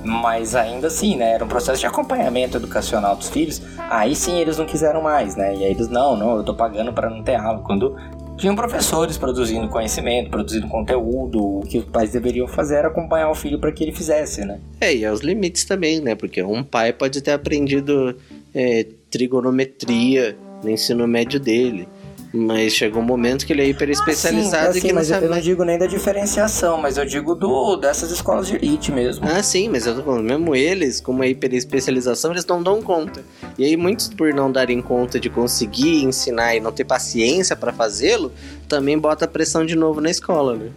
[0.04, 1.34] mas ainda assim, né?
[1.34, 3.62] Era um processo de acompanhamento educacional dos filhos.
[3.78, 5.56] Aí sim eles não quiseram mais, né?
[5.56, 7.60] E aí eles, não, não, eu tô pagando para não ter aula.
[7.60, 7.96] Quando
[8.38, 13.36] tinham professores produzindo conhecimento, produzindo conteúdo, o que os pais deveriam fazer era acompanhar o
[13.36, 14.60] filho para que ele fizesse, né?
[14.80, 16.16] É, e aos limites também, né?
[16.16, 18.16] Porque um pai pode ter aprendido
[18.56, 21.88] é, trigonometria no ensino médio dele
[22.34, 25.16] mas chegou um momento que ele é hiper especializado ah, sim, e que mas não
[25.16, 25.26] sabe.
[25.28, 29.26] Eu não digo nem da diferenciação, mas eu digo do dessas escolas de elite mesmo.
[29.28, 32.82] Ah, sim, mas eu tô falando, mesmo eles, como a hiper especialização, eles não dão
[32.82, 33.24] conta.
[33.58, 37.74] E aí, muitos, por não darem conta de conseguir ensinar e não ter paciência para
[37.74, 38.32] fazê-lo,
[38.68, 40.70] também bota pressão de novo na escola, né?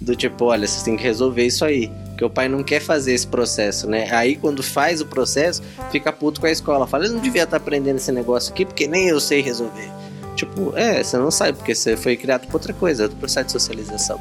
[0.00, 1.90] Do tipo, olha, vocês têm que resolver isso aí.
[2.08, 4.08] Porque o pai não quer fazer esse processo, né?
[4.10, 6.86] Aí quando faz o processo, fica puto com a escola.
[6.86, 9.90] Fala, eu não devia estar aprendendo esse negócio aqui porque nem eu sei resolver.
[10.34, 13.52] Tipo, é, você não sabe, porque você foi criado por outra coisa, outro processo de
[13.52, 14.18] socialização.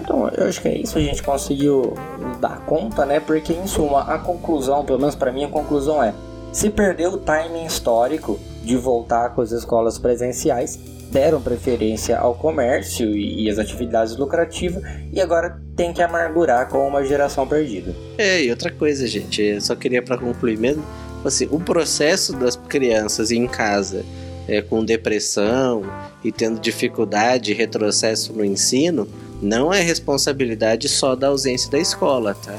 [0.00, 1.94] Então, eu acho que é isso, a gente conseguiu
[2.40, 3.20] dar conta, né?
[3.20, 6.12] Porque, em suma, a conclusão, pelo menos para mim, a conclusão é:
[6.52, 10.78] se perdeu o timing histórico de voltar com as escolas presenciais,
[11.10, 14.82] deram preferência ao comércio e as atividades lucrativas,
[15.12, 17.94] e agora tem que amargurar com uma geração perdida.
[18.18, 20.84] É, e outra coisa, gente, eu só queria para concluir mesmo,
[21.24, 24.04] assim, o processo das crianças em casa
[24.48, 25.82] é, com depressão
[26.22, 29.08] e tendo dificuldade retrocesso no ensino,
[29.42, 32.58] não é responsabilidade só da ausência da escola, tá?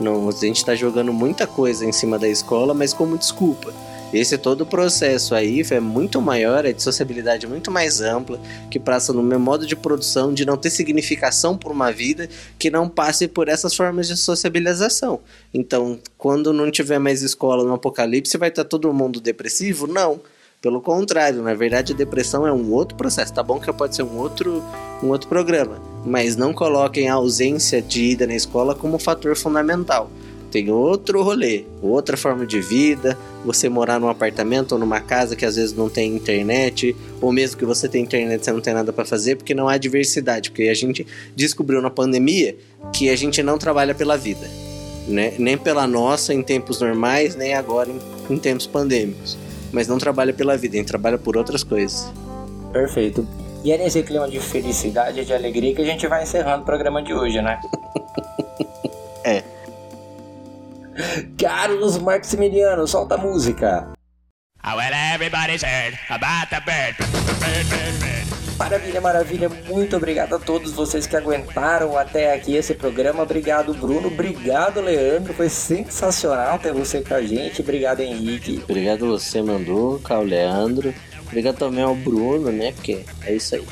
[0.00, 3.72] Não, a gente está jogando muita coisa em cima da escola, mas como desculpa.
[4.12, 8.40] Esse todo o processo aí é muito maior, é de sociabilidade muito mais ampla,
[8.70, 12.26] que passa no meu modo de produção, de não ter significação por uma vida
[12.58, 15.20] que não passe por essas formas de sociabilização.
[15.52, 19.86] Então, quando não tiver mais escola no apocalipse, vai estar todo mundo depressivo?
[19.86, 20.20] Não.
[20.60, 23.32] Pelo contrário, na verdade a depressão é um outro processo.
[23.32, 24.60] Tá bom que pode ser um outro,
[25.00, 30.10] um outro programa, mas não coloquem a ausência de ida na escola como fator fundamental.
[30.50, 35.44] Tem outro rolê, outra forma de vida, você morar num apartamento ou numa casa que
[35.44, 38.92] às vezes não tem internet, ou mesmo que você tenha internet você não tem nada
[38.92, 41.06] para fazer porque não há diversidade, porque a gente
[41.36, 42.56] descobriu na pandemia
[42.92, 44.50] que a gente não trabalha pela vida,
[45.06, 45.34] né?
[45.38, 49.38] Nem pela nossa em tempos normais, nem agora em, em tempos pandêmicos
[49.72, 52.12] mas não trabalha pela vida, a gente trabalha por outras coisas.
[52.72, 53.26] Perfeito.
[53.64, 56.64] E é nesse clima de felicidade e de alegria que a gente vai encerrando o
[56.64, 57.60] programa de hoje, né?
[59.24, 59.42] é.
[61.36, 63.97] Carlos Maximiliano, solta a música.
[64.64, 66.96] Oh, well, everybody's heard about the bird.
[67.40, 68.58] bird, bird, bird.
[68.58, 69.48] Maravilha, maravilha.
[69.68, 73.22] Muito obrigado a todos vocês que aguentaram até aqui esse programa.
[73.22, 74.08] Obrigado, Bruno.
[74.08, 75.32] Obrigado, Leandro.
[75.32, 77.62] Foi sensacional ter você com a gente.
[77.62, 78.60] Obrigado, Henrique.
[78.68, 80.92] Obrigado você, Manduca, ao Leandro.
[81.28, 82.72] Obrigado também ao Bruno, né?
[82.72, 83.64] Porque é isso aí.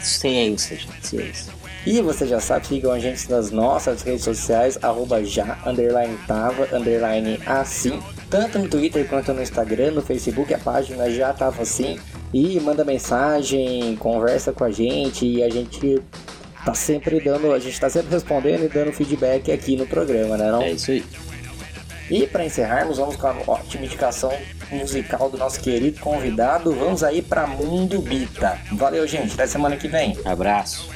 [0.00, 1.06] Ciência, gente.
[1.06, 1.52] Ciência.
[1.86, 6.68] E você já sabe, sigam a gente nas nossas redes sociais, arroba já, underline tava,
[6.76, 8.02] underline assim.
[8.28, 11.98] Tanto no Twitter quanto no Instagram, no Facebook, a página já tava assim.
[12.32, 16.02] E manda mensagem, conversa com a gente e a gente
[16.64, 20.50] tá sempre dando, a gente tá sempre respondendo e dando feedback aqui no programa, né?
[20.50, 20.62] Não?
[20.62, 21.04] É isso aí.
[22.10, 24.32] E para encerrarmos, vamos com a ótima indicação
[24.70, 26.72] musical do nosso querido convidado.
[26.72, 28.58] Vamos aí para Mundo Bita.
[28.72, 29.34] Valeu, gente.
[29.34, 30.16] Até semana que vem.
[30.24, 30.95] Abraço.